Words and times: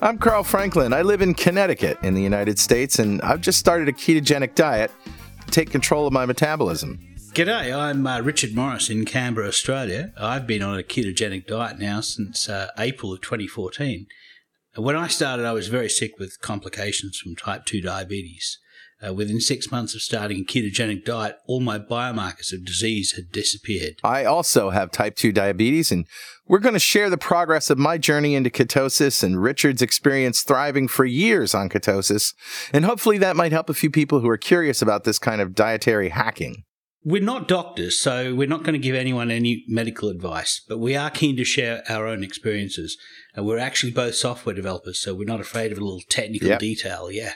I'm 0.00 0.16
Carl 0.18 0.44
Franklin. 0.44 0.92
I 0.92 1.02
live 1.02 1.22
in 1.22 1.34
Connecticut 1.34 1.98
in 2.04 2.14
the 2.14 2.22
United 2.22 2.60
States, 2.60 3.00
and 3.00 3.20
I've 3.22 3.40
just 3.40 3.58
started 3.58 3.88
a 3.88 3.92
ketogenic 3.92 4.54
diet 4.54 4.92
to 5.44 5.50
take 5.50 5.70
control 5.70 6.06
of 6.06 6.12
my 6.12 6.24
metabolism. 6.24 7.00
G'day, 7.32 7.76
I'm 7.76 8.06
uh, 8.06 8.20
Richard 8.20 8.54
Morris 8.54 8.90
in 8.90 9.04
Canberra, 9.06 9.48
Australia. 9.48 10.12
I've 10.16 10.46
been 10.46 10.62
on 10.62 10.78
a 10.78 10.84
ketogenic 10.84 11.48
diet 11.48 11.80
now 11.80 12.00
since 12.00 12.48
uh, 12.48 12.70
April 12.78 13.12
of 13.12 13.22
2014. 13.22 14.06
When 14.76 14.94
I 14.94 15.08
started, 15.08 15.44
I 15.44 15.52
was 15.52 15.66
very 15.66 15.88
sick 15.88 16.16
with 16.16 16.40
complications 16.40 17.18
from 17.18 17.34
type 17.34 17.64
2 17.64 17.80
diabetes. 17.80 18.60
Uh, 19.06 19.14
within 19.14 19.40
six 19.40 19.70
months 19.70 19.94
of 19.94 20.02
starting 20.02 20.40
a 20.40 20.44
ketogenic 20.44 21.04
diet, 21.04 21.36
all 21.46 21.60
my 21.60 21.78
biomarkers 21.78 22.52
of 22.52 22.64
disease 22.64 23.12
had 23.12 23.30
disappeared. 23.30 23.94
I 24.02 24.24
also 24.24 24.70
have 24.70 24.90
type 24.90 25.14
2 25.14 25.30
diabetes, 25.30 25.92
and 25.92 26.04
we're 26.48 26.58
going 26.58 26.74
to 26.74 26.80
share 26.80 27.08
the 27.08 27.16
progress 27.16 27.70
of 27.70 27.78
my 27.78 27.96
journey 27.96 28.34
into 28.34 28.50
ketosis 28.50 29.22
and 29.22 29.40
Richard's 29.40 29.82
experience 29.82 30.42
thriving 30.42 30.88
for 30.88 31.04
years 31.04 31.54
on 31.54 31.68
ketosis. 31.68 32.34
And 32.72 32.84
hopefully 32.84 33.18
that 33.18 33.36
might 33.36 33.52
help 33.52 33.70
a 33.70 33.74
few 33.74 33.90
people 33.90 34.18
who 34.18 34.28
are 34.28 34.38
curious 34.38 34.82
about 34.82 35.04
this 35.04 35.20
kind 35.20 35.40
of 35.40 35.54
dietary 35.54 36.08
hacking. 36.08 36.64
We're 37.04 37.22
not 37.22 37.46
doctors, 37.46 37.98
so 38.00 38.34
we're 38.34 38.48
not 38.48 38.64
going 38.64 38.72
to 38.72 38.78
give 38.78 38.96
anyone 38.96 39.30
any 39.30 39.64
medical 39.68 40.08
advice, 40.08 40.60
but 40.68 40.78
we 40.78 40.96
are 40.96 41.10
keen 41.10 41.36
to 41.36 41.44
share 41.44 41.84
our 41.88 42.06
own 42.06 42.24
experiences. 42.24 42.98
And 43.38 43.46
we're 43.46 43.58
actually 43.58 43.92
both 43.92 44.16
software 44.16 44.52
developers, 44.52 44.98
so 44.98 45.14
we're 45.14 45.24
not 45.24 45.40
afraid 45.40 45.70
of 45.70 45.78
a 45.78 45.80
little 45.80 46.02
technical 46.08 46.48
Yep. 46.48 46.58
detail, 46.58 47.08
yeah. 47.08 47.34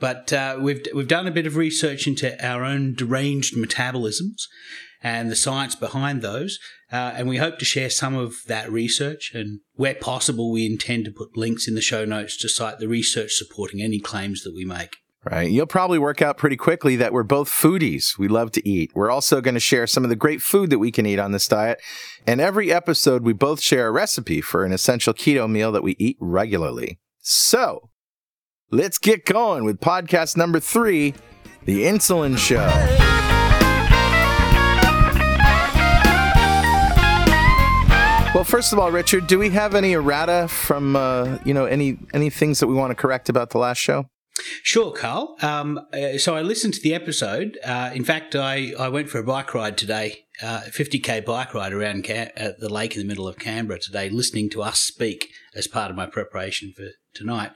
But 0.00 0.32
uh, 0.32 0.56
we've 0.58 0.82
we've 0.94 1.06
done 1.06 1.26
a 1.26 1.30
bit 1.30 1.46
of 1.46 1.56
research 1.56 2.06
into 2.06 2.42
our 2.42 2.64
own 2.64 2.94
deranged 2.94 3.54
metabolisms 3.54 4.44
and 5.02 5.30
the 5.30 5.36
science 5.36 5.74
behind 5.74 6.22
those, 6.22 6.58
uh, 6.90 7.12
and 7.16 7.28
we 7.28 7.36
hope 7.36 7.58
to 7.58 7.66
share 7.66 7.90
some 7.90 8.14
of 8.14 8.36
that 8.46 8.72
research. 8.72 9.32
And 9.34 9.60
where 9.74 9.94
possible, 9.94 10.50
we 10.50 10.64
intend 10.64 11.04
to 11.04 11.10
put 11.10 11.36
links 11.36 11.68
in 11.68 11.74
the 11.74 11.82
show 11.82 12.06
notes 12.06 12.38
to 12.38 12.48
cite 12.48 12.78
the 12.78 12.88
research 12.88 13.32
supporting 13.32 13.82
any 13.82 14.00
claims 14.00 14.44
that 14.44 14.54
we 14.54 14.64
make. 14.64 14.96
Right. 15.24 15.52
You'll 15.52 15.66
probably 15.66 16.00
work 16.00 16.20
out 16.20 16.36
pretty 16.36 16.56
quickly 16.56 16.96
that 16.96 17.12
we're 17.12 17.22
both 17.22 17.48
foodies. 17.48 18.18
We 18.18 18.26
love 18.26 18.50
to 18.52 18.68
eat. 18.68 18.90
We're 18.92 19.10
also 19.10 19.40
going 19.40 19.54
to 19.54 19.60
share 19.60 19.86
some 19.86 20.02
of 20.02 20.10
the 20.10 20.16
great 20.16 20.42
food 20.42 20.70
that 20.70 20.80
we 20.80 20.90
can 20.90 21.06
eat 21.06 21.20
on 21.20 21.30
this 21.30 21.46
diet. 21.46 21.80
And 22.26 22.40
every 22.40 22.72
episode, 22.72 23.22
we 23.22 23.32
both 23.32 23.60
share 23.60 23.86
a 23.86 23.92
recipe 23.92 24.40
for 24.40 24.64
an 24.64 24.72
essential 24.72 25.14
keto 25.14 25.48
meal 25.48 25.70
that 25.72 25.84
we 25.84 25.94
eat 26.00 26.16
regularly. 26.18 26.98
So 27.20 27.90
let's 28.72 28.98
get 28.98 29.24
going 29.24 29.62
with 29.64 29.78
podcast 29.78 30.36
number 30.36 30.58
three 30.58 31.14
The 31.66 31.84
Insulin 31.84 32.36
Show. 32.36 32.66
Well, 38.34 38.44
first 38.44 38.72
of 38.72 38.80
all, 38.80 38.90
Richard, 38.90 39.28
do 39.28 39.38
we 39.38 39.50
have 39.50 39.76
any 39.76 39.92
errata 39.92 40.48
from 40.48 40.96
uh, 40.96 41.38
you 41.44 41.54
know 41.54 41.66
any 41.66 41.98
any 42.12 42.28
things 42.28 42.58
that 42.58 42.66
we 42.66 42.74
want 42.74 42.90
to 42.90 42.96
correct 42.96 43.28
about 43.28 43.50
the 43.50 43.58
last 43.58 43.78
show? 43.78 44.06
Sure, 44.62 44.92
Carl. 44.92 45.36
Um, 45.42 45.80
uh, 45.92 46.16
so 46.16 46.34
I 46.34 46.42
listened 46.42 46.74
to 46.74 46.80
the 46.80 46.94
episode. 46.94 47.58
Uh, 47.62 47.90
in 47.94 48.04
fact, 48.04 48.34
I, 48.34 48.72
I 48.78 48.88
went 48.88 49.10
for 49.10 49.18
a 49.18 49.24
bike 49.24 49.52
ride 49.52 49.76
today, 49.76 50.24
uh, 50.42 50.62
50k 50.68 51.24
bike 51.24 51.52
ride 51.52 51.72
around 51.72 52.08
at 52.08 52.58
the 52.58 52.72
lake 52.72 52.96
in 52.96 53.02
the 53.02 53.06
middle 53.06 53.28
of 53.28 53.38
Canberra 53.38 53.78
today, 53.78 54.08
listening 54.08 54.48
to 54.50 54.62
us 54.62 54.80
speak 54.80 55.28
as 55.54 55.66
part 55.66 55.90
of 55.90 55.96
my 55.96 56.06
preparation 56.06 56.72
for 56.74 56.88
tonight. 57.14 57.52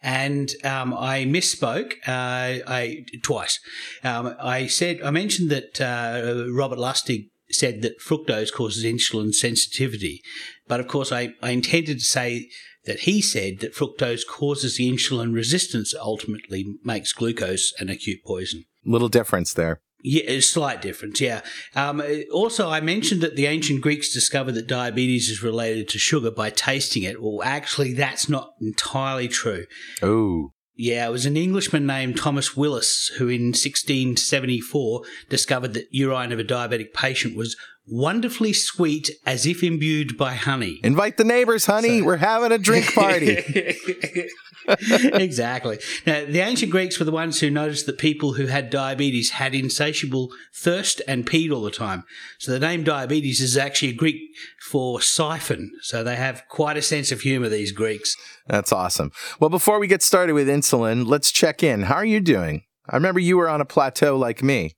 And 0.00 0.52
um, 0.64 0.94
I 0.94 1.24
misspoke. 1.24 1.94
Uh, 2.06 2.62
I 2.66 3.04
twice. 3.22 3.58
Um, 4.04 4.34
I 4.40 4.66
said 4.66 5.00
I 5.02 5.10
mentioned 5.10 5.50
that 5.50 5.80
uh, 5.80 6.46
Robert 6.52 6.78
Lustig 6.78 7.30
said 7.50 7.82
that 7.82 8.00
fructose 8.00 8.52
causes 8.52 8.84
insulin 8.84 9.32
sensitivity, 9.32 10.22
but 10.68 10.80
of 10.80 10.88
course 10.88 11.12
I, 11.12 11.34
I 11.42 11.50
intended 11.50 11.98
to 11.98 12.04
say 12.04 12.48
that 12.84 13.00
he 13.00 13.20
said 13.22 13.60
that 13.60 13.74
fructose 13.74 14.26
causes 14.26 14.76
the 14.76 14.90
insulin 14.90 15.34
resistance 15.34 15.92
that 15.92 16.00
ultimately 16.00 16.76
makes 16.84 17.12
glucose 17.12 17.72
an 17.78 17.88
acute 17.88 18.24
poison. 18.24 18.64
Little 18.84 19.08
difference 19.08 19.54
there. 19.54 19.80
Yeah, 20.04 20.24
a 20.26 20.40
slight 20.40 20.82
difference, 20.82 21.20
yeah. 21.20 21.42
Um, 21.76 22.02
also, 22.32 22.68
I 22.68 22.80
mentioned 22.80 23.20
that 23.20 23.36
the 23.36 23.46
ancient 23.46 23.82
Greeks 23.82 24.12
discovered 24.12 24.52
that 24.52 24.66
diabetes 24.66 25.28
is 25.28 25.44
related 25.44 25.88
to 25.90 25.98
sugar 25.98 26.32
by 26.32 26.50
tasting 26.50 27.04
it. 27.04 27.22
Well, 27.22 27.40
actually, 27.44 27.92
that's 27.92 28.28
not 28.28 28.54
entirely 28.60 29.28
true. 29.28 29.66
Oh, 30.02 30.54
Yeah, 30.74 31.06
it 31.06 31.12
was 31.12 31.24
an 31.24 31.36
Englishman 31.36 31.86
named 31.86 32.16
Thomas 32.16 32.56
Willis 32.56 33.12
who 33.18 33.28
in 33.28 33.52
1674 33.52 35.02
discovered 35.28 35.74
that 35.74 35.86
urine 35.92 36.32
of 36.32 36.40
a 36.40 36.44
diabetic 36.44 36.92
patient 36.92 37.36
was 37.36 37.56
wonderfully 37.86 38.52
sweet 38.52 39.10
as 39.26 39.46
if 39.46 39.62
imbued 39.62 40.16
by 40.16 40.34
honey. 40.34 40.80
invite 40.84 41.16
the 41.16 41.24
neighbors, 41.24 41.66
honey. 41.66 42.02
We're 42.02 42.16
having 42.16 42.52
a 42.52 42.58
drink 42.58 42.94
party. 42.94 43.38
exactly. 44.68 45.78
Now, 46.06 46.24
the 46.24 46.40
ancient 46.40 46.70
Greeks 46.70 46.98
were 46.98 47.04
the 47.04 47.12
ones 47.12 47.40
who 47.40 47.50
noticed 47.50 47.86
that 47.86 47.98
people 47.98 48.34
who 48.34 48.46
had 48.46 48.70
diabetes 48.70 49.30
had 49.30 49.54
insatiable 49.54 50.30
thirst 50.54 51.02
and 51.08 51.26
peed 51.26 51.52
all 51.52 51.62
the 51.62 51.70
time. 51.70 52.04
So 52.38 52.52
the 52.52 52.60
name 52.60 52.84
diabetes 52.84 53.40
is 53.40 53.56
actually 53.56 53.90
a 53.90 53.94
Greek 53.94 54.20
for 54.60 55.00
siphon. 55.00 55.72
So 55.82 56.04
they 56.04 56.16
have 56.16 56.44
quite 56.48 56.76
a 56.76 56.82
sense 56.82 57.10
of 57.10 57.22
humor, 57.22 57.48
these 57.48 57.72
Greeks. 57.72 58.16
That's 58.46 58.72
awesome. 58.72 59.12
Well, 59.40 59.50
before 59.50 59.78
we 59.78 59.86
get 59.86 60.02
started 60.02 60.34
with 60.34 60.48
insulin, 60.48 61.06
let's 61.06 61.32
check 61.32 61.62
in. 61.62 61.82
How 61.82 61.96
are 61.96 62.04
you 62.04 62.20
doing? 62.20 62.62
I 62.88 62.96
remember 62.96 63.20
you 63.20 63.36
were 63.36 63.48
on 63.48 63.60
a 63.60 63.66
plateau 63.66 64.16
like 64.16 64.42
me. 64.42 64.72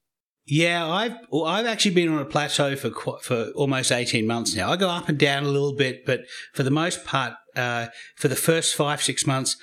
Yeah, 0.47 0.87
I've 0.87 1.17
well, 1.31 1.47
I've 1.47 1.67
actually 1.67 1.95
been 1.95 2.11
on 2.11 2.21
a 2.21 2.27
plateau 2.27 2.77
for 2.77 2.91
for 3.23 3.51
almost 3.55 3.91
eighteen 3.91 4.27
months 4.27 4.55
now. 4.55 4.71
I 4.71 4.77
go 4.77 4.91
up 4.91 5.09
and 5.09 5.19
down 5.19 5.45
a 5.45 5.49
little 5.49 5.75
bit, 5.75 6.05
but 6.05 6.21
for 6.53 6.63
the 6.63 6.71
most 6.71 7.05
part, 7.05 7.35
uh, 7.57 7.87
for 8.17 8.29
the 8.29 8.37
first 8.37 8.75
five 8.75 9.03
six 9.03 9.27
months, 9.27 9.57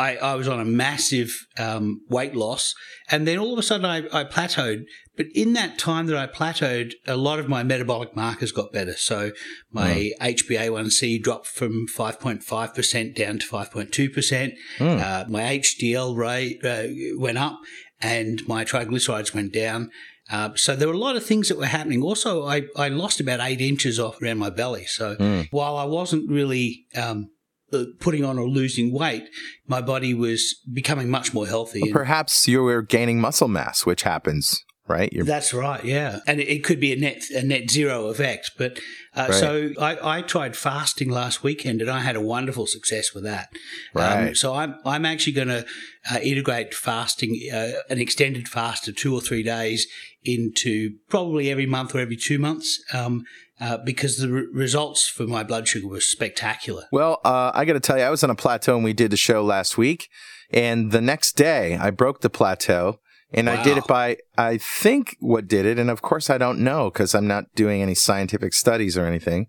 I, 0.00 0.16
I 0.16 0.34
was 0.34 0.48
on 0.48 0.58
a 0.58 0.64
massive 0.64 1.46
um, 1.58 2.00
weight 2.08 2.34
loss, 2.34 2.74
and 3.10 3.28
then 3.28 3.38
all 3.38 3.52
of 3.52 3.58
a 3.58 3.62
sudden 3.62 3.84
I, 3.84 3.98
I 4.12 4.24
plateaued. 4.24 4.84
But 5.16 5.26
in 5.34 5.52
that 5.52 5.78
time 5.78 6.06
that 6.06 6.16
I 6.16 6.26
plateaued, 6.26 6.94
a 7.06 7.16
lot 7.16 7.38
of 7.38 7.48
my 7.48 7.62
metabolic 7.62 8.16
markers 8.16 8.50
got 8.52 8.72
better. 8.72 8.94
So 8.94 9.32
my 9.70 10.12
HbA1c 10.22 11.22
dropped 11.22 11.46
from 11.46 11.86
five 11.86 12.18
point 12.18 12.42
five 12.42 12.74
percent 12.74 13.14
down 13.14 13.38
to 13.40 13.46
five 13.46 13.70
point 13.70 13.92
two 13.92 14.08
percent. 14.08 14.54
Uh, 14.80 15.24
my 15.28 15.42
HDL 15.58 16.16
rate 16.16 16.64
uh, 16.64 16.84
went 17.18 17.36
up, 17.36 17.58
and 18.00 18.46
my 18.48 18.64
triglycerides 18.64 19.34
went 19.34 19.52
down. 19.52 19.90
Uh, 20.30 20.50
so 20.54 20.76
there 20.76 20.86
were 20.86 20.94
a 20.94 20.98
lot 20.98 21.16
of 21.16 21.24
things 21.24 21.48
that 21.48 21.58
were 21.58 21.66
happening. 21.66 22.02
Also, 22.02 22.46
I, 22.46 22.62
I 22.76 22.88
lost 22.88 23.20
about 23.20 23.40
eight 23.40 23.60
inches 23.60 23.98
off 23.98 24.22
around 24.22 24.38
my 24.38 24.50
belly. 24.50 24.86
So 24.86 25.16
while 25.50 25.76
I 25.76 25.84
wasn't 25.84 26.30
really 26.30 26.86
um, 26.94 27.30
uh, 27.72 27.84
putting 27.98 28.24
on 28.24 28.38
or 28.38 28.48
losing 28.48 28.92
weight, 28.92 29.24
my 29.66 29.80
body 29.80 30.14
was 30.14 30.56
becoming 30.72 31.10
much 31.10 31.34
more 31.34 31.46
healthy. 31.46 31.80
And 31.82 31.92
Perhaps 31.92 32.46
you 32.46 32.62
were 32.62 32.82
gaining 32.82 33.20
muscle 33.20 33.48
mass, 33.48 33.84
which 33.84 34.02
happens, 34.02 34.64
right? 34.90 35.12
You're, 35.12 35.24
that's 35.24 35.54
right, 35.54 35.84
yeah, 35.84 36.20
and 36.26 36.40
it, 36.40 36.64
could 36.64 36.80
be 36.80 36.92
a 36.92 36.96
net 36.96 37.22
a 37.30 37.42
net 37.42 37.70
zero 37.70 38.08
effect. 38.08 38.52
But 38.58 38.78
uh, 39.16 39.28
Right. 39.30 39.34
so 39.34 39.70
I, 39.80 40.18
I 40.18 40.22
tried 40.22 40.56
fasting 40.56 41.08
last 41.10 41.42
weekend, 41.42 41.80
and 41.80 41.90
I 41.90 42.00
had 42.00 42.16
a 42.16 42.20
wonderful 42.20 42.66
success 42.66 43.14
with 43.14 43.24
that. 43.24 43.48
Right. 43.94 44.28
Um, 44.28 44.34
so 44.34 44.54
I'm 44.54 44.74
I'm 44.84 45.06
actually 45.06 45.32
going 45.32 45.48
to 45.48 45.64
uh, 46.10 46.18
integrate 46.18 46.74
fasting, 46.74 47.40
uh, 47.52 47.72
an 47.88 47.98
extended 48.00 48.48
fast 48.48 48.88
of 48.88 48.96
two 48.96 49.14
or 49.14 49.20
three 49.20 49.42
days, 49.42 49.86
into 50.24 50.96
probably 51.08 51.50
every 51.50 51.66
month 51.66 51.94
or 51.94 52.00
every 52.00 52.16
two 52.16 52.38
months, 52.38 52.82
um, 52.92 53.24
uh, 53.60 53.78
because 53.78 54.18
the 54.18 54.28
re- 54.28 54.46
results 54.52 55.08
for 55.08 55.26
my 55.26 55.42
blood 55.42 55.68
sugar 55.68 55.88
were 55.88 56.00
spectacular. 56.00 56.84
well, 56.92 57.20
uh, 57.24 57.50
I 57.54 57.64
got 57.64 57.74
to 57.74 57.80
tell 57.80 57.96
you, 57.96 58.04
I 58.04 58.10
was 58.10 58.24
on 58.24 58.30
a 58.30 58.34
plateau 58.34 58.74
and 58.74 58.84
we 58.84 58.92
did 58.92 59.10
the 59.10 59.16
show 59.16 59.42
last 59.42 59.78
week. 59.78 60.08
And 60.52 60.90
the 60.90 61.00
next 61.00 61.36
day, 61.36 61.76
I 61.76 61.90
broke 61.90 62.22
the 62.22 62.30
plateau. 62.30 62.98
And 63.32 63.48
I 63.48 63.62
did 63.62 63.78
it 63.78 63.86
by, 63.86 64.16
I 64.36 64.58
think 64.58 65.16
what 65.20 65.46
did 65.46 65.64
it, 65.64 65.78
and 65.78 65.88
of 65.88 66.02
course 66.02 66.30
I 66.30 66.38
don't 66.38 66.58
know 66.58 66.90
because 66.90 67.14
I'm 67.14 67.28
not 67.28 67.44
doing 67.54 67.80
any 67.80 67.94
scientific 67.94 68.52
studies 68.52 68.98
or 68.98 69.06
anything, 69.06 69.46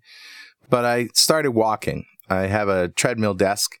but 0.70 0.84
I 0.84 1.08
started 1.14 1.50
walking. 1.50 2.04
I 2.30 2.42
have 2.42 2.68
a 2.68 2.88
treadmill 2.88 3.34
desk, 3.34 3.72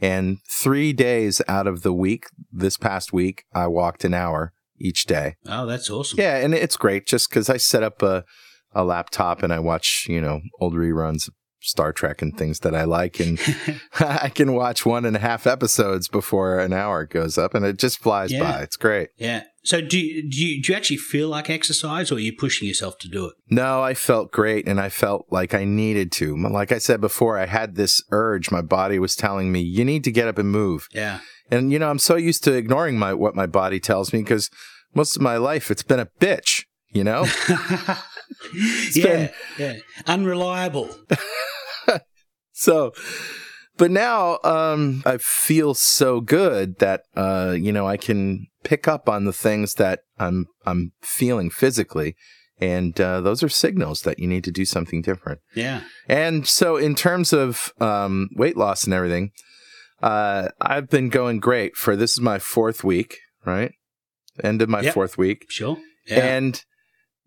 and 0.00 0.38
three 0.48 0.92
days 0.92 1.42
out 1.48 1.66
of 1.66 1.82
the 1.82 1.92
week, 1.92 2.26
this 2.52 2.76
past 2.76 3.12
week, 3.12 3.44
I 3.52 3.66
walked 3.66 4.04
an 4.04 4.14
hour 4.14 4.52
each 4.80 5.06
day. 5.06 5.34
Oh, 5.46 5.66
that's 5.66 5.90
awesome. 5.90 6.20
Yeah, 6.20 6.36
and 6.36 6.54
it's 6.54 6.76
great 6.76 7.06
just 7.06 7.28
because 7.28 7.50
I 7.50 7.56
set 7.56 7.82
up 7.82 8.00
a, 8.02 8.24
a 8.72 8.84
laptop 8.84 9.42
and 9.42 9.52
I 9.52 9.58
watch, 9.58 10.06
you 10.08 10.20
know, 10.20 10.40
old 10.60 10.74
reruns 10.74 11.26
of 11.26 11.34
Star 11.60 11.92
Trek 11.92 12.22
and 12.22 12.36
things 12.36 12.60
that 12.60 12.74
I 12.74 12.84
like. 12.84 13.18
And 13.20 13.38
I 14.00 14.28
can 14.28 14.54
watch 14.54 14.86
one 14.86 15.04
and 15.04 15.16
a 15.16 15.20
half 15.20 15.46
episodes 15.46 16.08
before 16.08 16.58
an 16.60 16.72
hour 16.72 17.04
goes 17.04 17.36
up 17.38 17.54
and 17.54 17.64
it 17.64 17.78
just 17.78 17.98
flies 17.98 18.32
Yeah. 18.32 18.42
by. 18.42 18.62
It's 18.62 18.76
great. 18.76 19.08
Yeah. 19.16 19.44
So 19.64 19.80
do 19.82 19.98
you, 19.98 20.22
do 20.30 20.46
you 20.46 20.62
do 20.62 20.72
you 20.72 20.76
actually 20.76 20.96
feel 20.96 21.28
like 21.28 21.50
exercise, 21.50 22.10
or 22.10 22.14
are 22.14 22.18
you 22.20 22.32
pushing 22.32 22.66
yourself 22.66 22.96
to 23.00 23.08
do 23.08 23.26
it? 23.26 23.34
No, 23.50 23.82
I 23.82 23.92
felt 23.92 24.30
great 24.32 24.66
and 24.66 24.80
I 24.80 24.88
felt 24.88 25.26
like 25.30 25.52
I 25.52 25.64
needed 25.66 26.10
to. 26.12 26.36
Like 26.36 26.72
I 26.72 26.78
said 26.78 27.00
before, 27.02 27.36
I 27.38 27.44
had 27.46 27.74
this 27.74 28.02
urge. 28.10 28.50
My 28.50 28.62
body 28.62 28.98
was 28.98 29.14
telling 29.14 29.52
me, 29.52 29.60
you 29.60 29.84
need 29.84 30.04
to 30.04 30.10
get 30.12 30.26
up 30.28 30.38
and 30.38 30.50
move. 30.50 30.88
Yeah. 30.94 31.20
And, 31.50 31.70
you 31.72 31.78
know, 31.78 31.90
I'm 31.90 31.98
so 31.98 32.16
used 32.16 32.44
to 32.44 32.54
ignoring 32.54 32.98
my 32.98 33.12
what 33.12 33.34
my 33.34 33.46
body 33.46 33.78
tells 33.80 34.12
me 34.12 34.20
because 34.20 34.48
most 34.94 35.16
of 35.16 35.22
my 35.22 35.36
life 35.36 35.70
it's 35.70 35.82
been 35.82 36.00
a 36.00 36.06
bitch, 36.18 36.64
you 36.90 37.04
know? 37.04 37.26
yeah, 38.94 39.30
yeah. 39.58 39.76
Unreliable. 40.06 40.90
So 42.52 42.92
but 43.76 43.92
now 43.92 44.40
um, 44.42 45.02
I 45.06 45.18
feel 45.18 45.74
so 45.74 46.20
good 46.20 46.80
that 46.80 47.02
uh, 47.16 47.54
you 47.56 47.72
know 47.72 47.86
I 47.86 47.96
can 47.96 48.48
pick 48.64 48.88
up 48.88 49.08
on 49.08 49.24
the 49.24 49.32
things 49.32 49.74
that 49.74 50.00
I'm 50.18 50.46
I'm 50.66 50.90
feeling 51.00 51.50
physically, 51.50 52.16
and 52.60 53.00
uh, 53.00 53.20
those 53.20 53.44
are 53.44 53.48
signals 53.48 54.02
that 54.02 54.18
you 54.18 54.26
need 54.26 54.42
to 54.44 54.50
do 54.50 54.64
something 54.64 55.00
different. 55.02 55.38
Yeah. 55.54 55.82
And 56.08 56.46
so, 56.48 56.76
in 56.76 56.96
terms 56.96 57.32
of 57.32 57.72
um, 57.80 58.28
weight 58.34 58.56
loss 58.56 58.82
and 58.84 58.92
everything, 58.92 59.30
uh, 60.02 60.48
I've 60.60 60.88
been 60.90 61.08
going 61.08 61.38
great 61.38 61.76
for 61.76 61.94
this 61.94 62.14
is 62.14 62.20
my 62.20 62.40
fourth 62.40 62.82
week, 62.82 63.18
right? 63.46 63.72
End 64.42 64.60
of 64.60 64.68
my 64.68 64.80
Yep. 64.80 64.94
fourth 64.94 65.16
week. 65.16 65.44
Sure. 65.48 65.78
Yeah. 66.08 66.18
And 66.24 66.64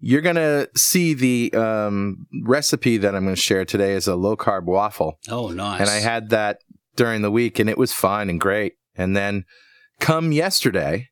you're 0.02 0.22
going 0.22 0.36
to 0.36 0.68
see 0.76 1.14
the 1.14 1.54
um, 1.54 2.26
recipe 2.44 2.98
that 2.98 3.16
I'm 3.16 3.24
going 3.24 3.36
to 3.36 3.42
share 3.42 3.64
today 3.64 3.94
is 3.94 4.08
a 4.08 4.16
low 4.16 4.36
carb 4.36 4.64
waffle. 4.64 5.20
oh, 5.30 5.50
nice. 5.50 5.80
And 5.80 5.90
I 5.90 6.00
had 6.00 6.30
that 6.32 6.60
during 6.96 7.22
the 7.22 7.32
week 7.32 7.60
and 7.60 7.70
it 7.70 7.78
was 7.78 7.94
fine 7.94 8.30
and 8.30 8.42
great. 8.42 8.74
And 8.96 9.16
then 9.16 9.46
come 10.00 10.32
yesterday, 10.32 11.10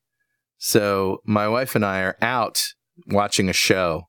so 0.58 1.22
my 1.24 1.48
wife 1.48 1.74
and 1.74 1.84
I 1.84 2.00
are 2.00 2.16
out 2.20 2.60
watching 3.06 3.48
a 3.48 3.54
show 3.54 4.08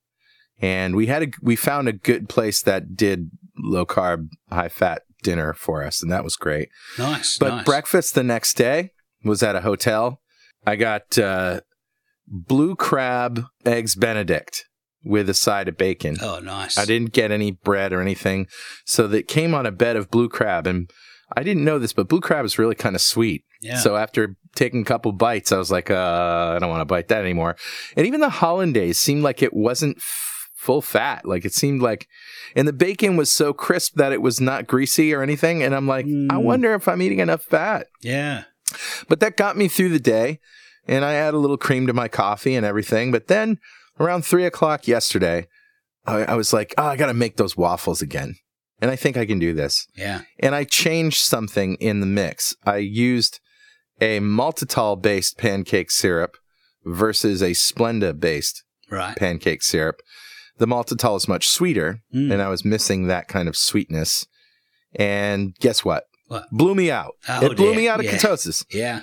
and 0.59 0.95
we 0.95 1.07
had 1.07 1.23
a 1.23 1.27
we 1.41 1.55
found 1.55 1.87
a 1.87 1.93
good 1.93 2.27
place 2.27 2.61
that 2.63 2.95
did 2.95 3.29
low 3.57 3.85
carb, 3.85 4.27
high 4.49 4.69
fat 4.69 5.03
dinner 5.23 5.53
for 5.53 5.83
us 5.83 6.01
and 6.01 6.11
that 6.11 6.23
was 6.23 6.35
great. 6.35 6.69
nice. 6.97 7.37
But 7.37 7.49
nice. 7.57 7.65
breakfast 7.65 8.15
the 8.15 8.23
next 8.23 8.57
day 8.57 8.91
was 9.23 9.43
at 9.43 9.55
a 9.55 9.61
hotel. 9.61 10.19
I 10.65 10.75
got 10.75 11.17
uh, 11.17 11.61
blue 12.27 12.75
crab 12.75 13.45
eggs 13.63 13.95
Benedict 13.95 14.65
with 15.03 15.29
a 15.29 15.33
side 15.33 15.67
of 15.67 15.77
bacon. 15.77 16.17
Oh, 16.21 16.39
nice. 16.39 16.77
I 16.77 16.85
didn't 16.85 17.13
get 17.13 17.31
any 17.31 17.51
bread 17.51 17.91
or 17.93 18.01
anything, 18.01 18.47
so 18.85 19.07
that 19.07 19.27
came 19.27 19.53
on 19.53 19.65
a 19.65 19.71
bed 19.71 19.95
of 19.95 20.11
blue 20.11 20.29
crab, 20.29 20.67
and 20.67 20.89
I 21.35 21.43
didn't 21.43 21.63
know 21.63 21.79
this, 21.79 21.93
but 21.93 22.07
blue 22.09 22.19
crab 22.21 22.45
is 22.45 22.59
really 22.59 22.75
kind 22.75 22.95
of 22.95 23.01
sweet. 23.01 23.43
Yeah. 23.61 23.77
So 23.77 23.95
after 23.95 24.35
taking 24.55 24.81
a 24.81 24.85
couple 24.85 25.11
bites, 25.11 25.51
I 25.51 25.57
was 25.57 25.71
like, 25.71 25.89
uh, 25.91 26.53
I 26.55 26.59
don't 26.59 26.69
want 26.69 26.81
to 26.81 26.85
bite 26.85 27.07
that 27.09 27.21
anymore. 27.21 27.55
And 27.95 28.05
even 28.07 28.19
the 28.19 28.29
hollandaise 28.29 28.99
seemed 28.99 29.23
like 29.23 29.41
it 29.41 29.53
wasn't 29.53 29.97
f- 29.97 30.47
full 30.57 30.81
fat. 30.81 31.25
Like 31.25 31.45
it 31.45 31.53
seemed 31.53 31.81
like, 31.81 32.07
and 32.55 32.67
the 32.67 32.73
bacon 32.73 33.15
was 33.17 33.31
so 33.31 33.53
crisp 33.53 33.95
that 33.95 34.11
it 34.11 34.21
was 34.21 34.41
not 34.41 34.67
greasy 34.67 35.13
or 35.13 35.21
anything. 35.23 35.61
And 35.63 35.73
I'm 35.75 35.87
like, 35.87 36.05
I 36.05 36.09
Mm. 36.09 36.43
wonder 36.43 36.73
if 36.73 36.87
I'm 36.87 37.01
eating 37.01 37.19
enough 37.19 37.43
fat. 37.43 37.87
yeah. 38.01 38.43
But 39.07 39.19
that 39.19 39.37
got 39.37 39.57
me 39.57 39.67
through 39.67 39.89
the 39.89 39.99
day, 39.99 40.39
and 40.87 41.03
I 41.05 41.13
add 41.13 41.33
a 41.33 41.37
little 41.37 41.57
cream 41.57 41.87
to 41.87 41.93
my 41.93 42.07
coffee 42.07 42.55
and 42.55 42.65
everything. 42.65 43.11
But 43.11 43.27
then 43.27 43.57
around 44.01 44.25
three 44.25 44.45
o'clock 44.45 44.87
yesterday, 44.87 45.47
I, 46.05 46.23
I 46.23 46.33
was 46.35 46.51
like, 46.53 46.73
oh, 46.77 46.83
I 46.85 46.95
got 46.97 47.07
to 47.07 47.13
make 47.13 47.37
those 47.37 47.55
waffles 47.55 48.01
again. 48.01 48.35
And 48.81 48.89
I 48.89 48.95
think 48.95 49.15
I 49.17 49.25
can 49.25 49.37
do 49.39 49.53
this. 49.53 49.85
Yeah. 49.95 50.21
And 50.39 50.55
I 50.55 50.63
changed 50.63 51.19
something 51.21 51.75
in 51.75 51.99
the 51.99 52.07
mix. 52.07 52.55
I 52.65 52.77
used 52.77 53.39
a 53.99 54.19
maltitol 54.19 54.99
based 55.01 55.37
pancake 55.37 55.91
syrup 55.91 56.35
versus 56.83 57.41
a 57.43 57.51
Splenda 57.51 58.19
based 58.19 58.63
Right. 58.89 59.15
pancake 59.15 59.61
syrup. 59.63 59.97
The 60.57 60.65
maltitol 60.65 61.15
is 61.17 61.27
much 61.27 61.47
sweeter, 61.47 62.01
Mm. 62.13 62.33
and 62.33 62.41
I 62.41 62.49
was 62.49 62.65
missing 62.65 63.07
that 63.07 63.27
kind 63.27 63.47
of 63.47 63.55
sweetness. 63.55 64.25
And 64.95 65.55
guess 65.59 65.85
what? 65.85 66.05
What? 66.27 66.45
Blew 66.51 66.75
me 66.75 66.89
out. 66.91 67.13
Oh, 67.29 67.45
it 67.45 67.55
blew 67.57 67.67
dear. 67.67 67.75
me 67.75 67.87
out 67.87 67.99
of 67.99 68.05
Yeah. 68.05 68.13
ketosis. 68.17 68.65
Yeah. 68.71 69.01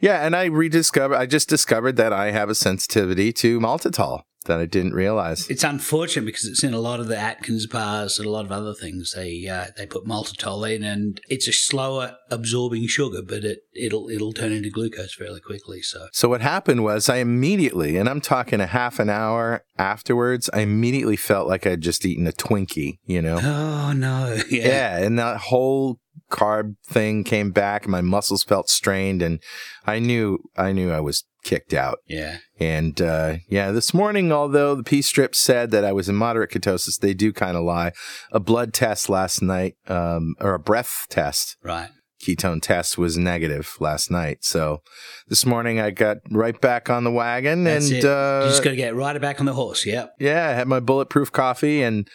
Yeah, 0.00 0.24
and 0.26 0.36
I 0.36 0.44
rediscovered. 0.46 1.16
I 1.16 1.26
just 1.26 1.48
discovered 1.48 1.96
that 1.96 2.12
I 2.12 2.30
have 2.30 2.50
a 2.50 2.54
sensitivity 2.54 3.32
to 3.34 3.58
maltitol 3.60 4.22
that 4.44 4.58
I 4.58 4.66
didn't 4.66 4.94
realize. 4.94 5.48
It's 5.48 5.64
unfortunate 5.64 6.26
because 6.26 6.44
it's 6.46 6.64
in 6.64 6.74
a 6.74 6.78
lot 6.78 7.00
of 7.00 7.08
the 7.08 7.16
Atkins 7.16 7.66
bars 7.66 8.18
and 8.18 8.26
a 8.26 8.30
lot 8.30 8.44
of 8.44 8.52
other 8.52 8.74
things. 8.74 9.12
They 9.12 9.46
uh, 9.46 9.66
they 9.76 9.86
put 9.86 10.04
maltitol 10.04 10.70
in, 10.74 10.82
and 10.82 11.20
it's 11.28 11.48
a 11.48 11.52
slower 11.52 12.16
absorbing 12.30 12.86
sugar, 12.86 13.22
but 13.22 13.44
it 13.44 13.60
it'll 13.74 14.08
it'll 14.08 14.32
turn 14.32 14.52
into 14.52 14.70
glucose 14.70 15.14
fairly 15.14 15.40
quickly. 15.40 15.82
So 15.82 16.08
So 16.12 16.28
what 16.28 16.40
happened 16.40 16.84
was 16.84 17.08
I 17.08 17.16
immediately, 17.16 17.96
and 17.96 18.08
I'm 18.08 18.20
talking 18.20 18.60
a 18.60 18.66
half 18.66 18.98
an 18.98 19.10
hour 19.10 19.64
afterwards, 19.78 20.50
I 20.52 20.60
immediately 20.60 21.16
felt 21.16 21.48
like 21.48 21.66
I'd 21.66 21.80
just 21.80 22.04
eaten 22.04 22.26
a 22.26 22.32
Twinkie. 22.32 22.98
You 23.04 23.22
know? 23.22 23.40
oh 23.42 23.92
no, 23.92 24.38
yeah, 24.50 24.68
yeah, 24.68 24.98
and 24.98 25.18
that 25.18 25.38
whole 25.38 26.00
carb 26.34 26.74
thing 26.84 27.22
came 27.24 27.50
back, 27.52 27.84
and 27.84 27.92
my 27.92 28.00
muscles 28.00 28.42
felt 28.42 28.68
strained, 28.68 29.22
and 29.22 29.40
I 29.86 29.98
knew 30.00 30.38
I 30.56 30.72
knew 30.72 30.90
I 30.90 31.00
was 31.00 31.24
kicked 31.44 31.74
out. 31.74 31.98
yeah, 32.08 32.38
And 32.58 33.00
uh, 33.02 33.36
yeah, 33.50 33.70
this 33.70 33.92
morning, 33.92 34.32
although 34.32 34.74
the 34.74 34.82
P 34.82 35.02
strip 35.02 35.34
said 35.34 35.70
that 35.72 35.84
I 35.84 35.92
was 35.92 36.08
in 36.08 36.16
moderate 36.16 36.50
ketosis, 36.50 36.98
they 36.98 37.12
do 37.14 37.32
kind 37.32 37.56
of 37.56 37.64
lie. 37.64 37.92
A 38.32 38.40
blood 38.40 38.72
test 38.72 39.08
last 39.10 39.42
night, 39.42 39.74
um, 39.86 40.34
or 40.40 40.54
a 40.54 40.58
breath 40.58 41.06
test, 41.10 41.56
right. 41.62 41.90
ketone 42.22 42.62
test 42.62 42.96
was 42.96 43.18
negative 43.18 43.76
last 43.78 44.10
night. 44.10 44.38
So 44.40 44.80
this 45.28 45.44
morning 45.44 45.78
I 45.80 45.90
got 45.90 46.16
right 46.30 46.58
back 46.58 46.88
on 46.88 47.04
the 47.04 47.12
wagon 47.12 47.64
That's 47.64 47.90
and 47.90 47.98
it. 47.98 48.04
uh, 48.06 48.40
you 48.44 48.50
just 48.50 48.64
got 48.64 48.70
to 48.70 48.76
get 48.76 48.94
right 48.96 49.20
back 49.20 49.38
on 49.38 49.46
the 49.46 49.52
horse. 49.52 49.84
Yep. 49.84 50.14
yeah, 50.18 50.48
I 50.48 50.52
had 50.54 50.66
my 50.66 50.80
bulletproof 50.80 51.30
coffee 51.30 51.82
and 51.82 52.08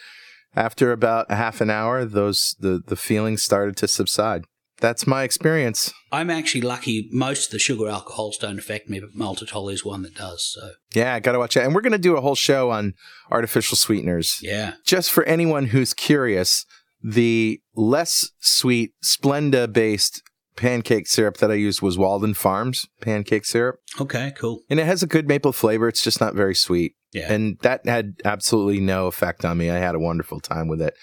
after 0.54 0.92
about 0.92 1.26
a 1.28 1.36
half 1.36 1.60
an 1.60 1.70
hour, 1.70 2.04
those 2.04 2.56
the 2.58 2.82
the 2.84 2.96
feelings 2.96 3.42
started 3.42 3.76
to 3.78 3.88
subside. 3.88 4.44
That's 4.80 5.06
my 5.06 5.24
experience. 5.24 5.92
I'm 6.10 6.30
actually 6.30 6.62
lucky. 6.62 7.06
Most 7.12 7.46
of 7.46 7.52
the 7.52 7.58
sugar 7.58 7.86
alcohols 7.88 8.38
don't 8.38 8.58
affect 8.58 8.88
me, 8.88 8.98
but 8.98 9.14
maltitol 9.14 9.70
is 9.70 9.84
one 9.84 10.00
that 10.02 10.14
does. 10.14 10.42
So 10.54 10.70
Yeah, 10.94 11.14
I 11.14 11.20
got 11.20 11.32
to 11.32 11.38
watch 11.38 11.54
that. 11.54 11.64
And 11.64 11.74
we're 11.74 11.82
going 11.82 11.92
to 11.92 11.98
do 11.98 12.16
a 12.16 12.22
whole 12.22 12.34
show 12.34 12.70
on 12.70 12.94
artificial 13.30 13.76
sweeteners. 13.76 14.38
yeah, 14.40 14.74
just 14.86 15.10
for 15.10 15.22
anyone 15.24 15.66
who's 15.66 15.92
curious, 15.92 16.64
the 17.02 17.60
less 17.74 18.30
sweet 18.40 18.92
Splenda 19.04 19.70
based 19.70 20.22
pancake 20.56 21.06
syrup 21.06 21.36
that 21.38 21.50
I 21.50 21.54
used 21.54 21.82
was 21.82 21.98
Walden 21.98 22.32
Farms 22.34 22.86
pancake 23.02 23.44
syrup. 23.44 23.76
okay, 24.00 24.32
cool. 24.34 24.62
And 24.70 24.80
it 24.80 24.86
has 24.86 25.02
a 25.02 25.06
good 25.06 25.28
maple 25.28 25.52
flavor. 25.52 25.88
It's 25.88 26.02
just 26.02 26.20
not 26.22 26.34
very 26.34 26.54
sweet. 26.54 26.94
Yeah, 27.12 27.32
And 27.32 27.58
that 27.62 27.84
had 27.86 28.20
absolutely 28.24 28.78
no 28.78 29.08
effect 29.08 29.44
on 29.44 29.58
me. 29.58 29.68
I 29.68 29.78
had 29.78 29.96
a 29.96 29.98
wonderful 29.98 30.38
time 30.38 30.68
with 30.68 30.80
it. 30.80 30.94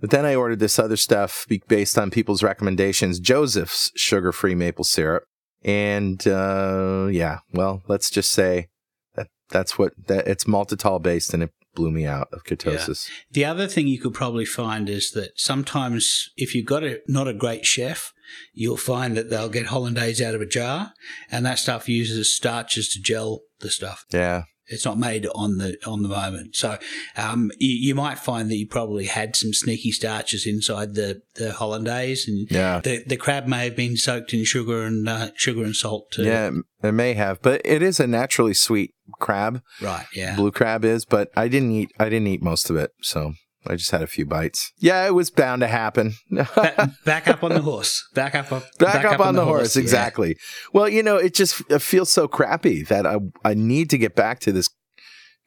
But 0.00 0.10
then 0.10 0.24
I 0.24 0.34
ordered 0.34 0.58
this 0.58 0.78
other 0.78 0.96
stuff 0.96 1.46
based 1.68 1.96
on 1.96 2.10
people's 2.10 2.42
recommendations 2.42 3.20
Joseph's 3.20 3.92
sugar 3.94 4.32
free 4.32 4.56
maple 4.56 4.84
syrup. 4.84 5.24
And 5.64 6.26
uh, 6.26 7.06
yeah, 7.12 7.38
well, 7.52 7.82
let's 7.86 8.10
just 8.10 8.32
say 8.32 8.70
that 9.14 9.28
that's 9.50 9.78
what 9.78 9.92
that 10.08 10.26
it's 10.26 10.44
maltitol 10.44 11.00
based 11.00 11.32
and 11.32 11.44
it 11.44 11.50
blew 11.74 11.90
me 11.90 12.06
out 12.06 12.28
of 12.32 12.44
ketosis. 12.44 13.08
The 13.30 13.44
other 13.44 13.66
thing 13.66 13.86
you 13.86 14.00
could 14.00 14.14
probably 14.14 14.44
find 14.44 14.88
is 14.88 15.12
that 15.12 15.30
sometimes 15.36 16.28
if 16.36 16.54
you've 16.54 16.66
got 16.66 16.82
a 16.82 17.00
not 17.06 17.28
a 17.28 17.32
great 17.32 17.64
chef, 17.64 18.12
you'll 18.52 18.76
find 18.76 19.16
that 19.16 19.30
they'll 19.30 19.48
get 19.48 19.66
hollandaise 19.66 20.20
out 20.20 20.34
of 20.34 20.40
a 20.40 20.46
jar, 20.46 20.92
and 21.30 21.46
that 21.46 21.58
stuff 21.58 21.88
uses 21.88 22.34
starches 22.34 22.88
to 22.90 23.00
gel 23.00 23.42
the 23.60 23.70
stuff. 23.70 24.04
Yeah. 24.10 24.42
It's 24.68 24.84
not 24.84 24.98
made 24.98 25.26
on 25.34 25.58
the 25.58 25.76
on 25.86 26.02
the 26.02 26.08
moment, 26.08 26.54
so 26.56 26.78
um, 27.16 27.50
you, 27.58 27.70
you 27.88 27.94
might 27.94 28.18
find 28.18 28.48
that 28.50 28.56
you 28.56 28.66
probably 28.68 29.06
had 29.06 29.34
some 29.34 29.52
sneaky 29.52 29.90
starches 29.90 30.46
inside 30.46 30.94
the, 30.94 31.20
the 31.34 31.52
hollandaise, 31.52 32.28
and 32.28 32.46
Yeah. 32.50 32.80
the 32.80 33.02
the 33.04 33.16
crab 33.16 33.46
may 33.48 33.64
have 33.64 33.76
been 33.76 33.96
soaked 33.96 34.32
in 34.32 34.44
sugar 34.44 34.84
and 34.84 35.08
uh, 35.08 35.30
sugar 35.34 35.64
and 35.64 35.74
salt 35.74 36.10
too. 36.12 36.22
Yeah, 36.24 36.50
it 36.82 36.92
may 36.92 37.14
have, 37.14 37.42
but 37.42 37.60
it 37.64 37.82
is 37.82 37.98
a 37.98 38.06
naturally 38.06 38.54
sweet 38.54 38.94
crab. 39.18 39.62
right. 39.82 40.06
Yeah, 40.14 40.36
Blue 40.36 40.52
crab 40.52 40.84
is, 40.84 41.04
but 41.04 41.30
I 41.36 41.48
didn't 41.48 41.72
eat. 41.72 41.90
I 41.98 42.04
didn't 42.08 42.28
eat 42.28 42.42
most 42.42 42.70
of 42.70 42.76
it, 42.76 42.92
so 43.02 43.34
I 43.66 43.76
just 43.76 43.90
had 43.90 44.02
a 44.02 44.06
few 44.06 44.26
bites. 44.26 44.72
Yeah, 44.78 45.06
it 45.06 45.14
was 45.14 45.30
bound 45.30 45.60
to 45.60 45.68
happen. 45.68 46.14
Ba- 46.30 46.92
back 47.04 47.28
up 47.28 47.44
on 47.44 47.52
the 47.52 47.62
horse. 47.62 48.06
Back 48.14 48.34
up. 48.34 48.48
Back, 48.50 48.70
Back, 48.78 49.04
up, 49.04 49.20
on, 49.20 49.34
the 49.34 49.44
horse, 49.44 49.76
yeah. 49.76 49.82
exactly. 49.82 50.36
Well, 50.72 50.88
you 50.88 51.02
know, 51.02 51.16
it 51.16 51.34
just 51.34 51.62
it 51.70 51.80
feels 51.80 52.10
so 52.10 52.26
crappy 52.26 52.82
that 52.84 53.06
I 53.06 53.18
I 53.44 53.54
need 53.54 53.90
to 53.90 53.98
get 53.98 54.16
back 54.16 54.40
to 54.40 54.52
this 54.52 54.68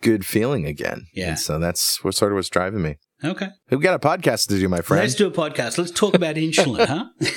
good 0.01 0.25
feeling 0.25 0.65
again. 0.65 1.07
Yeah. 1.13 1.29
And 1.29 1.39
so 1.39 1.59
that's 1.59 2.03
what 2.03 2.15
sort 2.15 2.31
of 2.31 2.37
what's 2.37 2.49
driving 2.49 2.81
me. 2.81 2.97
Okay. 3.23 3.47
We've 3.69 3.81
got 3.81 3.93
a 3.95 3.99
podcast 4.07 4.47
to 4.47 4.59
do, 4.59 4.69
my 4.69 4.81
friend. 4.81 5.01
Let's 5.01 5.15
do 5.15 5.27
a 5.27 5.31
podcast. 5.31 5.77
Let's 5.77 5.91
talk 5.91 6.13
about 6.13 6.35
insulin, 6.35 6.85
huh? 7.21 7.29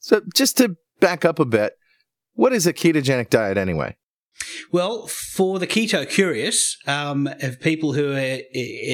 so 0.00 0.20
just 0.34 0.58
to 0.58 0.76
back 1.00 1.24
up 1.24 1.38
a 1.38 1.44
bit, 1.44 1.74
what 2.34 2.52
is 2.52 2.66
a 2.66 2.72
ketogenic 2.72 3.30
diet 3.30 3.56
anyway? 3.56 3.96
Well, 4.70 5.06
for 5.06 5.58
the 5.58 5.66
keto 5.66 6.08
curious, 6.08 6.76
um, 6.86 7.28
of 7.40 7.60
people 7.60 7.92
who 7.92 8.12
are, 8.12 8.40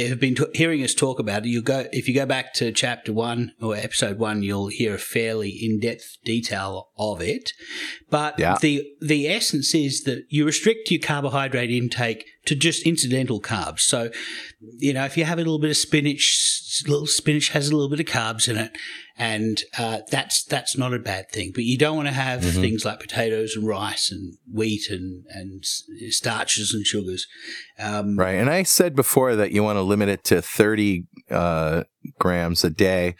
have 0.08 0.20
been 0.20 0.34
t- 0.34 0.44
hearing 0.54 0.82
us 0.82 0.94
talk 0.94 1.18
about 1.18 1.44
it, 1.44 1.48
you 1.48 1.62
go 1.62 1.86
if 1.92 2.08
you 2.08 2.14
go 2.14 2.26
back 2.26 2.54
to 2.54 2.72
chapter 2.72 3.12
one 3.12 3.52
or 3.60 3.76
episode 3.76 4.18
one, 4.18 4.42
you'll 4.42 4.68
hear 4.68 4.94
a 4.94 4.98
fairly 4.98 5.50
in-depth 5.50 6.18
detail 6.24 6.90
of 6.98 7.20
it. 7.20 7.52
But 8.10 8.38
Yeah. 8.38 8.56
the 8.60 8.84
the 9.00 9.28
essence 9.28 9.74
is 9.74 10.02
that 10.04 10.24
you 10.28 10.44
restrict 10.44 10.90
your 10.90 11.00
carbohydrate 11.00 11.70
intake 11.70 12.24
to 12.46 12.54
just 12.54 12.86
incidental 12.86 13.40
carbs. 13.40 13.80
So, 13.80 14.10
you 14.78 14.92
know, 14.94 15.04
if 15.04 15.16
you 15.16 15.24
have 15.24 15.38
a 15.38 15.42
little 15.42 15.58
bit 15.58 15.70
of 15.70 15.76
spinach, 15.76 16.57
little 16.86 17.06
spinach 17.06 17.48
has 17.50 17.68
a 17.68 17.72
little 17.76 17.88
bit 17.88 18.00
of 18.00 18.06
carbs 18.06 18.48
in 18.48 18.56
it, 18.56 18.72
and 19.16 19.62
uh, 19.78 20.00
that's 20.10 20.44
that's 20.44 20.76
not 20.76 20.94
a 20.94 20.98
bad 20.98 21.30
thing. 21.30 21.50
But 21.54 21.64
you 21.64 21.78
don't 21.78 21.96
want 21.96 22.08
to 22.08 22.14
have 22.14 22.42
Mhm. 22.42 22.60
things 22.60 22.84
like 22.84 23.00
potatoes 23.00 23.54
and 23.56 23.66
rice 23.66 24.10
and 24.12 24.34
wheat 24.52 24.88
and 24.90 25.24
and 25.30 25.64
starches 26.12 26.72
and 26.74 26.86
sugars. 26.86 27.26
Um, 27.78 28.16
Right. 28.16 28.34
And 28.34 28.50
I 28.50 28.62
said 28.62 28.94
before 28.94 29.34
that 29.36 29.52
you 29.52 29.62
want 29.62 29.76
to 29.76 29.82
limit 29.82 30.08
it 30.08 30.24
to 30.24 30.42
30 30.42 31.04
uh, 31.30 31.84
grams 32.18 32.64
a 32.64 32.70
day. 32.70 33.14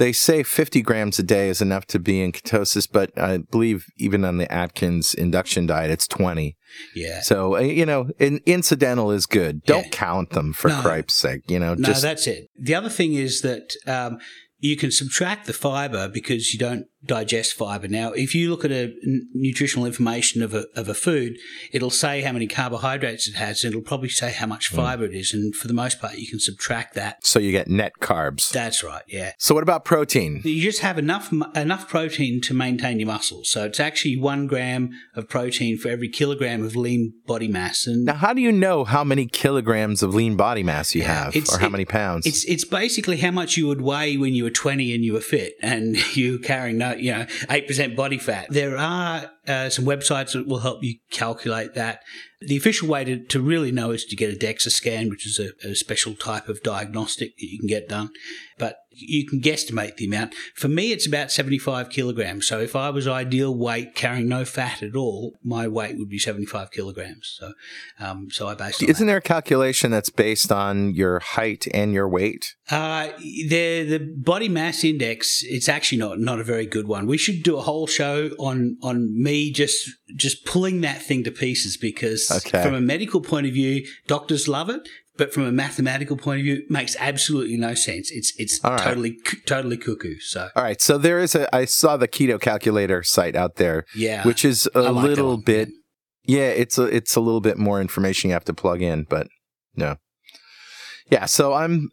They 0.00 0.12
say 0.12 0.42
50 0.42 0.80
grams 0.80 1.18
a 1.18 1.22
day 1.22 1.50
is 1.50 1.60
enough 1.60 1.84
to 1.88 1.98
be 1.98 2.22
in 2.22 2.32
ketosis, 2.32 2.88
but 2.90 3.16
I 3.18 3.36
believe 3.36 3.84
even 3.98 4.24
on 4.24 4.38
the 4.38 4.50
Atkins 4.50 5.12
induction 5.12 5.66
diet, 5.66 5.90
it's 5.90 6.08
20. 6.08 6.56
Yeah. 6.96 7.20
So, 7.20 7.56
uh, 7.56 7.60
you 7.60 7.84
know, 7.84 8.08
in, 8.18 8.40
incidental 8.46 9.10
is 9.10 9.26
good. 9.26 9.62
Don't 9.64 9.84
Yeah. 9.84 9.90
count 9.90 10.30
them 10.30 10.54
for 10.54 10.68
No. 10.68 10.80
cripe's 10.80 11.12
sake. 11.12 11.42
You 11.48 11.58
know, 11.58 11.74
No, 11.74 11.84
just 11.84 12.00
that's 12.00 12.26
it. 12.26 12.46
The 12.58 12.74
other 12.74 12.88
thing 12.88 13.12
is 13.12 13.42
that 13.42 13.74
um, 13.86 14.16
you 14.58 14.74
can 14.74 14.90
subtract 14.90 15.46
the 15.46 15.52
fiber 15.52 16.08
because 16.08 16.54
you 16.54 16.58
don't 16.58 16.86
digest 17.04 17.54
fiber. 17.54 17.88
Now, 17.88 18.12
if 18.12 18.34
you 18.34 18.50
look 18.50 18.64
at 18.64 18.70
a 18.70 18.94
n- 19.06 19.28
nutritional 19.32 19.86
information 19.86 20.42
of 20.42 20.52
a, 20.54 20.66
of 20.76 20.88
a 20.88 20.94
food, 20.94 21.36
it'll 21.72 21.90
say 21.90 22.20
how 22.22 22.32
many 22.32 22.46
carbohydrates 22.46 23.26
it 23.28 23.34
has, 23.36 23.64
and 23.64 23.72
it'll 23.72 23.82
probably 23.82 24.08
say 24.10 24.32
how 24.32 24.44
Hmm. 24.46 24.50
much 24.50 24.68
fiber 24.68 25.04
it 25.04 25.14
is. 25.14 25.32
And 25.32 25.54
for 25.54 25.66
the 25.68 25.74
most 25.74 26.00
part, 26.00 26.18
you 26.18 26.26
can 26.28 26.40
subtract 26.40 26.94
that. 26.94 27.24
so 27.26 27.38
you 27.38 27.52
get 27.52 27.68
net 27.68 27.92
carbs. 28.00 28.50
That's 28.50 28.82
right, 28.84 29.02
yeah. 29.08 29.32
So, 29.38 29.54
what 29.54 29.62
about 29.62 29.84
protein? 29.84 30.40
You 30.44 30.60
just 30.62 30.80
have 30.80 30.98
enough 30.98 31.32
enough 31.54 31.88
protein 31.88 32.40
to 32.42 32.54
maintain 32.54 32.98
your 33.00 33.06
muscles. 33.06 33.48
So 33.50 33.64
it's 33.64 33.80
actually 33.80 34.16
one 34.18 34.46
gram 34.46 34.90
of 35.14 35.28
protein 35.28 35.78
for 35.78 35.88
every 35.88 36.08
kilogram 36.08 36.62
of 36.64 36.76
lean 36.76 37.14
body 37.26 37.48
mass. 37.48 37.86
And 37.86 38.04
Now, 38.04 38.14
how 38.14 38.32
do 38.34 38.40
you 38.40 38.52
know 38.52 38.84
how 38.84 39.04
many 39.04 39.26
kilograms 39.26 40.02
of 40.02 40.14
lean 40.14 40.36
body 40.36 40.62
mass 40.62 40.94
you 40.94 41.02
have 41.02 41.34
or 41.36 41.58
how 41.58 41.66
it- 41.66 41.70
many 41.72 41.84
pounds? 41.84 42.26
It's 42.26 42.44
it's 42.44 42.64
basically 42.64 43.18
how 43.18 43.30
much 43.30 43.56
you 43.56 43.66
would 43.68 43.80
weigh 43.80 44.16
when 44.16 44.34
you 44.34 44.44
were 44.44 44.50
20 44.50 44.94
and 44.94 45.04
you 45.04 45.12
were 45.14 45.20
fit 45.20 45.54
and 45.62 45.96
you 46.16 46.38
carrying 46.38 46.78
no, 46.78 46.89
you 46.98 47.12
know, 47.12 47.24
8% 47.24 47.96
body 47.96 48.18
fat. 48.18 48.46
There 48.50 48.76
are 48.76 49.30
uh, 49.46 49.68
some 49.68 49.84
websites 49.84 50.32
that 50.32 50.46
will 50.46 50.60
help 50.60 50.82
you 50.82 50.96
calculate 51.10 51.74
that. 51.74 52.02
The 52.40 52.56
official 52.56 52.88
way 52.88 53.04
to, 53.04 53.24
to 53.26 53.40
really 53.40 53.72
know 53.72 53.90
is 53.90 54.04
to 54.06 54.16
get 54.16 54.32
a 54.32 54.36
DEXA 54.36 54.70
scan, 54.70 55.10
which 55.10 55.26
is 55.26 55.38
a, 55.38 55.68
a 55.68 55.74
special 55.74 56.14
type 56.14 56.48
of 56.48 56.62
diagnostic 56.62 57.36
that 57.36 57.46
you 57.46 57.58
can 57.58 57.68
get 57.68 57.88
done. 57.88 58.10
But 58.58 58.76
you 59.00 59.26
can 59.26 59.40
guesstimate 59.40 59.96
the 59.96 60.06
amount. 60.06 60.34
For 60.54 60.68
me, 60.68 60.92
it's 60.92 61.06
about 61.06 61.30
75 61.32 61.90
kilograms. 61.90 62.46
So 62.46 62.60
if 62.60 62.76
I 62.76 62.90
was 62.90 63.06
ideal 63.08 63.54
weight, 63.54 63.94
carrying 63.94 64.28
no 64.28 64.44
fat 64.44 64.82
at 64.82 64.94
all, 64.96 65.38
my 65.42 65.66
weight 65.68 65.96
would 65.98 66.08
be 66.08 66.18
75 66.18 66.70
kilograms. 66.70 67.36
So, 67.38 67.52
um, 67.98 68.28
so 68.30 68.48
I 68.48 68.54
based 68.54 68.82
on 68.82 68.86
that. 68.86 68.90
Isn't 68.92 69.06
there 69.06 69.16
a 69.16 69.22
calculation 69.22 69.90
that's 69.90 70.10
based 70.10 70.52
on 70.52 70.94
your 70.94 71.20
height 71.20 71.66
and 71.72 71.92
your 71.92 72.08
weight? 72.08 72.54
Uh, 72.70 73.08
the 73.18 73.84
the 73.84 74.14
body 74.16 74.48
mass 74.48 74.84
index. 74.84 75.42
It's 75.44 75.68
actually 75.68 75.98
not 75.98 76.20
not 76.20 76.38
a 76.38 76.44
very 76.44 76.66
good 76.66 76.86
one. 76.86 77.06
We 77.06 77.18
should 77.18 77.42
do 77.42 77.56
a 77.56 77.62
whole 77.62 77.86
show 77.86 78.30
on 78.38 78.76
on 78.82 79.20
me 79.20 79.50
just 79.52 79.90
just 80.16 80.44
pulling 80.44 80.80
that 80.82 81.02
thing 81.02 81.24
to 81.24 81.30
pieces 81.30 81.76
because 81.76 82.30
Okay. 82.30 82.62
from 82.62 82.74
a 82.74 82.80
medical 82.80 83.20
point 83.20 83.46
of 83.46 83.52
view, 83.52 83.84
doctors 84.06 84.46
love 84.48 84.70
it, 84.70 84.88
but 85.20 85.34
from 85.34 85.44
a 85.44 85.52
mathematical 85.52 86.16
point 86.16 86.40
of 86.40 86.44
view, 86.44 86.54
it 86.54 86.70
makes 86.70 86.96
absolutely 86.98 87.58
no 87.58 87.74
sense. 87.74 88.10
It's 88.10 88.32
it's 88.38 88.58
right. 88.64 88.80
totally 88.80 89.18
totally 89.44 89.76
cuckoo. 89.76 90.18
So 90.18 90.48
All 90.56 90.62
right. 90.62 90.80
So 90.80 90.96
there 90.96 91.18
is 91.18 91.34
a, 91.34 91.54
I 91.54 91.66
saw 91.66 91.98
the 91.98 92.08
keto 92.08 92.40
calculator 92.40 93.02
site 93.02 93.36
out 93.36 93.56
there, 93.56 93.84
yeah, 93.94 94.26
which 94.26 94.46
is 94.46 94.66
a 94.74 94.80
like 94.80 95.04
little 95.04 95.36
bit, 95.36 95.68
yeah, 96.24 96.48
it's 96.48 96.78
a, 96.78 96.84
it's 96.84 97.16
a 97.16 97.20
little 97.20 97.42
bit 97.42 97.58
more 97.58 97.82
information 97.82 98.30
you 98.30 98.32
have 98.32 98.46
to 98.46 98.54
plug 98.54 98.80
in, 98.80 99.04
but 99.10 99.28
no. 99.76 99.96
Yeah. 101.10 101.26
So 101.26 101.52
I'm, 101.52 101.90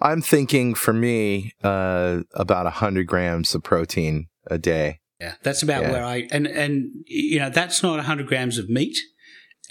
I'm 0.00 0.22
thinking 0.22 0.74
for 0.76 0.92
me, 0.92 1.54
uh, 1.64 2.20
about 2.34 2.66
a 2.66 2.70
hundred 2.70 3.08
grams 3.08 3.56
of 3.56 3.64
protein 3.64 4.28
a 4.46 4.56
day. 4.56 5.00
Yeah, 5.20 5.34
that's 5.42 5.64
about 5.64 5.82
Yeah. 5.82 5.90
where 5.90 6.04
I 6.04 6.28
and 6.30 6.46
and 6.46 6.90
you 7.06 7.40
know 7.40 7.50
that's 7.50 7.82
not 7.82 7.96
100 7.96 8.28
grams 8.28 8.56
of 8.56 8.68
meat. 8.68 8.96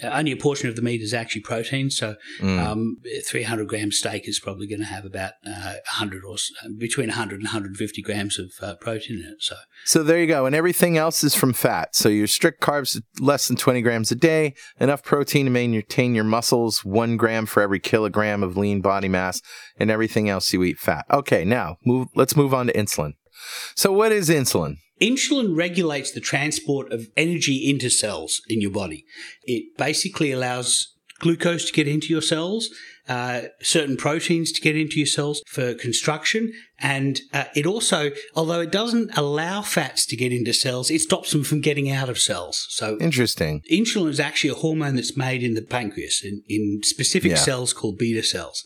Uh, 0.02 0.06
only 0.08 0.30
a 0.32 0.36
portion 0.36 0.68
of 0.68 0.76
the 0.76 0.82
meat 0.82 1.00
is 1.02 1.12
actually 1.12 1.40
protein, 1.42 1.90
so 1.90 2.14
Mm. 2.40 2.58
um, 2.64 2.96
300 3.26 3.66
gram 3.68 3.90
steak 3.90 4.28
is 4.28 4.38
probably 4.38 4.66
going 4.68 4.78
to 4.80 4.86
have 4.86 5.04
about 5.04 5.32
uh, 5.46 5.74
100 5.98 6.24
or 6.24 6.34
s- 6.34 6.50
between 6.76 7.08
100 7.08 7.36
and 7.40 7.44
150 7.44 8.02
grams 8.02 8.38
of 8.38 8.52
uh, 8.62 8.74
protein 8.76 9.18
in 9.18 9.24
it. 9.32 9.36
So 9.40 9.56
So 9.84 10.02
there 10.04 10.20
you 10.20 10.26
go. 10.26 10.46
And 10.46 10.54
everything 10.54 10.96
else 10.96 11.24
is 11.24 11.34
from 11.34 11.52
fat. 11.52 11.96
So 11.96 12.08
your 12.08 12.26
strict 12.28 12.60
carbs, 12.60 13.00
less 13.20 13.48
than 13.48 13.56
20 13.56 13.82
grams 13.82 14.12
a 14.12 14.14
day, 14.14 14.54
enough 14.78 15.02
protein 15.02 15.46
to 15.46 15.50
maintain 15.50 16.14
your 16.14 16.24
muscles, 16.24 16.84
one 16.84 17.16
gram 17.16 17.46
for 17.46 17.60
every 17.62 17.80
kilogram 17.80 18.42
of 18.44 18.56
lean 18.56 18.80
body 18.80 19.08
mass, 19.08 19.42
and 19.78 19.90
everything 19.90 20.28
else 20.28 20.52
you 20.52 20.62
eat 20.62 20.78
fat. 20.78 21.06
Okay, 21.10 21.44
now 21.44 21.76
move, 21.84 22.08
let's 22.14 22.36
move 22.36 22.54
on 22.54 22.68
to 22.68 22.72
insulin. 22.72 23.12
So 23.74 23.92
what 23.92 24.12
is 24.12 24.28
insulin? 24.28 24.76
Insulin 25.00 25.56
regulates 25.56 26.12
the 26.12 26.20
transport 26.20 26.92
of 26.92 27.08
energy 27.16 27.68
into 27.68 27.90
cells 27.90 28.40
in 28.48 28.60
your 28.60 28.70
body. 28.70 29.04
It 29.44 29.76
basically 29.76 30.32
allows 30.32 30.94
glucose 31.20 31.64
to 31.66 31.72
get 31.72 31.88
into 31.88 32.08
your 32.08 32.22
cells, 32.22 32.68
uh, 33.08 33.42
certain 33.60 33.96
proteins 33.96 34.52
to 34.52 34.60
get 34.60 34.76
into 34.76 34.98
your 34.98 35.06
cells 35.06 35.42
for 35.48 35.74
construction, 35.74 36.52
and 36.78 37.22
uh, 37.32 37.44
it 37.56 37.66
also, 37.66 38.12
although 38.36 38.60
it 38.60 38.70
doesn't 38.70 39.16
allow 39.18 39.60
fats 39.62 40.06
to 40.06 40.16
get 40.16 40.32
into 40.32 40.52
cells, 40.52 40.90
it 40.92 41.00
stops 41.00 41.32
them 41.32 41.42
from 41.42 41.60
getting 41.60 41.90
out 41.90 42.08
of 42.08 42.18
cells. 42.18 42.66
So 42.70 42.96
Interesting. 43.00 43.62
insulin 43.70 44.10
is 44.10 44.20
actually 44.20 44.50
a 44.50 44.54
hormone 44.54 44.94
that's 44.94 45.16
made 45.16 45.42
in 45.42 45.54
the 45.54 45.62
pancreas 45.62 46.22
in, 46.24 46.42
in 46.48 46.80
specific 46.84 47.30
Yeah. 47.32 47.36
cells 47.38 47.72
called 47.72 47.98
beta 47.98 48.22
cells. 48.22 48.64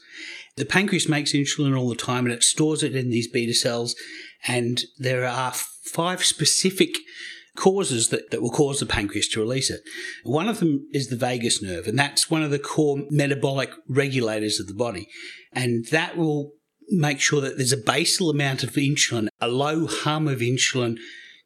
The 0.56 0.66
pancreas 0.66 1.08
makes 1.08 1.32
insulin 1.32 1.78
all 1.78 1.88
the 1.88 1.94
time 1.94 2.26
and 2.26 2.34
it 2.34 2.42
stores 2.42 2.82
it 2.82 2.94
in 2.94 3.08
these 3.08 3.28
beta 3.28 3.54
cells. 3.54 3.94
And 4.46 4.82
there 4.98 5.24
are 5.26 5.52
five 5.52 6.24
specific 6.24 6.90
causes 7.54 8.08
that, 8.08 8.30
that 8.30 8.40
will 8.40 8.50
cause 8.50 8.80
the 8.80 8.86
pancreas 8.86 9.28
to 9.28 9.40
release 9.40 9.70
it. 9.70 9.82
One 10.24 10.48
of 10.48 10.58
them 10.60 10.88
is 10.92 11.08
the 11.08 11.16
vagus 11.16 11.62
nerve, 11.62 11.86
and 11.86 11.98
that's 11.98 12.30
one 12.30 12.42
of 12.42 12.50
the 12.50 12.58
core 12.58 13.02
metabolic 13.10 13.70
regulators 13.88 14.58
of 14.58 14.66
the 14.66 14.74
body. 14.74 15.06
And 15.52 15.86
that 15.90 16.16
will 16.16 16.52
make 16.88 17.20
sure 17.20 17.40
that 17.40 17.56
there's 17.58 17.72
a 17.72 17.76
basal 17.76 18.30
amount 18.30 18.62
of 18.62 18.70
insulin, 18.70 19.28
a 19.40 19.48
low 19.48 19.86
hum 19.86 20.28
of 20.28 20.38
insulin 20.40 20.96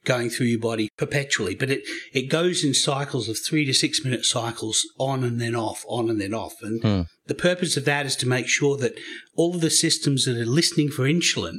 going 0.05 0.31
through 0.31 0.47
your 0.47 0.61
body 0.61 0.89
perpetually. 0.97 1.57
But 1.57 1.71
it, 1.71 1.83
it 2.13 2.31
goes 2.31 2.65
in 2.65 2.73
cycles 2.75 3.29
of 3.29 3.37
three 3.39 3.65
to 3.65 3.75
six 3.75 4.05
minute 4.05 4.25
cycles 4.25 4.87
on 4.99 5.25
and 5.25 5.41
then 5.41 5.57
off, 5.57 5.85
on 5.89 6.09
and 6.09 6.21
then 6.21 6.33
off. 6.33 6.55
And 6.63 6.81
Hmm. 6.81 7.01
the 7.27 7.35
purpose 7.35 7.77
of 7.77 7.85
that 7.87 8.07
is 8.07 8.15
to 8.17 8.29
make 8.29 8.47
sure 8.47 8.77
that 8.77 8.97
all 9.35 9.57
of 9.57 9.61
the 9.61 9.71
systems 9.71 10.25
that 10.25 10.37
are 10.37 10.47
listening 10.47 10.91
for 10.91 11.03
insulin 11.03 11.59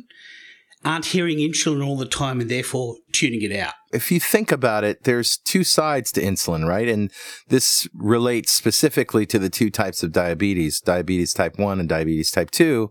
aren't 0.85 1.07
hearing 1.07 1.37
insulin 1.37 1.85
all 1.85 1.97
the 1.97 2.05
time 2.05 2.39
and 2.39 2.49
therefore 2.49 2.95
tuning 3.11 3.41
it 3.41 3.51
out. 3.51 3.73
If 3.91 4.11
you 4.11 4.19
think 4.19 4.51
about 4.51 4.83
it, 4.83 5.03
there's 5.03 5.37
two 5.37 5.63
sides 5.63 6.11
to 6.13 6.21
insulin, 6.21 6.67
right? 6.67 6.87
And 6.87 7.11
this 7.47 7.87
relates 7.93 8.51
specifically 8.51 9.25
to 9.27 9.39
the 9.39 9.49
two 9.49 9.69
types 9.69 10.03
of 10.03 10.11
diabetes, 10.11 10.79
diabetes 10.79 11.33
type 11.33 11.57
1 11.57 11.79
and 11.79 11.89
diabetes 11.89 12.31
type 12.31 12.51
2, 12.51 12.89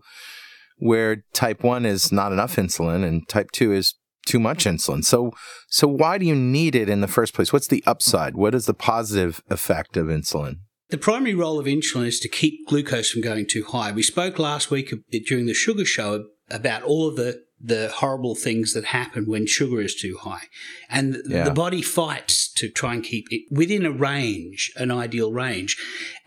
where 0.77 1.23
type 1.33 1.63
1 1.63 1.85
is 1.85 2.11
not 2.11 2.31
enough 2.31 2.55
insulin 2.57 3.05
and 3.05 3.27
type 3.27 3.51
2 3.51 3.73
is 3.73 3.95
too 4.25 4.39
much 4.39 4.65
insulin. 4.65 5.03
So 5.03 5.31
so 5.69 5.87
why 5.87 6.17
do 6.17 6.25
you 6.25 6.35
need 6.35 6.75
it 6.75 6.89
in 6.89 7.01
the 7.01 7.07
first 7.07 7.33
place? 7.33 7.53
What's 7.53 7.67
the 7.67 7.83
upside? 7.87 8.35
What 8.35 8.53
is 8.53 8.65
the 8.65 8.73
positive 8.73 9.41
effect 9.49 9.95
of 9.95 10.07
insulin? 10.07 10.57
The 10.89 10.97
primary 10.97 11.33
role 11.33 11.59
of 11.59 11.65
insulin 11.65 12.07
is 12.07 12.19
to 12.21 12.29
keep 12.29 12.67
glucose 12.67 13.09
from 13.09 13.21
going 13.21 13.47
too 13.47 13.63
high. 13.63 13.91
We 13.91 14.03
spoke 14.03 14.37
last 14.37 14.69
week 14.69 14.93
during 15.27 15.45
the 15.45 15.53
sugar 15.53 15.85
show 15.85 16.25
about 16.49 16.83
all 16.83 17.07
of 17.07 17.15
the, 17.17 17.41
the 17.59 17.89
horrible 17.95 18.35
things 18.35 18.73
that 18.73 18.85
happen 18.85 19.25
when 19.25 19.47
sugar 19.47 19.81
is 19.81 19.95
too 19.95 20.17
high. 20.21 20.43
And 20.89 21.21
Yeah. 21.27 21.43
the 21.43 21.51
body 21.51 21.81
fights 21.81 22.51
to 22.53 22.69
try 22.69 22.93
and 22.93 23.03
keep 23.03 23.25
it 23.31 23.43
within 23.49 23.85
a 23.85 23.91
range, 23.91 24.71
an 24.75 24.91
ideal 24.91 25.31
range. 25.31 25.77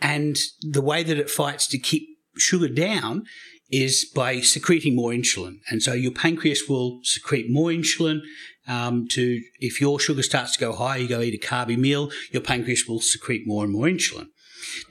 And 0.00 0.38
the 0.60 0.80
way 0.82 1.02
that 1.02 1.18
it 1.18 1.30
fights 1.30 1.66
to 1.68 1.78
keep 1.78 2.08
sugar 2.36 2.68
down 2.68 3.24
is 3.70 4.04
by 4.04 4.40
secreting 4.40 4.96
more 4.96 5.12
insulin. 5.12 5.60
And 5.70 5.82
so 5.82 5.92
your 5.92 6.12
pancreas 6.12 6.68
will 6.68 7.00
secrete 7.04 7.48
more 7.48 7.70
insulin 7.70 8.20
um, 8.66 9.06
to, 9.08 9.40
if 9.60 9.80
your 9.80 10.00
sugar 10.00 10.22
starts 10.22 10.54
to 10.54 10.60
go 10.60 10.72
high, 10.72 10.96
you 10.96 11.08
go 11.08 11.20
eat 11.20 11.34
a 11.34 11.46
carby 11.46 11.76
meal, 11.76 12.10
your 12.32 12.42
pancreas 12.42 12.86
will 12.88 13.00
secrete 13.00 13.46
more 13.46 13.64
and 13.64 13.72
more 13.72 13.86
insulin. 13.86 14.28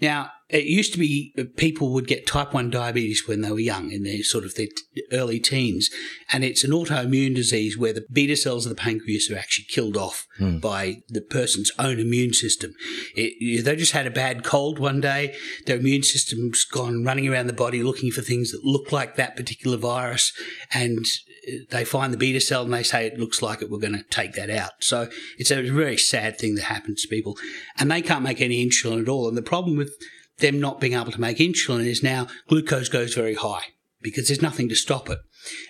Now, 0.02 0.32
it 0.50 0.66
used 0.66 0.94
to 0.94 1.00
be 1.00 1.34
people 1.58 1.94
would 1.94 2.08
get 2.08 2.26
type 2.26 2.54
1 2.54 2.72
diabetes 2.72 3.28
when 3.28 3.42
they 3.42 3.52
were 3.52 3.60
young, 3.60 3.92
in 3.92 4.04
their 4.04 4.24
sort 4.24 4.44
of 4.44 4.56
their 4.56 4.66
t- 4.66 5.04
early 5.12 5.40
teens. 5.40 5.90
And 6.32 6.44
it's 6.44 6.64
an 6.64 6.72
autoimmune 6.72 7.36
disease 7.36 7.78
where 7.78 7.94
the 7.94 8.06
beta 8.12 8.36
cells 8.36 8.66
of 8.66 8.72
the 8.72 8.82
pancreas 8.82 9.30
are 9.30 9.38
actually 9.38 9.66
killed 9.66 9.96
off 9.96 10.26
by 10.60 11.04
the 11.08 11.22
person's 11.22 11.72
own 11.78 12.00
immune 12.00 12.34
system. 12.34 12.74
It, 13.16 13.64
they 13.64 13.76
just 13.76 13.92
had 13.92 14.08
a 14.08 14.12
bad 14.12 14.44
cold 14.44 14.80
one 14.80 15.02
day. 15.02 15.36
Their 15.68 15.78
immune 15.78 16.04
system's 16.04 16.66
gone 16.66 17.04
running 17.04 17.28
around 17.28 17.48
the 17.48 17.54
body 17.54 17.84
looking 17.84 18.12
for 18.12 18.22
things 18.22 18.52
that 18.52 18.64
look 18.64 18.92
like 18.92 19.16
that 19.18 19.36
particular 19.36 19.78
virus. 19.78 20.34
And 20.74 21.06
uh, 21.48 21.58
they 21.70 21.86
find 21.86 22.12
the 22.12 22.18
beta 22.18 22.42
cell 22.42 22.64
and 22.64 22.74
they 22.74 22.84
say 22.84 23.06
it 23.06 23.20
looks 23.20 23.44
like 23.44 23.62
it. 23.62 23.70
We're 23.70 23.78
going 23.78 23.94
to 23.94 24.04
take 24.04 24.34
that 24.34 24.50
out. 24.50 24.72
So 24.80 25.10
it's 25.38 25.52
a 25.52 25.62
very 25.62 25.98
sad 25.98 26.40
thing 26.40 26.56
that 26.56 26.66
happens 26.66 27.04
to 27.04 27.08
people. 27.08 27.38
And 27.78 27.92
they 27.92 28.02
can't 28.02 28.24
make 28.24 28.42
any 28.42 28.66
insulin 28.66 29.02
at 29.02 29.10
all. 29.10 29.28
And 29.28 29.38
the 29.38 29.44
problem 29.44 29.78
with 29.78 29.94
them 30.40 30.60
not 30.60 30.80
being 30.80 30.94
able 30.94 31.12
to 31.12 31.22
make 31.22 31.38
insulin 31.38 31.86
is 31.86 32.04
now 32.04 32.28
glucose 32.48 32.90
goes 32.90 33.14
very 33.14 33.36
high. 33.36 33.66
because 34.02 34.28
there's 34.28 34.42
nothing 34.42 34.70
to 34.70 34.76
stop 34.76 35.10
it. 35.10 35.20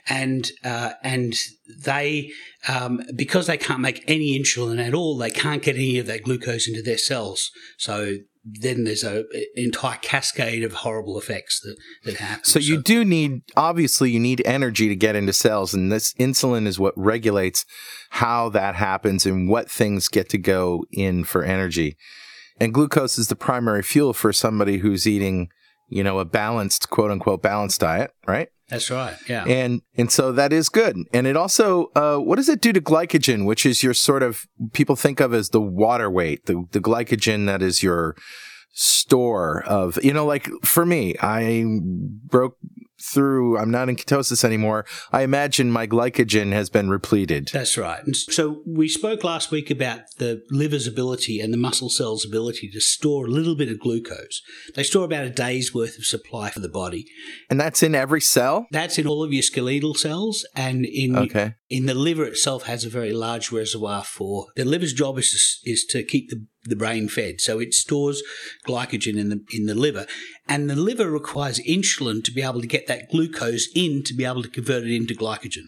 And 0.07 0.49
uh, 0.63 0.91
and 1.03 1.35
they 1.83 2.31
um, 2.67 3.01
because 3.15 3.47
they 3.47 3.57
can't 3.57 3.81
make 3.81 4.03
any 4.07 4.39
insulin 4.39 4.85
at 4.85 4.93
all, 4.93 5.17
they 5.17 5.29
can't 5.29 5.61
get 5.61 5.75
any 5.75 5.99
of 5.99 6.07
that 6.07 6.23
glucose 6.23 6.67
into 6.67 6.81
their 6.81 6.97
cells. 6.97 7.51
So 7.77 8.15
then 8.43 8.83
there's 8.83 9.03
a 9.03 9.19
an 9.19 9.45
entire 9.55 9.97
cascade 10.01 10.63
of 10.63 10.73
horrible 10.73 11.19
effects 11.19 11.59
that 11.61 11.77
that 12.03 12.17
happen. 12.17 12.43
So 12.45 12.57
you 12.57 12.81
do 12.81 13.05
need 13.05 13.41
obviously 13.55 14.09
you 14.09 14.19
need 14.19 14.41
energy 14.43 14.87
to 14.89 14.95
get 14.95 15.15
into 15.15 15.33
cells, 15.33 15.73
and 15.73 15.91
this 15.91 16.13
insulin 16.15 16.65
is 16.65 16.79
what 16.79 16.95
regulates 16.97 17.63
how 18.09 18.49
that 18.49 18.75
happens 18.75 19.25
and 19.25 19.49
what 19.49 19.69
things 19.69 20.07
get 20.07 20.29
to 20.29 20.39
go 20.39 20.83
in 20.91 21.23
for 21.25 21.43
energy. 21.43 21.95
And 22.59 22.73
glucose 22.73 23.17
is 23.17 23.27
the 23.27 23.35
primary 23.35 23.83
fuel 23.83 24.13
for 24.13 24.33
somebody 24.33 24.77
who's 24.77 25.07
eating, 25.07 25.49
you 25.87 26.03
know, 26.03 26.19
a 26.19 26.25
balanced 26.25 26.89
quote 26.89 27.11
unquote 27.11 27.41
balanced 27.41 27.81
diet, 27.81 28.11
right? 28.27 28.49
That's 28.69 28.91
right. 28.91 29.15
Yeah. 29.27 29.45
And 29.45 29.81
and 29.95 30.11
so 30.11 30.31
that 30.33 30.53
is 30.53 30.69
good. 30.69 30.95
And 31.11 31.25
it 31.25 31.35
also 31.35 31.91
uh, 31.95 32.17
what 32.17 32.35
does 32.35 32.49
it 32.49 32.61
do 32.61 32.71
to 32.73 32.81
glycogen, 32.81 33.45
which 33.45 33.65
is 33.65 33.81
your 33.81 33.93
sort 33.93 34.21
of 34.21 34.47
people 34.73 34.95
think 34.95 35.19
of 35.19 35.33
as 35.33 35.49
the 35.49 35.61
water 35.61 36.09
weight, 36.09 36.45
the 36.45 36.65
the 36.71 36.79
glycogen 36.79 37.47
that 37.47 37.61
is 37.61 37.81
your 37.81 38.15
store 38.71 39.63
of 39.63 40.01
you 40.03 40.13
know 40.13 40.25
like 40.25 40.47
for 40.63 40.85
me 40.85 41.15
i 41.21 41.65
broke 42.27 42.55
through 43.01 43.57
i'm 43.57 43.71
not 43.71 43.89
in 43.89 43.95
ketosis 43.95 44.43
anymore 44.43 44.85
i 45.11 45.21
imagine 45.21 45.71
my 45.71 45.87
glycogen 45.87 46.51
has 46.51 46.69
been 46.69 46.89
repleted 46.89 47.49
That's 47.51 47.77
right. 47.77 48.03
And 48.05 48.15
so 48.15 48.61
we 48.65 48.87
spoke 48.87 49.23
last 49.23 49.51
week 49.51 49.69
about 49.69 50.01
the 50.17 50.43
liver's 50.49 50.87
ability 50.87 51.39
and 51.39 51.53
the 51.53 51.57
muscle 51.57 51.89
cells' 51.89 52.25
ability 52.25 52.69
to 52.71 52.79
store 52.79 53.25
a 53.25 53.29
little 53.29 53.55
bit 53.55 53.69
of 53.69 53.79
glucose. 53.79 54.41
They 54.75 54.83
store 54.83 55.05
about 55.05 55.25
a 55.25 55.29
day's 55.29 55.73
worth 55.73 55.97
of 55.97 56.05
supply 56.05 56.49
for 56.49 56.59
the 56.59 56.69
body. 56.69 57.05
and 57.49 57.59
that's 57.59 57.83
in 57.83 57.95
every 57.95 58.21
cell 58.21 58.67
That's 58.71 58.97
in 58.97 59.07
all 59.07 59.23
of 59.23 59.33
your 59.33 59.43
skeletal 59.43 59.93
cells, 59.93 60.45
and 60.55 60.85
in 60.85 61.17
okay 61.17 61.55
in 61.69 61.85
the 61.85 61.93
liver 61.93 62.25
itself 62.25 62.63
has 62.63 62.83
a 62.83 62.89
very 62.89 63.13
large 63.13 63.51
reservoir 63.51 64.03
for 64.03 64.47
the 64.55 64.65
liver's 64.65 64.93
job 64.93 65.17
is 65.19 65.29
to, 65.63 65.69
is 65.69 65.85
to 65.85 66.03
keep 66.03 66.29
the, 66.29 66.45
the 66.69 66.75
brain 66.75 67.09
fed. 67.09 67.41
So 67.41 67.59
it 67.59 67.73
stores 67.73 68.23
glycogen 68.67 69.17
in 69.17 69.29
the 69.29 69.43
in 69.51 69.65
the 69.65 69.75
liver, 69.75 70.05
and 70.47 70.69
the 70.69 70.75
liver 70.75 71.09
requires 71.09 71.59
insulin 71.67 72.23
to 72.23 72.31
be 72.31 72.41
able 72.41 72.61
to 72.61 72.67
get 72.67 72.87
that 72.87 73.09
glucose 73.09 73.67
in 73.75 74.03
to 74.03 74.13
be 74.13 74.25
able 74.25 74.43
to 74.43 74.49
convert 74.49 74.83
it 74.83 74.95
into 74.95 75.13
glycogen. 75.13 75.65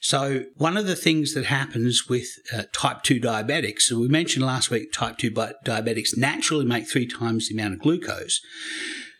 So 0.00 0.44
one 0.56 0.76
of 0.76 0.86
the 0.86 0.96
things 0.96 1.34
that 1.34 1.46
happens 1.46 2.08
with 2.08 2.26
uh, 2.52 2.64
type 2.72 3.02
2 3.02 3.20
diabetics, 3.20 3.82
so 3.82 3.98
we 3.98 4.08
mentioned 4.08 4.44
last 4.44 4.70
week 4.70 4.92
type 4.92 5.18
2 5.18 5.30
diabetics 5.30 6.16
naturally 6.16 6.64
make 6.64 6.88
three 6.88 7.06
times 7.06 7.48
the 7.48 7.54
amount 7.54 7.74
of 7.74 7.80
glucose. 7.80 8.40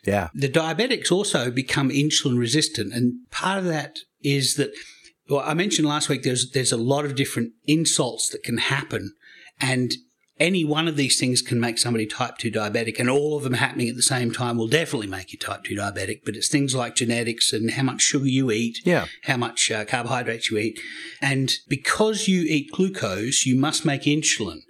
yeah 0.05 0.29
The 0.33 0.49
diabetics 0.49 1.11
also 1.11 1.51
become 1.51 1.89
insulin 1.89 2.37
resistant, 2.37 2.93
and 2.93 3.29
part 3.31 3.59
of 3.59 3.65
that 3.65 3.99
is 4.21 4.55
that. 4.55 4.71
Well, 5.29 5.39
I 5.45 5.53
mentioned 5.53 5.87
last 5.87 6.09
week 6.09 6.23
there's 6.23 6.51
there's 6.51 6.73
a 6.73 6.77
lot 6.77 7.05
of 7.05 7.15
different 7.15 7.53
insults 7.65 8.27
that 8.29 8.43
can 8.43 8.57
happen, 8.57 9.13
and 9.59 9.93
any 10.39 10.65
one 10.65 10.87
of 10.87 10.95
these 10.95 11.19
things 11.19 11.41
can 11.41 11.59
make 11.59 11.77
somebody 11.77 12.05
type 12.05 12.37
2 12.37 12.51
diabetic, 12.51 12.99
and 12.99 13.09
all 13.09 13.37
of 13.37 13.43
them 13.43 13.53
happening 13.53 13.89
at 13.89 13.95
the 13.95 14.01
same 14.01 14.31
time 14.31 14.57
will 14.57 14.67
definitely 14.67 15.07
make 15.07 15.31
you 15.31 15.39
type 15.39 15.63
2 15.63 15.75
diabetic. 15.75 16.21
But 16.25 16.35
it's 16.35 16.49
things 16.49 16.75
like 16.75 16.95
genetics 16.95 17.53
and 17.53 17.71
how 17.71 17.83
much 17.83 18.01
sugar 18.01 18.27
you 18.27 18.51
eat, 18.51 18.79
yeah 18.85 19.05
how 19.23 19.37
much 19.37 19.71
uh, 19.71 19.85
carbohydrates 19.85 20.51
you 20.51 20.57
eat. 20.57 20.79
And 21.21 21.53
because 21.67 22.27
you 22.27 22.41
eat 22.41 22.71
glucose, 22.71 23.45
you 23.45 23.55
must 23.55 23.85
make 23.85 24.03
insulin. 24.03 24.61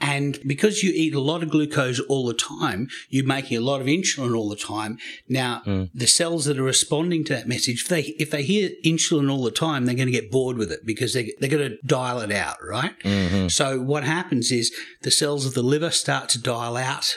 And 0.00 0.38
because 0.46 0.82
you 0.82 0.92
eat 0.94 1.14
a 1.14 1.20
lot 1.20 1.42
of 1.42 1.50
glucose 1.50 2.00
all 2.00 2.26
the 2.26 2.34
time, 2.34 2.88
you're 3.08 3.24
making 3.24 3.56
a 3.56 3.60
lot 3.60 3.80
of 3.80 3.86
insulin 3.86 4.36
all 4.36 4.48
the 4.48 4.56
time. 4.56 4.98
Now, 5.28 5.62
mm. 5.64 5.88
the 5.94 6.06
cells 6.06 6.46
that 6.46 6.58
are 6.58 6.64
responding 6.64 7.24
to 7.24 7.34
that 7.34 7.48
message, 7.48 7.82
if 7.82 7.88
they, 7.88 8.02
if 8.18 8.30
they 8.30 8.42
hear 8.42 8.70
insulin 8.84 9.30
all 9.30 9.44
the 9.44 9.50
time, 9.50 9.86
they're 9.86 9.94
going 9.94 10.06
to 10.06 10.12
get 10.12 10.30
bored 10.30 10.58
with 10.58 10.72
it 10.72 10.84
because 10.84 11.14
they, 11.14 11.32
they're 11.38 11.48
going 11.48 11.70
to 11.70 11.78
dial 11.86 12.20
it 12.20 12.32
out, 12.32 12.56
right? 12.62 12.98
Mm-hmm. 13.00 13.48
So 13.48 13.80
what 13.80 14.04
happens 14.04 14.50
is 14.50 14.74
the 15.02 15.10
cells 15.10 15.46
of 15.46 15.54
the 15.54 15.62
liver 15.62 15.90
start 15.90 16.28
to 16.30 16.42
dial 16.42 16.76
out 16.76 17.14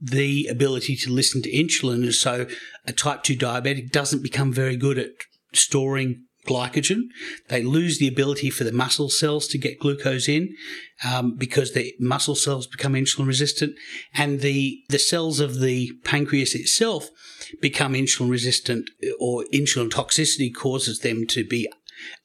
the 0.00 0.46
ability 0.48 0.96
to 0.96 1.10
listen 1.10 1.42
to 1.42 1.50
insulin. 1.50 2.02
And 2.02 2.14
so 2.14 2.46
a 2.86 2.92
type 2.92 3.22
2 3.22 3.36
diabetic 3.36 3.90
doesn't 3.92 4.22
become 4.22 4.52
very 4.52 4.76
good 4.76 4.98
at 4.98 5.12
storing 5.54 6.24
glycogen. 6.46 7.02
They 7.48 7.62
lose 7.62 7.98
the 7.98 8.08
ability 8.08 8.50
for 8.50 8.64
the 8.64 8.72
muscle 8.72 9.10
cells 9.10 9.46
to 9.48 9.58
get 9.58 9.78
glucose 9.78 10.28
in 10.28 10.54
um, 11.04 11.36
because 11.36 11.72
the 11.72 11.94
muscle 11.98 12.34
cells 12.34 12.66
become 12.66 12.94
insulin 12.94 13.26
resistant, 13.26 13.74
and 14.14 14.40
the 14.40 14.78
the 14.88 14.98
cells 14.98 15.40
of 15.40 15.60
the 15.60 15.92
pancreas 16.04 16.54
itself 16.54 17.10
become 17.60 17.94
insulin 17.94 18.30
resistant, 18.30 18.88
or 19.20 19.44
insulin 19.52 19.90
toxicity 19.90 20.52
causes 20.54 21.00
them 21.00 21.26
to 21.26 21.44
be 21.44 21.68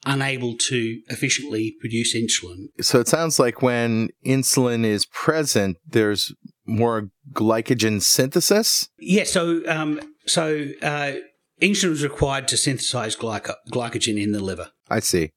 unable 0.05 0.57
to 0.57 1.01
efficiently 1.07 1.75
produce 1.79 2.13
insulin. 2.15 2.67
so 2.81 2.99
it 2.99 3.07
sounds 3.07 3.39
like 3.39 3.61
when 3.61 4.09
insulin 4.25 4.83
is 4.83 5.05
present 5.05 5.77
there's 5.87 6.33
more 6.65 7.09
glycogen 7.31 8.01
synthesis 8.01 8.89
Yeah, 8.99 9.23
so 9.23 9.61
um, 9.67 10.01
so 10.25 10.67
uh, 10.81 11.13
insulin 11.61 11.91
is 11.91 12.03
required 12.03 12.47
to 12.49 12.57
synthesize 12.57 13.15
glyco- 13.15 13.55
glycogen 13.71 14.21
in 14.21 14.31
the 14.31 14.43
liver. 14.43 14.69
I 14.89 14.99
see. 14.99 15.31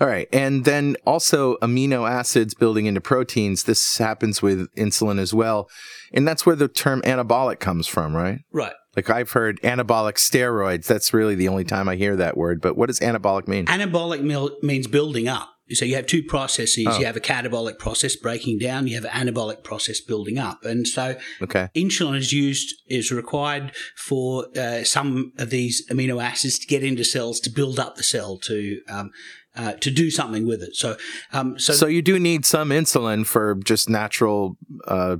All 0.00 0.06
right. 0.06 0.28
And 0.32 0.64
then 0.64 0.96
also 1.06 1.56
amino 1.56 2.08
acids 2.10 2.54
building 2.54 2.86
into 2.86 3.00
proteins. 3.00 3.64
This 3.64 3.98
happens 3.98 4.40
with 4.40 4.72
insulin 4.74 5.18
as 5.18 5.34
well. 5.34 5.68
And 6.12 6.26
that's 6.26 6.46
where 6.46 6.56
the 6.56 6.68
term 6.68 7.02
anabolic 7.02 7.60
comes 7.60 7.86
from, 7.86 8.16
right? 8.16 8.38
Right. 8.52 8.72
Like 8.96 9.10
I've 9.10 9.32
heard 9.32 9.60
anabolic 9.62 10.14
steroids. 10.14 10.86
That's 10.86 11.14
really 11.14 11.34
the 11.34 11.48
only 11.48 11.64
time 11.64 11.88
I 11.88 11.96
hear 11.96 12.16
that 12.16 12.36
word. 12.36 12.60
But 12.60 12.76
what 12.76 12.86
does 12.86 13.00
anabolic 13.00 13.46
mean? 13.46 13.66
Anabolic 13.66 14.22
mil- 14.22 14.56
means 14.62 14.86
building 14.86 15.28
up. 15.28 15.50
So 15.74 15.84
you 15.84 15.96
have 15.96 16.06
two 16.06 16.22
processes. 16.22 16.86
Oh. 16.88 16.98
You 16.98 17.06
have 17.06 17.16
a 17.16 17.20
catabolic 17.20 17.78
process 17.78 18.16
breaking 18.16 18.58
down. 18.58 18.86
You 18.86 18.94
have 18.94 19.04
an 19.04 19.10
anabolic 19.10 19.62
process 19.62 20.00
building 20.00 20.38
up. 20.38 20.64
And 20.64 20.86
so 20.86 21.16
Okay. 21.40 21.68
insulin 21.74 22.16
is 22.18 22.32
used 22.32 22.74
is 22.88 23.10
required 23.10 23.72
for 23.96 24.46
uh, 24.56 24.84
some 24.84 25.32
of 25.38 25.50
these 25.50 25.86
amino 25.90 26.22
acids 26.22 26.58
to 26.58 26.66
get 26.66 26.82
into 26.82 27.04
cells 27.04 27.40
to 27.40 27.50
build 27.50 27.78
up 27.78 27.96
the 27.96 28.02
cell 28.02 28.38
to 28.38 28.80
um, 28.88 29.10
uh, 29.54 29.72
to 29.74 29.90
do 29.90 30.10
something 30.10 30.46
with 30.46 30.62
it. 30.62 30.74
So 30.74 30.96
um, 31.32 31.58
so, 31.58 31.72
So 31.72 31.86
you 31.86 32.02
do 32.02 32.18
need 32.18 32.46
some 32.46 32.70
insulin 32.70 33.26
for 33.26 33.54
just 33.56 33.88
natural 33.88 34.56
uh, 34.86 35.16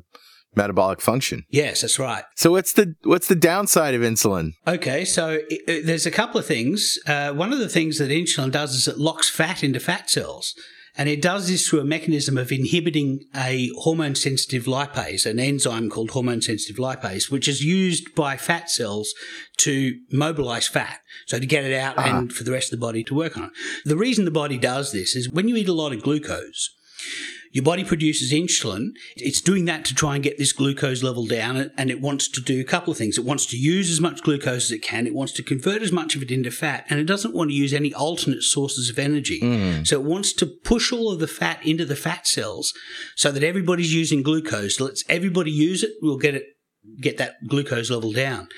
metabolic 0.55 1.01
function. 1.01 1.45
yes, 1.51 1.81
that's 1.81 1.99
right. 1.99 2.25
So 2.37 2.53
what's 2.53 2.73
the 2.73 2.95
what's 3.05 3.29
the 3.29 3.35
downside 3.35 3.95
of 3.95 4.03
insulin? 4.03 4.53
Okay, 4.67 5.05
so 5.05 5.39
i 5.51 5.59
i 5.69 5.83
there's 5.85 6.07
a 6.07 6.11
couple 6.11 6.39
of 6.39 6.47
things. 6.47 6.99
Uh, 7.07 7.33
one 7.33 7.53
of 7.53 7.59
the 7.59 7.69
things 7.69 7.99
that 7.99 8.11
insulin 8.11 8.51
does 8.51 8.75
is 8.75 8.89
it 8.89 8.99
locks 8.99 9.29
fat 9.31 9.63
into 9.63 9.81
fat 9.81 10.11
cells. 10.11 10.55
And 10.95 11.09
it 11.09 11.23
does 11.23 11.49
this 11.49 11.67
through 11.67 11.81
a 11.81 11.85
mechanism 11.85 12.37
of 12.37 12.53
inhibiting 12.53 13.25
a 13.35 13.71
hormone 13.79 14.15
sensitive 14.15 14.65
lipase, 14.65 15.25
an 15.25 15.39
enzyme 15.39 15.89
called 15.89 16.11
hormone 16.11 16.43
sensitive 16.43 16.77
lipase, 16.77 17.31
which 17.31 17.49
is 17.49 17.65
used 17.65 18.15
by 18.15 18.37
fat 18.37 18.69
cells 18.69 19.15
to 19.59 19.99
mobilize 20.13 20.69
fat. 20.69 21.01
So 21.27 21.39
to 21.39 21.47
get 21.47 21.65
it 21.65 21.73
out 21.73 21.99
and 21.99 22.31
for 22.31 22.45
the 22.45 22.53
rest 22.53 22.75
of 22.75 22.79
the 22.79 22.87
body 22.87 23.03
to 23.05 23.15
work 23.15 23.39
on 23.39 23.45
it. 23.45 23.51
The 23.87 23.97
reason 23.97 24.27
the 24.27 24.31
body 24.31 24.59
does 24.59 24.93
this 24.93 25.17
is 25.17 25.31
when 25.31 25.49
you 25.49 25.57
eat 25.57 25.69
a 25.69 25.73
lot 25.73 25.95
of 25.95 26.03
glucose, 26.03 26.69
your 27.53 27.65
body 27.65 27.85
produces 27.85 28.33
insulin. 28.33 28.91
It's 29.17 29.41
doing 29.41 29.67
that 29.67 29.85
to 29.85 29.95
try 29.95 30.15
and 30.15 30.25
get 30.25 30.39
this 30.39 30.53
glucose 30.53 31.03
level 31.03 31.27
down, 31.27 31.71
and 31.77 31.91
it 31.91 32.01
wants 32.01 32.27
to 32.29 32.41
do 32.41 32.61
a 32.61 32.65
couple 32.65 32.91
of 32.91 32.99
things. 32.99 33.19
It 33.19 33.25
wants 33.25 33.47
to 33.47 33.57
use 33.57 33.91
as 33.91 34.01
much 34.01 34.23
glucose 34.23 34.65
as 34.65 34.73
it 34.73 34.83
can. 34.83 35.07
It 35.07 35.15
wants 35.15 35.33
to 35.35 35.43
convert 35.43 35.83
as 35.83 35.93
much 35.93 36.17
of 36.17 36.23
it 36.23 36.31
into 36.31 36.51
fat, 36.51 36.87
and 36.89 36.99
it 36.99 37.05
doesn't 37.05 37.35
want 37.35 37.51
to 37.51 37.55
use 37.55 37.73
any 37.73 37.93
alternate 37.95 38.43
sources 38.43 38.91
of 38.91 38.99
energy. 38.99 39.41
So 39.85 40.01
it 40.01 40.05
wants 40.05 40.33
to 40.35 40.47
push 40.47 40.93
all 40.93 41.13
of 41.13 41.21
the 41.21 41.29
fat 41.29 41.65
into 41.65 41.85
the 41.85 41.97
fat 41.97 42.27
cells 42.27 42.73
so 43.17 43.31
that 43.31 43.43
everybody's 43.43 43.95
using 43.95 44.23
glucose. 44.23 44.81
Let's 44.81 45.05
everybody 45.09 45.51
use 45.51 45.83
it. 45.83 45.93
We'll 46.01 46.19
get 46.19 46.35
it, 46.35 46.45
get 47.01 47.19
that 47.19 47.35
glucose 47.47 47.91
level 47.91 48.13
down. 48.13 48.49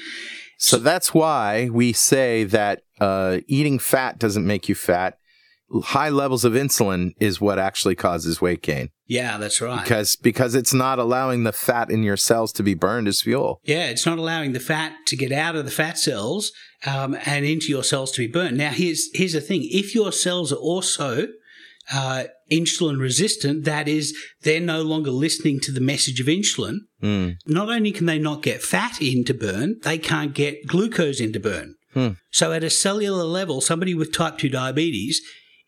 So 0.58 0.78
that's 0.78 1.12
why 1.12 1.68
we 1.70 1.92
say 1.92 2.44
that 2.44 2.84
uh, 3.00 3.40
eating 3.48 3.78
fat 3.78 4.18
doesn't 4.18 4.46
make 4.46 4.68
you 4.68 4.74
fat. 4.74 5.18
High 5.82 6.08
levels 6.10 6.44
of 6.44 6.52
insulin 6.52 7.12
is 7.18 7.40
what 7.40 7.58
actually 7.58 7.94
causes 7.94 8.40
weight 8.40 8.62
gain 8.62 8.90
Yeah, 9.06 9.38
that's 9.38 9.60
right. 9.60 9.82
because 9.82 10.16
because 10.16 10.54
it's 10.54 10.74
not 10.74 10.98
allowing 10.98 11.44
the 11.44 11.52
fat 11.52 11.90
in 11.90 12.02
your 12.02 12.16
cells 12.16 12.52
to 12.54 12.62
be 12.62 12.74
burned 12.74 13.08
as 13.08 13.22
fuel. 13.22 13.60
Yeah, 13.64 13.86
it's 13.86 14.06
not 14.06 14.18
allowing 14.18 14.52
the 14.52 14.60
fat 14.60 14.92
to 15.06 15.16
get 15.16 15.32
out 15.32 15.56
of 15.56 15.64
the 15.64 15.70
fat 15.70 15.98
cells 15.98 16.52
um, 16.86 17.16
and 17.26 17.44
into 17.44 17.68
your 17.68 17.84
cells 17.84 18.12
to 18.12 18.26
be 18.26 18.32
burned. 18.32 18.56
Now, 18.56 18.70
here's 18.70 19.08
here's 19.14 19.32
the 19.32 19.40
thing: 19.40 19.62
if 19.70 19.94
your 19.94 20.12
cells 20.12 20.52
are 20.52 20.56
also 20.56 21.28
uh, 21.92 22.24
insulin 22.50 22.98
resistant, 22.98 23.64
that 23.64 23.88
is, 23.88 24.16
they're 24.42 24.60
no 24.60 24.82
longer 24.82 25.10
listening 25.10 25.60
to 25.60 25.72
the 25.72 25.80
message 25.80 26.20
of 26.20 26.26
insulin. 26.26 26.78
Mm. 27.02 27.36
Not 27.46 27.68
only 27.68 27.92
can 27.92 28.06
they 28.06 28.18
not 28.18 28.42
get 28.42 28.62
fat 28.62 29.00
in 29.02 29.24
to 29.24 29.34
burn, 29.34 29.76
they 29.82 29.98
can't 29.98 30.34
get 30.34 30.66
glucose 30.66 31.20
in 31.20 31.32
to 31.32 31.40
burn. 31.40 31.74
Hmm. 31.92 32.08
So, 32.30 32.52
at 32.52 32.64
a 32.64 32.70
cellular 32.70 33.24
level, 33.24 33.60
somebody 33.60 33.94
with 33.94 34.12
type 34.12 34.38
two 34.38 34.48
diabetes 34.48 35.20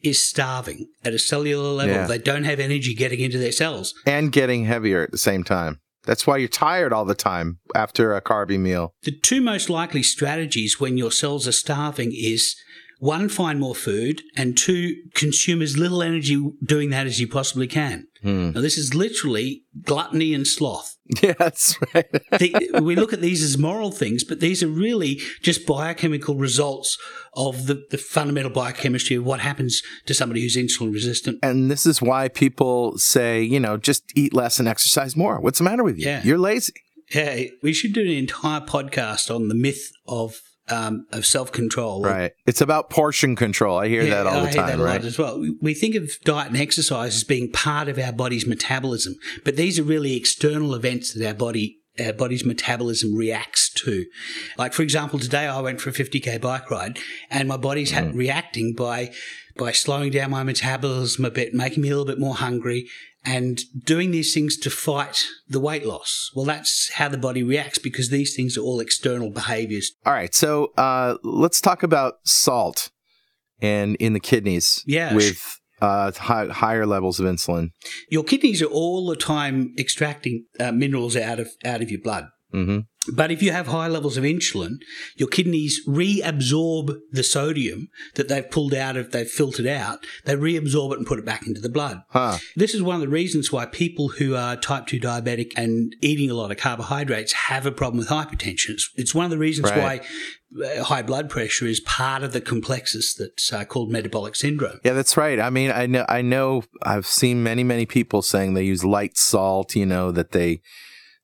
is 0.03 0.25
starving. 0.25 0.87
At 1.05 1.15
a 1.15 1.19
cellular 1.19 1.71
level, 1.71 1.95
Yeah. 1.95 2.07
they 2.07 2.19
don't 2.19 2.45
have 2.45 2.61
energy 2.61 2.95
getting 2.95 3.21
into 3.21 3.39
their 3.39 3.53
cells. 3.53 3.95
And 4.05 4.31
getting 4.33 4.65
heavier 4.65 5.03
at 5.03 5.11
the 5.11 5.19
same 5.19 5.43
time. 5.45 5.81
That's 6.05 6.27
why 6.27 6.37
you're 6.37 6.49
tired 6.49 6.93
all 6.93 7.05
the 7.05 7.17
time 7.17 7.59
after 7.75 8.15
a 8.15 8.21
carby 8.23 8.61
meal. 8.61 8.95
The 9.03 9.11
two 9.11 9.41
most 9.41 9.69
likely 9.69 10.05
strategies 10.05 10.79
when 10.79 10.97
your 10.97 11.11
cells 11.11 11.49
are 11.49 11.53
starving 11.53 12.13
is 12.15 12.55
one, 12.99 13.29
find 13.29 13.61
more 13.61 13.75
food, 13.75 14.23
and 14.37 14.57
two, 14.57 14.95
consume 15.15 15.61
as 15.63 15.77
little 15.77 16.03
energy 16.03 16.43
doing 16.65 16.91
that 16.91 17.07
as 17.07 17.21
you 17.21 17.29
possibly 17.29 17.67
can. 17.67 18.07
Hmm. 18.23 18.53
Now, 18.53 18.61
this 18.61 18.79
is 18.79 18.95
literally 18.95 19.65
gluttony 19.83 20.35
and 20.35 20.47
sloth. 20.47 20.95
Yeah, 21.23 21.35
that's 21.39 21.79
right. 21.95 22.07
The, 22.39 22.81
we 22.83 22.97
look 22.97 23.13
at 23.13 23.21
these 23.21 23.41
as 23.43 23.57
moral 23.57 23.93
things, 23.93 24.25
but 24.25 24.41
these 24.41 24.61
are 24.63 24.69
really 24.69 25.21
just 25.41 25.65
biochemical 25.65 26.35
results 26.35 26.99
of 27.35 27.67
the, 27.67 27.85
the 27.91 27.99
fundamental 27.99 28.51
biochemistry 28.51 29.15
of 29.15 29.25
what 29.25 29.39
happens 29.39 29.83
to 30.07 30.15
somebody 30.15 30.41
who's 30.43 30.57
insulin 30.57 30.93
resistant. 30.93 31.39
and 31.45 31.71
this 31.71 31.87
is 31.87 32.03
why 32.03 32.27
people 32.27 32.99
say, 32.99 33.41
you 33.41 33.61
know, 33.61 33.77
just 33.77 34.11
eat 34.17 34.35
less 34.35 34.59
and 34.59 34.67
exercise 34.67 35.15
more. 35.17 35.41
What's 35.41 35.59
the 35.59 35.65
matter 35.65 35.85
with 35.85 35.97
you? 35.97 36.07
Yeah. 36.07 36.23
You're 36.25 36.39
lazy. 36.39 36.73
Yeah, 37.15 37.43
we 37.63 37.73
should 37.73 37.93
do 37.93 38.01
an 38.01 38.09
entire 38.09 38.61
podcast 38.63 39.33
on 39.33 39.47
the 39.47 39.55
myth 39.55 39.93
of 40.09 40.41
um, 40.69 41.07
of 41.13 41.25
self 41.27 41.53
control. 41.53 42.03
Right. 42.03 42.33
It's 42.47 42.61
about 42.61 42.91
portion 42.91 43.37
control. 43.37 43.79
I 43.79 43.89
hear 43.89 44.03
Yeah, 44.03 44.25
that 44.25 44.27
all 44.27 44.47
I 44.47 44.51
the 44.51 44.57
time, 44.57 44.81
right? 44.81 45.05
as 45.05 45.19
well. 45.19 45.41
We- 45.61 45.75
think 45.75 45.95
of 45.95 46.11
diet 46.25 46.49
and 46.49 46.57
exercise 46.57 47.15
as 47.17 47.25
being 47.25 47.53
part 47.53 47.89
of 47.89 47.99
our 47.99 48.13
body's 48.13 48.47
metabolism, 48.47 49.15
but 49.45 49.57
these 49.57 49.79
are 49.79 49.83
really 49.85 50.17
external 50.17 50.75
events 50.75 51.13
that 51.15 51.27
our 51.27 51.35
body 51.35 51.79
our 51.99 52.13
body's 52.13 52.45
metabolism 52.45 53.15
reacts 53.15 53.71
to. 53.71 54.05
Like 54.59 54.75
for 54.75 54.83
example, 54.83 55.19
today 55.19 55.47
I 55.47 55.61
went 55.61 55.81
for 55.81 55.89
a 55.91 55.93
50k 55.95 56.39
bike 56.41 56.71
ride, 56.71 56.99
and 57.31 57.49
my 57.49 57.57
body's 57.57 57.93
ha- 57.93 58.11
reacting 58.13 58.75
by 58.75 59.13
by 59.57 59.73
slowing 59.73 60.11
down 60.11 60.31
my 60.31 60.43
metabolism 60.43 61.25
a 61.25 61.31
bit, 61.31 61.55
making 61.55 61.83
me 61.83 61.89
a 61.89 61.93
little 61.93 62.05
bit 62.05 62.19
more 62.19 62.35
hungry. 62.35 62.87
And 63.27 63.61
doing 63.85 64.13
these 64.13 64.33
things 64.33 64.57
to 64.59 64.71
fight 64.71 65.25
the 65.49 65.59
weight 65.59 65.85
loss. 65.85 66.31
Well, 66.35 66.45
that's 66.47 66.93
how 66.95 67.09
the 67.09 67.19
body 67.19 67.43
reacts 67.43 67.79
because 67.79 68.09
these 68.11 68.37
things 68.37 68.57
are 68.57 68.61
all 68.61 68.79
external 68.81 69.31
behaviors. 69.31 69.93
All 70.07 70.13
right. 70.13 70.33
So 70.35 70.73
uh, 70.77 71.17
let's 71.25 71.61
talk 71.61 71.83
about 71.83 72.15
salt 72.25 72.91
and 73.61 73.97
in 73.97 74.13
the 74.13 74.21
kidneys 74.21 74.85
Yeah. 74.87 75.13
with 75.15 75.59
uh, 75.83 76.13
high, 76.13 76.47
higher 76.47 76.87
levels 76.87 77.19
of 77.21 77.27
insulin. 77.27 77.71
Your 78.11 78.23
kidneys 78.25 78.63
are 78.63 78.67
all 78.67 79.07
the 79.07 79.17
time 79.17 79.75
extracting 79.79 80.47
uh, 80.61 80.73
minerals 80.73 81.17
out 81.17 81.41
of 81.41 81.49
out 81.65 81.83
of 81.83 81.91
your 81.91 82.01
blood. 82.01 82.29
hmm 82.53 82.79
But 83.15 83.31
if 83.31 83.43
you 83.43 83.53
have 83.53 83.69
high 83.69 83.89
levels 83.89 84.17
of 84.17 84.25
insulin, 84.25 84.77
your 85.17 85.29
kidneys 85.29 85.81
reabsorb 85.87 86.99
the 87.13 87.23
sodium 87.23 87.89
that 88.15 88.29
they've 88.29 88.51
pulled 88.51 88.75
out 88.75 88.97
of, 88.97 89.13
they've 89.13 89.29
filtered 89.29 89.67
out, 89.67 90.05
they 90.25 90.35
reabsorb 90.35 90.93
it 90.93 90.99
and 90.99 91.07
put 91.07 91.19
it 91.19 91.25
back 91.25 91.47
into 91.47 91.61
the 91.61 91.69
blood. 91.69 92.03
Huh. 92.11 92.39
This 92.57 92.75
is 92.75 92.83
one 92.83 92.97
of 92.97 93.01
the 93.01 93.09
reasons 93.09 93.53
why 93.53 93.67
people 93.67 94.09
who 94.09 94.35
are 94.35 94.57
type 94.57 94.87
2 94.87 95.01
diabetic 95.01 95.53
and 95.57 95.95
eating 96.01 96.31
a 96.31 96.35
lot 96.35 96.51
of 96.51 96.57
carbohydrates 96.57 97.33
have 97.33 97.67
a 97.67 97.73
problem 97.73 97.99
with 97.99 98.09
hypertension. 98.09 98.71
It's, 98.71 98.91
it's 98.97 99.15
one 99.15 99.25
of 99.25 99.31
the 99.31 99.39
reasons 99.39 99.71
Right. 99.71 100.01
why 100.53 100.65
uh, 100.65 100.85
high 100.85 101.03
blood 101.03 101.29
pressure 101.29 101.67
is 101.67 101.81
part 101.81 102.23
of 102.23 102.33
the 102.33 102.41
complexus 102.41 103.15
that's 103.15 103.53
uh, 103.53 103.65
called 103.65 103.91
metabolic 103.91 104.37
syndrome. 104.37 104.79
Yeah, 104.85 104.93
that's 104.93 105.17
right. 105.17 105.41
I 105.41 105.51
mean, 105.51 105.71
I 105.73 105.87
know, 105.87 106.05
I 106.09 106.23
know, 106.23 106.63
I've 106.83 107.07
seen 107.07 107.43
many, 107.43 107.65
many 107.65 107.85
people 107.85 108.23
saying 108.23 108.55
they 108.55 108.63
use 108.65 108.85
light 108.85 109.17
salt. 109.17 109.75
You 109.75 109.87
know 109.87 110.13
that 110.13 110.33
they 110.33 110.61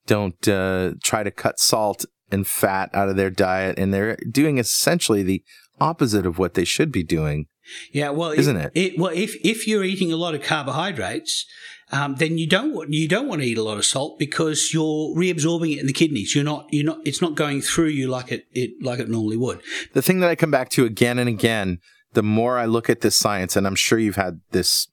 don't 0.07 0.49
uh, 0.49 0.93
try 1.03 1.23
to 1.23 1.31
cut 1.31 1.59
salt 1.59 2.05
and 2.31 2.47
fat 2.47 2.91
out 2.95 3.09
of 3.09 3.17
their 3.17 3.31
diet, 3.31 3.79
and 3.79 3.93
they're 3.93 4.17
doing 4.31 4.59
essentially 4.59 5.23
the 5.23 5.43
opposite 5.81 6.27
of 6.27 6.39
what 6.39 6.55
they 6.55 6.65
should 6.65 6.91
be 6.91 7.03
doing. 7.03 7.47
Yeah, 7.93 8.11
well, 8.11 8.33
Isn't 8.33 8.57
it? 8.57 8.99
well, 8.99 9.13
if 9.15 9.37
if 9.45 9.69
you're 9.69 9.85
eating 9.85 10.13
a 10.13 10.17
lot 10.17 10.35
of 10.35 10.43
carbohydrates, 10.43 11.47
um, 11.93 12.17
then 12.17 12.37
you 12.39 12.49
don't 12.49 12.75
want 12.75 12.93
you 12.93 13.07
don't 13.07 13.29
want 13.29 13.41
to 13.43 13.47
eat 13.47 13.59
a 13.59 13.63
lot 13.63 13.79
of 13.79 13.85
salt 13.85 14.19
because 14.19 14.73
you're 14.75 15.15
reabsorbing 15.15 15.77
it 15.77 15.81
in 15.81 15.87
the 15.87 15.93
kidneys. 15.93 16.35
You're 16.35 16.45
not 16.45 16.67
you're 16.71 16.85
not 16.85 16.99
it's 17.05 17.23
not 17.23 17.37
going 17.37 17.61
through 17.61 17.89
you 17.89 18.09
like 18.09 18.33
it, 18.33 18.47
it 18.51 18.71
like 18.83 18.99
it 18.99 19.09
normally 19.09 19.37
would. 19.37 19.61
The 19.93 20.03
thing 20.03 20.21
that 20.21 20.31
I 20.31 20.35
come 20.35 20.51
back 20.51 20.71
to 20.71 20.85
again 20.85 21.19
and 21.19 21.29
again, 21.29 21.79
the 22.15 22.23
more 22.23 22.59
I 22.59 22.65
look 22.65 22.91
at 22.91 23.01
this 23.01 23.17
science, 23.17 23.55
and 23.57 23.67
I'm 23.67 23.77
sure 23.77 23.99
you've 23.99 24.17
had 24.17 24.41
this 24.51 24.89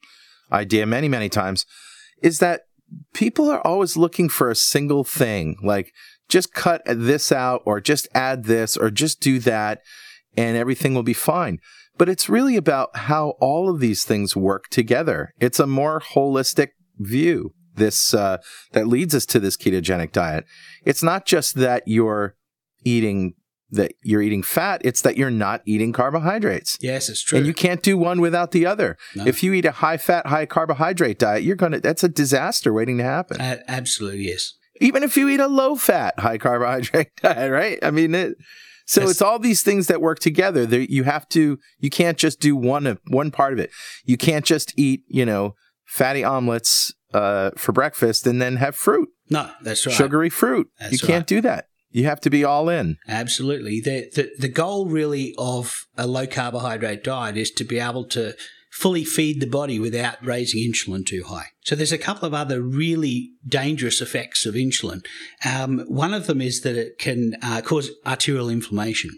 idea 0.52 0.86
many, 0.86 1.08
many 1.08 1.30
times, 1.30 1.66
is 2.22 2.40
that 2.40 2.62
people 3.14 3.50
are 3.50 3.66
always 3.66 3.98
looking 3.98 4.30
for 4.30 4.50
a 4.50 4.56
single 4.56 5.04
thing, 5.04 5.58
like 5.64 5.92
just 6.28 6.54
cut 6.54 6.82
this 6.86 7.32
out, 7.32 7.62
or 7.66 7.82
just 7.82 8.08
add 8.14 8.46
this, 8.46 8.78
or 8.78 8.92
just 8.92 9.20
do 9.20 9.40
that, 9.40 9.82
and 10.38 10.56
everything 10.56 10.94
will 10.94 11.04
be 11.04 11.14
fine. 11.14 11.60
But 11.98 12.10
it's 12.10 12.30
really 12.30 12.56
about 12.56 12.96
how 12.96 13.32
all 13.42 13.70
of 13.70 13.80
these 13.80 14.04
things 14.04 14.36
work 14.36 14.70
together. 14.70 15.34
It's 15.40 15.60
a 15.60 15.68
more 15.68 16.00
holistic 16.00 16.70
view. 16.98 17.54
This 17.76 18.14
uh, 18.14 18.38
that 18.72 18.88
leads 18.88 19.16
us 19.16 19.26
to 19.28 19.40
this 19.40 19.58
ketogenic 19.58 20.12
diet. 20.12 20.46
It's 20.86 21.04
not 21.04 21.26
just 21.26 21.56
that 21.56 21.84
you're 21.86 22.36
eating 22.84 23.34
that 23.72 23.94
you're 24.04 24.22
eating 24.22 24.44
fat; 24.44 24.82
it's 24.84 25.02
that 25.02 25.18
you're 25.18 25.30
not 25.32 25.62
eating 25.66 25.94
carbohydrates. 25.94 26.78
Yes, 26.82 27.10
it's 27.10 27.22
true. 27.22 27.38
And 27.38 27.48
you 27.48 27.54
can't 27.54 27.82
do 27.84 27.98
one 27.98 28.22
without 28.22 28.52
the 28.52 28.66
other. 28.66 28.98
No. 29.16 29.26
If 29.26 29.44
you 29.44 29.54
eat 29.54 29.66
a 29.66 29.72
high 29.72 29.98
fat, 29.98 30.28
high 30.28 30.46
carbohydrate 30.46 31.20
diet, 31.20 31.44
you're 31.44 31.56
going 31.56 31.74
to, 31.74 31.80
that's 31.80 32.04
a 32.04 32.10
disaster 32.10 32.74
waiting 32.74 32.98
to 32.98 33.04
happen. 33.04 33.38
A- 33.40 33.64
absolutely 33.68 34.28
yes. 34.28 34.54
Even 34.82 35.04
if 35.04 35.18
you 35.18 35.28
eat 35.30 35.40
a 35.40 35.48
low 35.48 35.76
fat, 35.76 36.18
high 36.20 36.38
carbohydrate 36.38 37.10
diet, 37.22 37.52
right? 37.52 37.80
I 37.84 37.92
mean, 37.92 38.16
it, 38.16 38.36
so 38.86 39.08
it's 39.08 39.22
all 39.22 39.38
these 39.38 39.62
things 39.62 39.88
that 39.88 40.02
work 40.02 40.20
together. 40.20 40.66
There, 40.66 40.82
you 40.82 41.04
have 41.04 41.28
to, 41.30 41.60
you 41.80 41.90
can't 41.90 42.18
just 42.18 42.40
do 42.40 42.56
one 42.56 42.88
of, 42.88 43.00
one 43.10 43.30
part 43.30 43.54
of 43.54 43.60
it. 43.60 43.70
You 44.06 44.18
can't 44.18 44.46
just 44.46 44.74
eat, 44.78 45.02
you 45.08 45.26
know, 45.26 45.54
fatty 45.86 46.24
omelets, 46.24 46.94
uh, 47.14 47.52
for 47.58 47.72
breakfast 47.72 48.26
and 48.28 48.42
then 48.42 48.56
have 48.58 48.76
fruit, 48.76 49.10
No, 49.30 49.50
that's 49.62 49.86
right. 49.86 49.96
sugary 49.96 50.30
fruit. 50.30 50.68
That's 50.80 50.94
you 50.94 51.00
can't 51.00 51.28
do 51.28 51.42
that. 51.42 51.66
You 51.92 52.06
have 52.06 52.22
to 52.22 52.30
be 52.30 52.44
all 52.44 52.70
in. 52.70 52.98
Absolutely. 53.08 53.82
The, 53.82 54.10
the 54.14 54.32
the 54.40 54.48
goal 54.48 54.88
really 54.88 55.34
of 55.38 55.88
a 55.98 56.06
low 56.06 56.28
carbohydrate 56.28 57.04
diet 57.04 57.38
is 57.38 57.52
to 57.52 57.64
be 57.64 57.80
able 57.80 58.06
to 58.06 58.36
fully 58.72 59.04
feed 59.04 59.40
the 59.40 59.48
body 59.48 59.80
without 59.80 60.24
raising 60.24 60.62
insulin 60.62 61.06
too 61.06 61.24
high. 61.24 61.48
So 61.62 61.76
there's 61.76 61.92
a 61.92 61.98
couple 61.98 62.28
of 62.28 62.34
other 62.34 62.62
really 62.62 63.32
dangerous 63.48 64.02
effects 64.02 64.46
of 64.46 64.54
insulin. 64.54 65.04
Um, 65.44 65.80
one 65.88 66.14
of 66.14 66.28
them 66.28 66.40
is 66.40 66.62
that 66.62 66.76
it 66.76 67.00
can 67.00 67.36
uh, 67.42 67.62
cause 67.62 67.92
arterial 68.06 68.50
inflammation. 68.50 69.12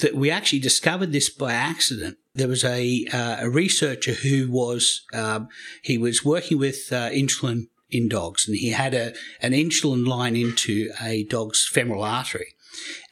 That 0.00 0.16
we 0.16 0.32
actually 0.32 0.58
discovered 0.58 1.12
this 1.12 1.30
by 1.30 1.52
accident. 1.52 2.18
There 2.34 2.48
was 2.48 2.64
a 2.64 3.06
uh, 3.12 3.36
a 3.42 3.48
researcher 3.48 4.14
who 4.14 4.50
was 4.50 5.02
um, 5.14 5.48
he 5.82 5.96
was 5.96 6.24
working 6.24 6.58
with 6.58 6.88
uh, 6.90 7.10
insulin 7.10 7.68
in 7.90 8.08
dogs, 8.08 8.46
and 8.46 8.56
he 8.56 8.70
had 8.70 8.94
a 8.94 9.14
an 9.40 9.52
insulin 9.52 10.06
line 10.06 10.36
into 10.36 10.90
a 11.00 11.24
dog's 11.24 11.66
femoral 11.66 12.02
artery 12.02 12.56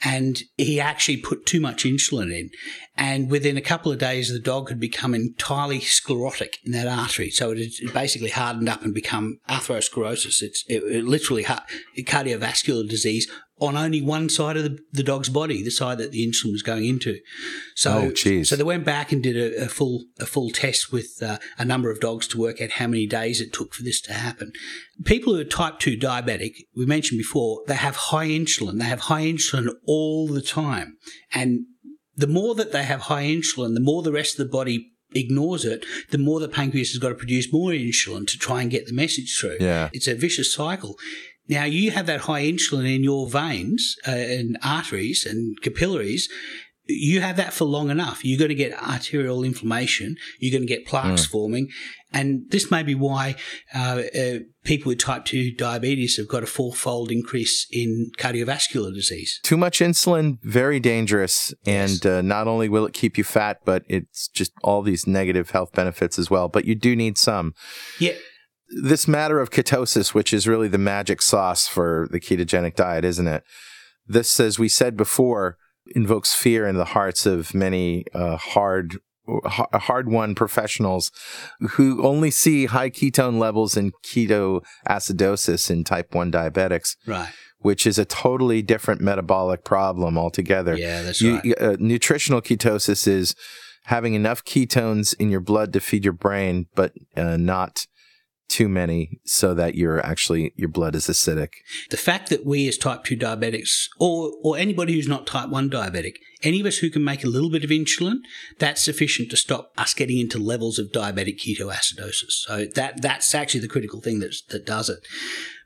and 0.03 0.43
he 0.57 0.81
actually 0.81 1.17
put 1.17 1.47
too 1.47 1.61
much 1.61 1.85
insulin 1.85 2.33
in. 2.33 2.51
And 2.97 3.31
within 3.31 3.57
a 3.57 3.63
couple 3.63 3.91
of 3.91 3.99
days, 3.99 4.31
the 4.31 4.39
dog 4.39 4.69
had 4.69 4.79
become 4.79 5.15
entirely 5.15 5.81
sclerotic 5.81 6.59
in 6.65 6.73
that 6.73 6.87
artery. 6.87 7.31
So 7.31 7.51
it 7.51 7.59
had 7.59 7.93
basically 7.93 8.31
hardened 8.31 8.69
up 8.69 8.83
and 8.83 8.95
become 8.95 9.41
atherosclerosis. 9.49 10.43
It's 10.43 10.65
it, 10.69 10.83
it 10.85 11.05
literally 11.05 11.45
ha- 11.45 11.65
cardiovascular 11.99 12.89
disease 12.89 13.29
on 13.65 13.77
only 13.77 14.01
one 14.03 14.29
side 14.29 14.57
of 14.57 14.65
the, 14.65 14.79
the 14.93 15.03
dog's 15.03 15.29
body, 15.29 15.63
the 15.63 15.71
side 15.71 15.99
that 15.99 16.13
the 16.13 16.27
insulin 16.27 16.53
was 16.53 16.63
going 16.63 16.85
into. 16.85 17.19
So, 17.75 18.13
Oh, 18.15 18.43
so 18.45 18.57
they 18.57 18.63
went 18.63 18.85
back 18.85 19.13
and 19.13 19.23
did 19.23 19.37
a, 19.37 19.65
a 19.65 19.69
full 19.69 20.05
a 20.19 20.27
full 20.27 20.51
test 20.51 20.93
with 20.93 21.23
uh, 21.23 21.39
a 21.59 21.65
number 21.65 21.91
of 21.91 22.01
dogs 22.01 22.27
to 22.29 22.39
work 22.39 22.61
out 22.61 22.73
how 22.73 22.87
many 22.87 23.07
days 23.07 23.41
it 23.41 23.53
took 23.53 23.75
for 23.75 23.83
this 23.83 24.01
to 24.03 24.13
happen. 24.13 24.53
People 25.05 25.35
who 25.35 25.41
are 25.41 25.45
type 25.45 25.79
two 25.79 25.97
diabetic, 25.97 26.53
we 26.77 26.87
mentioned 26.87 27.19
before, 27.19 27.63
they 27.67 27.75
have 27.75 27.97
high 27.97 28.29
insulin. 28.29 28.79
They 28.79 28.85
have 28.85 29.01
high 29.01 29.25
insulin 29.25 29.69
all 29.87 30.29
the 30.29 30.43
time, 30.43 30.97
and 31.33 31.67
the 32.17 32.27
more 32.29 32.55
that 32.55 32.73
they 32.73 32.85
have 32.85 33.03
high 33.03 33.25
insulin, 33.25 33.75
the 33.75 33.81
more 33.81 34.03
the 34.03 34.13
rest 34.13 34.39
of 34.39 34.47
the 34.47 34.53
body 34.53 34.91
ignores 35.17 35.65
it, 35.65 35.85
the 36.11 36.19
more 36.19 36.41
the 36.41 36.49
pancreas 36.49 36.91
has 36.91 36.99
got 36.99 37.11
to 37.11 37.15
produce 37.15 37.53
more 37.53 37.71
insulin 37.71 38.27
to 38.27 38.39
try 38.39 38.63
and 38.63 38.71
get 38.71 38.87
the 38.87 38.93
message 38.93 39.37
through. 39.39 39.57
Yeah. 39.61 39.89
It's 39.93 40.09
a 40.09 40.15
vicious 40.15 40.53
cycle. 40.53 40.97
Now, 41.49 41.65
you 41.65 41.91
have 41.91 42.07
that 42.07 42.23
high 42.23 42.45
insulin 42.45 42.95
in 42.95 43.05
your 43.05 43.29
veins 43.29 43.97
uh, 44.07 44.13
and 44.13 44.59
arteries 44.63 45.27
and 45.27 45.61
capillaries. 45.61 46.29
You 46.87 47.23
have 47.23 47.37
that 47.39 47.55
for 47.55 47.65
long 47.65 47.91
enough. 47.91 48.25
You're 48.25 48.39
going 48.39 48.51
to 48.51 48.55
get 48.55 48.79
arterial 48.83 49.43
inflammation. 49.43 50.17
You're 50.39 50.53
going 50.53 50.67
to 50.67 50.75
get 50.75 50.87
plaques 50.87 51.25
forming. 51.25 51.69
And 52.13 52.43
this 52.51 52.71
may 52.71 52.83
be 52.83 52.95
why 52.95 53.37
uh, 53.75 54.03
uh, 54.17 54.39
people 54.65 54.91
with 54.91 54.99
type 54.99 55.25
2 55.25 55.55
diabetes 55.57 56.17
have 56.17 56.29
got 56.29 56.43
a 56.43 56.47
fourfold 56.47 57.11
increase 57.11 57.67
in 57.71 58.11
cardiovascular 58.19 58.95
disease. 58.95 59.41
Too 59.43 59.57
much 59.57 59.81
insulin, 59.81 60.39
very 60.43 60.79
dangerous. 60.79 61.53
And 61.67 62.05
uh, 62.07 62.23
not 62.23 62.47
only 62.47 62.69
will 62.69 62.87
it 62.87 62.93
keep 62.93 63.19
you 63.19 63.25
fat, 63.25 63.61
but 63.65 63.83
it's 63.89 64.29
just 64.29 64.53
all 64.63 64.83
these 64.83 65.07
negative 65.07 65.51
health 65.51 65.73
benefits 65.73 66.19
as 66.19 66.31
well. 66.31 66.49
But 66.49 66.67
you 66.67 66.75
do 66.75 66.95
need 66.95 67.19
some. 67.19 67.55
Yeah. 67.99 68.13
This 68.83 69.07
matter 69.07 69.41
of 69.41 69.51
ketosis, 69.51 70.15
which 70.15 70.33
is 70.33 70.49
really 70.49 70.69
the 70.69 70.79
magic 70.79 71.23
sauce 71.23 71.69
for 71.69 72.09
the 72.11 72.21
ketogenic 72.21 72.75
diet, 72.75 73.05
isn't 73.05 73.29
it? 73.29 73.45
This, 74.07 74.39
as 74.41 74.59
we 74.59 74.69
said 74.69 74.97
before, 74.97 75.57
invokes 75.95 76.35
fear 76.35 76.67
in 76.67 76.77
the 76.77 76.87
hearts 76.87 77.27
of 77.27 77.55
many 77.55 78.05
uh, 78.15 78.37
hard 78.37 78.99
hard 79.27 80.09
won 80.09 80.35
professionals 80.35 81.11
who 81.71 82.05
only 82.05 82.31
see 82.31 82.67
high 82.67 82.91
ketone 82.91 83.39
levels 83.39 83.77
in 83.77 83.93
ketoacidosis 84.05 85.71
in 85.71 85.83
type 85.83 86.15
1 86.15 86.31
diabetics. 86.31 86.97
Right. 87.07 87.33
Which 87.59 87.87
is 87.87 87.99
a 87.99 88.05
totally 88.05 88.61
different 88.61 89.01
metabolic 89.01 89.65
problem 89.65 90.19
altogether. 90.19 90.77
Yeah, 90.77 91.01
that's 91.01 91.23
you, 91.23 91.37
right. 91.37 91.59
Uh, 91.59 91.77
nutritional 91.79 92.43
ketosis 92.43 93.09
is 93.09 93.35
having 93.85 94.13
enough 94.13 94.45
ketones 94.45 95.15
in 95.19 95.31
your 95.31 95.41
blood 95.41 95.73
to 95.73 95.81
feed 95.81 96.05
your 96.05 96.13
brain, 96.13 96.67
but 96.75 96.93
uh, 97.17 97.39
not 97.39 97.87
too 98.49 98.69
many 98.69 99.21
so 99.25 99.55
that 99.55 99.75
you're 99.75 100.05
actually 100.05 100.53
your 100.57 100.69
blood 100.69 100.95
is 100.95 101.07
acidic. 101.07 101.49
The 101.91 101.97
fact 101.97 102.29
that 102.31 102.45
we 102.45 102.69
as 102.69 102.79
type 102.79 103.05
2 103.05 103.17
diabetics 103.17 103.89
or 103.99 104.33
or 104.43 104.57
anybody 104.57 104.95
who's 104.95 105.09
not 105.09 105.27
type 105.27 105.49
1 105.49 105.71
diabetic, 105.71 106.17
any 106.43 106.61
of 106.61 106.67
us 106.67 106.79
who 106.79 106.91
can 106.91 107.03
make 107.03 107.25
a 107.25 107.29
little 107.29 107.51
bit 107.51 107.65
of 107.65 107.71
insulin, 107.71 108.19
that's 108.59 108.83
sufficient 108.83 109.31
to 109.31 109.37
stop 109.37 109.73
us 109.77 109.95
getting 109.95 110.19
into 110.19 110.39
levels 110.39 110.79
of 110.79 110.93
diabetic 110.93 111.41
ketoacidosis. 111.41 112.33
So 112.47 112.67
that 112.75 113.03
that's 113.03 113.35
actually 113.35 113.61
the 113.61 113.69
critical 113.69 114.01
thing 114.01 114.21
that 114.21 114.35
that 114.51 114.67
does 114.67 114.89
it. 114.89 115.01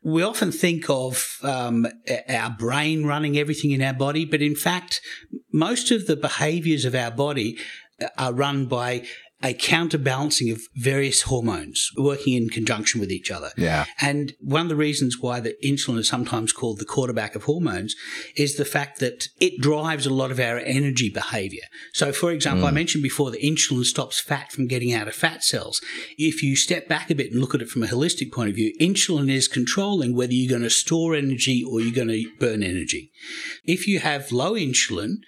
We 0.02 0.22
often 0.22 0.52
think 0.52 0.88
of 0.88 1.38
um, 1.42 1.86
our 2.28 2.50
brain 2.50 3.04
running 3.04 3.36
everything 3.36 3.72
in 3.72 3.82
our 3.82 3.92
body, 3.92 4.24
but 4.24 4.40
in 4.40 4.54
fact, 4.54 5.00
most 5.52 5.90
of 5.90 6.06
the 6.06 6.16
behaviors 6.16 6.84
of 6.84 6.94
our 6.94 7.10
body 7.10 7.58
are 8.16 8.32
run 8.32 8.66
by 8.66 9.04
a 9.42 9.54
counterbalancing 9.54 10.50
of 10.50 10.62
various 10.74 11.22
hormones 11.22 11.90
working 11.96 12.34
in 12.34 12.48
conjunction 12.48 13.00
with 13.00 13.12
each 13.12 13.30
other. 13.30 13.50
Yeah. 13.56 13.84
And 14.00 14.32
one 14.40 14.62
of 14.62 14.68
the 14.68 14.76
reasons 14.76 15.18
why 15.20 15.38
the 15.38 15.56
insulin 15.64 15.98
is 15.98 16.08
sometimes 16.08 16.52
called 16.52 16.80
the 16.80 16.84
quarterback 16.84 17.36
of 17.36 17.44
hormones 17.44 17.94
is 18.36 18.56
the 18.56 18.64
fact 18.64 18.98
that 18.98 19.28
it 19.40 19.60
drives 19.60 20.06
a 20.06 20.12
lot 20.12 20.32
of 20.32 20.40
our 20.40 20.58
energy 20.58 21.08
behavior. 21.08 21.62
So, 21.92 22.12
for 22.12 22.32
example, 22.32 22.64
mm. 22.64 22.68
I 22.68 22.72
mentioned 22.72 23.02
before 23.02 23.30
that 23.30 23.42
insulin 23.42 23.84
stops 23.84 24.20
fat 24.20 24.50
from 24.50 24.66
getting 24.66 24.92
out 24.92 25.06
of 25.06 25.14
fat 25.14 25.44
cells. 25.44 25.80
If 26.16 26.42
you 26.42 26.56
step 26.56 26.88
back 26.88 27.08
a 27.08 27.14
bit 27.14 27.30
and 27.30 27.40
look 27.40 27.54
at 27.54 27.62
it 27.62 27.68
from 27.68 27.84
a 27.84 27.86
holistic 27.86 28.32
point 28.32 28.50
of 28.50 28.56
view, 28.56 28.74
insulin 28.80 29.30
is 29.30 29.46
controlling 29.46 30.16
whether 30.16 30.32
you're 30.32 30.50
going 30.50 30.62
to 30.62 30.70
store 30.70 31.14
energy 31.14 31.62
or 31.62 31.80
you're 31.80 31.94
going 31.94 32.08
to 32.08 32.28
burn 32.40 32.64
energy. 32.64 33.12
If 33.64 33.86
you 33.86 34.00
have 34.00 34.32
low 34.32 34.54
insulin, 34.54 35.18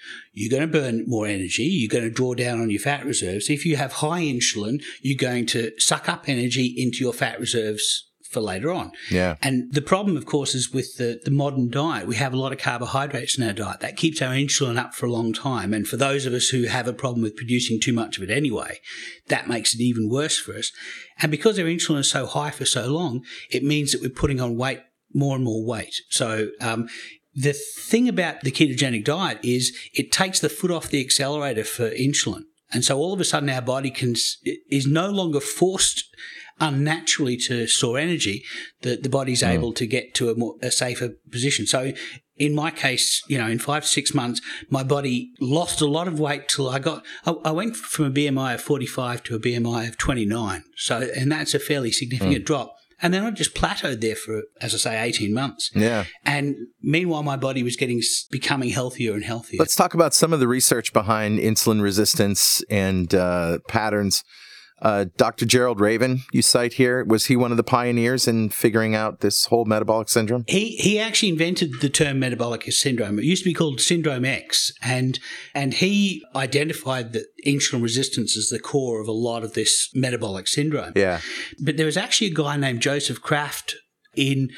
you're 0.40 0.58
going 0.58 0.70
to 0.70 0.78
burn 0.78 1.04
more 1.06 1.26
energy. 1.26 1.64
You're 1.64 1.90
going 1.90 2.04
to 2.04 2.10
draw 2.10 2.34
down 2.34 2.60
on 2.60 2.70
your 2.70 2.80
fat 2.80 3.04
reserves. 3.04 3.50
If 3.50 3.66
you 3.66 3.76
have 3.76 3.92
high 3.94 4.22
insulin, 4.22 4.82
you're 5.02 5.18
going 5.18 5.46
to 5.46 5.72
suck 5.78 6.08
up 6.08 6.28
energy 6.28 6.74
into 6.76 6.98
your 7.04 7.12
fat 7.12 7.38
reserves 7.38 8.06
for 8.30 8.40
later 8.40 8.70
on. 8.70 8.92
Yeah. 9.10 9.36
And 9.42 9.72
the 9.74 9.82
problem, 9.82 10.16
of 10.16 10.24
course, 10.24 10.54
is 10.54 10.72
with 10.72 10.96
the, 10.96 11.20
the 11.24 11.30
modern 11.32 11.68
diet, 11.68 12.06
we 12.06 12.14
have 12.14 12.32
a 12.32 12.38
lot 12.38 12.52
of 12.52 12.58
carbohydrates 12.58 13.36
in 13.36 13.44
our 13.44 13.52
diet. 13.52 13.80
That 13.80 13.96
keeps 13.96 14.22
our 14.22 14.32
insulin 14.32 14.78
up 14.78 14.94
for 14.94 15.06
a 15.06 15.12
long 15.12 15.32
time. 15.32 15.74
And 15.74 15.86
for 15.86 15.96
those 15.96 16.26
of 16.26 16.32
us 16.32 16.48
who 16.48 16.64
have 16.64 16.86
a 16.86 16.92
problem 16.92 17.22
with 17.22 17.36
producing 17.36 17.80
too 17.80 17.92
much 17.92 18.16
of 18.16 18.22
it 18.22 18.30
anyway, 18.30 18.78
that 19.26 19.48
makes 19.48 19.74
it 19.74 19.80
even 19.80 20.08
worse 20.08 20.38
for 20.38 20.54
us. 20.54 20.70
And 21.18 21.30
because 21.30 21.58
our 21.58 21.66
insulin 21.66 21.98
is 21.98 22.10
so 22.10 22.24
high 22.24 22.50
for 22.50 22.64
so 22.64 22.86
long, 22.86 23.24
it 23.50 23.64
means 23.64 23.92
that 23.92 24.00
we're 24.00 24.10
putting 24.10 24.40
on 24.40 24.56
weight 24.56 24.80
more 25.12 25.34
and 25.34 25.44
more 25.44 25.66
weight. 25.66 25.94
So 26.08 26.50
um, 26.60 26.88
the 27.34 27.52
thing 27.52 28.08
about 28.08 28.40
the 28.42 28.50
ketogenic 28.50 29.04
diet 29.04 29.38
is 29.42 29.76
it 29.94 30.10
takes 30.10 30.40
the 30.40 30.48
foot 30.48 30.70
off 30.70 30.88
the 30.88 31.00
accelerator 31.00 31.64
for 31.64 31.90
insulin. 31.90 32.44
And 32.72 32.84
so 32.84 32.98
all 32.98 33.12
of 33.12 33.20
a 33.20 33.24
sudden 33.24 33.50
our 33.50 33.62
body 33.62 33.90
can, 33.90 34.14
is 34.70 34.86
no 34.86 35.10
longer 35.10 35.40
forced 35.40 36.04
unnaturally 36.60 37.36
to 37.36 37.66
store 37.66 37.98
energy. 37.98 38.44
The, 38.82 38.96
the 38.96 39.08
body's 39.08 39.42
mm. 39.42 39.48
able 39.48 39.72
to 39.72 39.86
get 39.86 40.14
to 40.14 40.30
a 40.30 40.34
more, 40.34 40.56
a 40.62 40.70
safer 40.70 41.14
position. 41.30 41.66
So 41.66 41.92
in 42.36 42.54
my 42.54 42.70
case, 42.70 43.22
you 43.28 43.38
know, 43.38 43.48
in 43.48 43.58
five 43.58 43.86
six 43.86 44.14
months, 44.14 44.40
my 44.68 44.82
body 44.82 45.32
lost 45.40 45.80
a 45.80 45.86
lot 45.86 46.06
of 46.06 46.20
weight 46.20 46.48
till 46.48 46.68
I 46.68 46.78
got, 46.78 47.04
I, 47.24 47.32
I, 47.44 47.50
went 47.50 47.76
from 47.76 48.06
a 48.06 48.10
BMI 48.10 48.54
of 48.54 48.60
45 48.60 49.22
to 49.24 49.36
a 49.36 49.40
BMI 49.40 49.88
of 49.88 49.98
29. 49.98 50.64
So, 50.76 51.10
and 51.16 51.32
that's 51.32 51.54
a 51.54 51.58
fairly 51.58 51.92
significant 51.92 52.42
mm. 52.42 52.46
drop. 52.46 52.76
And 53.02 53.14
then 53.14 53.24
I 53.24 53.30
just 53.30 53.54
plateaued 53.54 54.00
there 54.00 54.16
for, 54.16 54.42
as 54.60 54.74
I 54.74 54.78
say, 54.78 55.02
18 55.02 55.32
months. 55.32 55.70
Yeah. 55.74 56.04
And 56.24 56.56
meanwhile, 56.82 57.22
my 57.22 57.36
body 57.36 57.62
was 57.62 57.76
getting, 57.76 58.02
becoming 58.30 58.70
healthier 58.70 59.14
and 59.14 59.24
healthier. 59.24 59.58
Let's 59.58 59.76
talk 59.76 59.94
about 59.94 60.14
some 60.14 60.32
of 60.32 60.40
the 60.40 60.48
research 60.48 60.92
behind 60.92 61.38
insulin 61.38 61.82
resistance 61.82 62.62
and 62.68 63.14
uh, 63.14 63.58
patterns 63.68 64.22
uh, 64.82 65.06
Dr. 65.16 65.46
Gerald 65.46 65.80
Reaven, 65.80 66.22
you 66.32 66.42
cite 66.42 66.74
here, 66.74 67.04
was 67.04 67.26
he 67.26 67.36
one 67.36 67.50
of 67.50 67.56
the 67.56 67.62
pioneers 67.62 68.26
in 68.26 68.48
figuring 68.48 68.94
out 68.94 69.20
this 69.20 69.46
whole 69.46 69.64
metabolic 69.64 70.08
syndrome? 70.08 70.44
He 70.46 70.76
he 70.76 70.98
actually 70.98 71.30
invented 71.30 71.80
the 71.80 71.88
term 71.88 72.18
metabolic 72.18 72.70
syndrome. 72.72 73.18
It 73.18 73.24
used 73.24 73.42
to 73.42 73.50
be 73.50 73.54
called 73.54 73.80
syndrome 73.80 74.24
X, 74.24 74.72
and 74.82 75.18
and 75.54 75.74
he 75.74 76.24
identified 76.34 77.12
that 77.12 77.26
insulin 77.46 77.82
resistance 77.82 78.36
is 78.36 78.48
the 78.48 78.58
core 78.58 79.00
of 79.00 79.08
a 79.08 79.12
lot 79.12 79.44
of 79.44 79.54
this 79.54 79.90
metabolic 79.94 80.48
syndrome. 80.48 80.92
Yeah. 80.96 81.20
But 81.62 81.76
there 81.76 81.86
was 81.86 81.96
actually 81.96 82.28
a 82.28 82.34
guy 82.34 82.56
named 82.56 82.80
Joseph 82.80 83.20
Kraft 83.20 83.76
in 84.16 84.50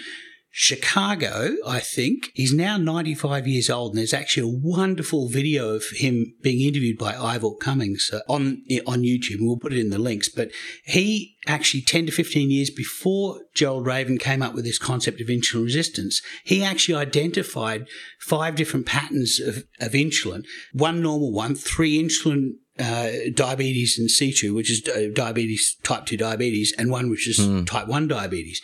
Chicago, 0.55 1.57
I 1.67 1.81
think. 1.81 2.31
He's 2.35 2.53
now 2.53 2.77
95 2.77 3.47
years 3.47 3.71
old, 3.71 3.93
and 3.93 3.99
there's 3.99 4.13
actually 4.13 4.53
a 4.53 4.59
wonderful 4.63 5.31
video 5.31 5.75
of 5.75 5.85
him 5.93 6.35
being 6.43 6.61
interviewed 6.61 6.99
by 6.99 7.17
Ivor 7.17 7.55
Cummins 7.59 8.11
uh, 8.13 8.21
on 8.29 8.63
on 8.87 9.01
YouTube, 9.03 9.39
we'll 9.41 9.57
put 9.57 9.73
it 9.73 9.79
in 9.79 9.89
the 9.89 9.99
links. 9.99 10.29
But 10.29 10.51
he 10.85 11.37
actually 11.47 11.81
10 11.81 12.07
to 12.07 12.13
15 12.13 12.51
years 12.51 12.69
before 12.69 13.41
Gerald 13.55 13.87
Reaven 13.87 14.19
came 14.19 14.43
up 14.43 14.55
with 14.55 14.65
this 14.65 14.79
concept 14.79 15.23
of 15.23 15.29
insulin 15.29 15.65
resistance, 15.65 16.21
he 16.45 16.63
actually 16.63 16.97
identified 16.97 17.87
five 18.21 18.55
different 18.55 18.85
patterns 18.85 19.41
of, 19.41 19.65
of 19.81 19.93
insulin, 19.93 20.45
one 20.75 21.01
normal 21.01 21.33
one, 21.33 21.55
three 21.55 21.99
insulin 21.99 22.51
uh, 22.79 23.31
diabetes 23.35 23.99
in 23.99 24.09
situ, 24.09 24.55
which 24.55 24.71
is 24.71 24.87
uh, 24.87 25.09
diabetes, 25.15 25.77
type 25.83 26.05
2 26.05 26.19
diabetes, 26.19 26.75
and 26.77 26.91
one 26.91 27.09
which 27.09 27.27
is 27.27 27.39
mm. 27.39 27.67
type 27.67 27.89
1 27.89 28.07
diabetes. 28.09 28.61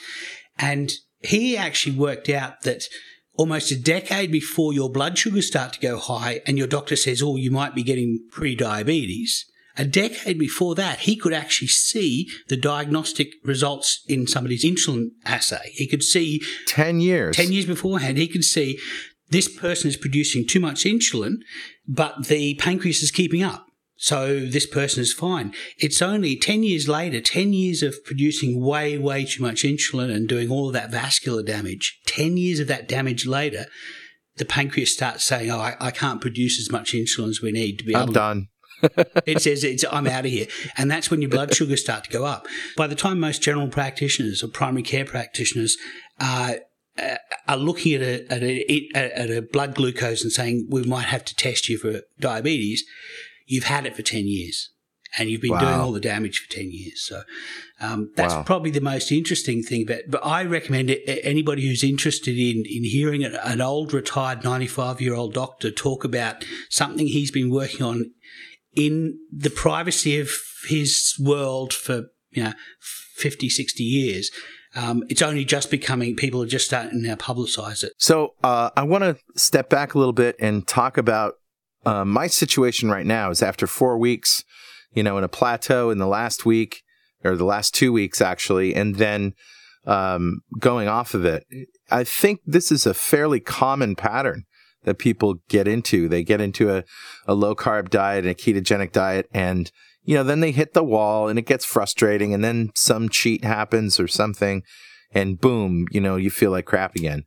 And 0.59 0.92
he 1.20 1.57
actually 1.57 1.96
worked 1.96 2.28
out 2.28 2.62
that 2.62 2.85
almost 3.35 3.70
a 3.70 3.81
decade 3.81 4.33
before 4.33 4.72
your 4.72 4.90
blood 4.90 5.16
sugars 5.16 5.46
start 5.46 5.72
to 5.72 5.81
go 5.81 5.98
high 5.98 6.40
and 6.46 6.59
your 6.59 6.66
doctor 6.66 6.96
says, 6.96 7.22
oh, 7.22 7.37
you 7.37 7.50
might 7.50 7.74
be 7.74 7.83
getting 7.83 8.26
pre-diabetes, 8.31 9.44
a 9.78 9.85
decade 9.85 10.40
before 10.40 10.74
that, 10.74 11.00
he 11.00 11.14
could 11.14 11.33
actually 11.33 11.68
see 11.68 12.28
the 12.48 12.57
diagnostic 12.57 13.35
results 13.44 14.02
in 14.09 14.26
somebody's 14.26 14.64
insulin 14.64 15.11
assay. 15.24 15.70
He 15.72 15.87
could 15.87 16.02
see 16.02 16.42
10 16.66 17.00
years. 17.00 17.37
10 17.37 17.52
years 17.52 17.66
beforehand, 17.66 18.18
he 18.18 18.26
could 18.26 18.42
see 18.42 18.78
this 19.31 19.48
person 19.48 19.88
is 19.88 19.96
producing 19.96 20.46
too 20.46 20.59
much 20.59 20.83
insulin, 20.83 21.37
but 21.87 22.26
the 22.26 22.57
pancreas 22.57 23.02
is 23.02 23.12
keeping 23.12 23.42
up. 23.42 23.67
So 24.00 24.46
this 24.46 24.64
person 24.64 25.02
is 25.02 25.12
fine. 25.12 25.52
It's 25.76 26.00
only 26.00 26.37
10 26.37 26.62
years 26.62 26.88
later, 26.88 27.20
10 27.20 27.52
years 27.52 27.82
of 27.82 27.96
producing 28.04 28.64
way, 28.64 28.96
way 28.96 29.24
too 29.24 29.42
much 29.42 29.64
insulin 29.64 30.14
and 30.14 30.28
doing 30.28 30.50
all 30.50 30.68
of 30.68 30.72
that 30.74 30.92
vascular 30.92 31.42
damage. 31.42 32.00
10 32.06 32.37
years 32.37 32.61
of 32.61 32.68
that 32.68 32.87
damage 32.87 33.26
later, 33.26 33.66
the 34.37 34.44
pancreas 34.44 34.94
starts 34.94 35.24
saying, 35.24 35.50
Oh, 35.50 35.58
I, 35.58 35.76
I 35.80 35.90
can't 35.90 36.20
produce 36.20 36.61
as 36.61 36.70
much 36.70 36.92
insulin 36.92 37.28
as 37.28 37.42
we 37.42 37.50
need 37.50 37.80
to 37.80 37.84
be 37.84 37.96
I'm 37.96 38.04
able 38.04 38.12
done. 38.12 38.48
it 39.26 39.42
says 39.42 39.64
it's 39.64 39.84
I'm 39.90 40.06
out 40.06 40.24
of 40.24 40.30
here, 40.30 40.46
and 40.76 40.88
that's 40.88 41.11
when 41.11 41.20
your 41.20 41.30
blood 41.30 41.52
sugars 41.54 41.80
start 41.80 42.04
to 42.04 42.11
go 42.11 42.24
up. 42.24 42.46
By 42.76 42.87
the 42.87 42.94
time 42.94 43.18
most 43.18 43.42
general 43.42 43.66
practitioners 43.66 44.40
or 44.40 44.46
primary 44.46 44.84
care 44.84 45.04
practitioners 45.04 45.76
are 46.20 46.58
uh, 46.96 47.16
are 47.48 47.56
looking 47.56 47.94
at 47.94 48.02
a, 48.02 48.32
at 48.32 48.42
a 48.44 48.88
at 48.94 49.30
a 49.30 49.42
blood 49.42 49.74
glucose 49.74 50.22
and 50.22 50.30
saying 50.30 50.68
we 50.70 50.84
might 50.84 51.06
have 51.06 51.24
to 51.24 51.34
test 51.34 51.68
you 51.68 51.76
for 51.76 52.02
diabetes, 52.20 52.84
you've 53.48 53.64
had 53.64 53.87
it 53.87 53.96
for 53.96 54.02
10 54.02 54.26
years 54.26 54.70
and 55.16 55.30
you've 55.30 55.40
been 55.40 55.52
wow. 55.52 55.61
doing 55.61 55.74
all 55.74 55.92
the 55.92 56.00
damage 56.00 56.40
for 56.40 56.52
10 56.52 56.70
years. 56.70 57.02
So 57.02 57.22
um, 57.80 58.12
that's 58.14 58.34
wow. 58.34 58.42
probably 58.42 58.70
the 58.70 58.80
most 58.80 59.11
interesting 59.11 59.62
thing. 59.62 59.87
But, 59.87 60.11
but 60.11 60.24
I 60.24 60.44
recommend 60.44 60.90
it, 60.90 61.20
anybody 61.24 61.66
who's 61.66 61.82
interested 61.82 62.37
in, 62.37 62.64
in 62.66 62.84
hearing 62.84 63.24
an 63.24 63.61
old 63.61 63.94
retired 63.94 64.44
95 64.44 65.00
year 65.00 65.14
old 65.14 65.32
doctor 65.32 65.70
talk 65.70 66.04
about 66.04 66.44
something 66.68 67.06
he's 67.06 67.30
been 67.30 67.50
working 67.50 67.82
on 67.82 68.12
in 68.74 69.18
the 69.32 69.50
privacy 69.50 70.20
of 70.20 70.30
his 70.68 71.14
world 71.18 71.72
for, 71.72 72.04
you 72.30 72.44
know, 72.44 72.52
50, 73.16 73.48
60 73.48 73.82
years. 73.82 74.30
Um, 74.74 75.02
it's 75.08 75.22
only 75.22 75.46
just 75.46 75.70
becoming, 75.70 76.14
people 76.14 76.42
are 76.42 76.46
just 76.46 76.66
starting 76.66 77.02
to 77.02 77.08
now 77.08 77.14
publicize 77.14 77.82
it. 77.82 77.92
So 77.96 78.34
uh, 78.44 78.70
I 78.76 78.82
want 78.82 79.04
to 79.04 79.16
step 79.34 79.70
back 79.70 79.94
a 79.94 79.98
little 79.98 80.12
bit 80.12 80.37
and 80.38 80.66
talk 80.66 80.98
about 80.98 81.37
uh, 81.84 82.04
my 82.04 82.26
situation 82.26 82.90
right 82.90 83.06
now 83.06 83.30
is 83.30 83.42
after 83.42 83.66
four 83.66 83.98
weeks, 83.98 84.44
you 84.92 85.02
know, 85.02 85.18
in 85.18 85.24
a 85.24 85.28
plateau 85.28 85.90
in 85.90 85.98
the 85.98 86.06
last 86.06 86.44
week 86.44 86.82
or 87.24 87.36
the 87.36 87.44
last 87.44 87.74
two 87.74 87.92
weeks 87.92 88.20
actually, 88.20 88.74
and 88.74 88.96
then 88.96 89.32
um, 89.86 90.40
going 90.58 90.88
off 90.88 91.14
of 91.14 91.24
it. 91.24 91.44
I 91.90 92.04
think 92.04 92.40
this 92.44 92.70
is 92.70 92.86
a 92.86 92.94
fairly 92.94 93.40
common 93.40 93.96
pattern 93.96 94.44
that 94.84 94.98
people 94.98 95.36
get 95.48 95.66
into. 95.66 96.08
They 96.08 96.22
get 96.22 96.40
into 96.40 96.70
a, 96.74 96.84
a 97.26 97.34
low 97.34 97.54
carb 97.54 97.90
diet 97.90 98.24
and 98.24 98.30
a 98.30 98.34
ketogenic 98.34 98.92
diet 98.92 99.26
and 99.32 99.70
you 100.04 100.14
know, 100.14 100.22
then 100.22 100.40
they 100.40 100.52
hit 100.52 100.72
the 100.72 100.84
wall 100.84 101.28
and 101.28 101.38
it 101.38 101.44
gets 101.44 101.66
frustrating 101.66 102.32
and 102.32 102.42
then 102.42 102.70
some 102.74 103.10
cheat 103.10 103.44
happens 103.44 104.00
or 104.00 104.08
something 104.08 104.62
and 105.12 105.38
boom, 105.38 105.86
you 105.90 106.00
know, 106.00 106.16
you 106.16 106.30
feel 106.30 106.50
like 106.50 106.64
crap 106.64 106.96
again. 106.96 107.24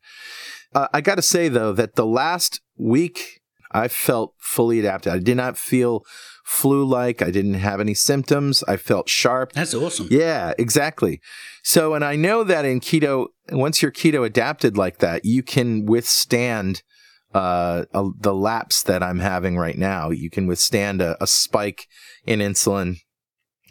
Uh, 0.73 0.87
I 0.91 1.01
got 1.01 1.15
to 1.15 1.21
say 1.21 1.47
though 1.47 1.73
that 1.73 1.95
the 1.95 2.05
last 2.05 2.61
week 2.77 3.40
I 3.71 3.87
felt 3.87 4.33
fully 4.37 4.79
adapted. 4.79 5.13
I 5.13 5.19
did 5.19 5.37
not 5.37 5.57
feel 5.57 6.03
flu 6.43 6.83
like. 6.83 7.21
I 7.21 7.31
didn't 7.31 7.55
have 7.55 7.79
any 7.79 7.93
symptoms. 7.93 8.63
I 8.67 8.77
felt 8.77 9.09
sharp. 9.09 9.53
That's 9.53 9.73
awesome. 9.73 10.07
Yeah, 10.11 10.53
exactly. 10.57 11.21
So, 11.63 11.93
and 11.93 12.03
I 12.03 12.15
know 12.15 12.43
that 12.43 12.65
in 12.65 12.79
keto, 12.79 13.27
once 13.51 13.81
you're 13.81 13.91
keto 13.91 14.25
adapted 14.25 14.77
like 14.77 14.97
that, 14.97 15.25
you 15.25 15.43
can 15.43 15.85
withstand 15.85 16.83
uh, 17.33 17.85
a, 17.93 18.09
the 18.19 18.33
lapse 18.33 18.83
that 18.83 19.01
I'm 19.01 19.19
having 19.19 19.57
right 19.57 19.77
now. 19.77 20.09
You 20.09 20.29
can 20.29 20.47
withstand 20.47 21.01
a, 21.01 21.21
a 21.23 21.27
spike 21.27 21.87
in 22.25 22.39
insulin 22.39 22.97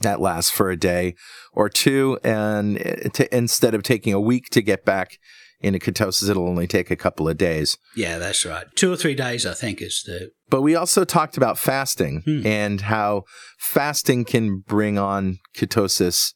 that 0.00 0.20
lasts 0.20 0.50
for 0.50 0.70
a 0.70 0.78
day 0.78 1.14
or 1.52 1.68
two, 1.68 2.18
and 2.24 2.78
to, 3.12 3.36
instead 3.36 3.74
of 3.74 3.82
taking 3.82 4.14
a 4.14 4.20
week 4.20 4.48
to 4.50 4.62
get 4.62 4.84
back 4.84 5.18
into 5.60 5.78
ketosis, 5.78 6.28
it'll 6.28 6.48
only 6.48 6.66
take 6.66 6.90
a 6.90 6.96
couple 6.96 7.28
of 7.28 7.36
days. 7.36 7.76
Yeah, 7.94 8.18
that's 8.18 8.44
right. 8.44 8.66
Two 8.74 8.92
or 8.92 8.96
three 8.96 9.14
days, 9.14 9.44
I 9.44 9.54
think, 9.54 9.82
is 9.82 10.02
the. 10.06 10.30
But 10.48 10.62
we 10.62 10.74
also 10.74 11.04
talked 11.04 11.36
about 11.36 11.58
fasting 11.58 12.22
hmm. 12.24 12.46
and 12.46 12.80
how 12.82 13.24
fasting 13.58 14.24
can 14.24 14.58
bring 14.58 14.98
on 14.98 15.38
ketosis 15.56 16.32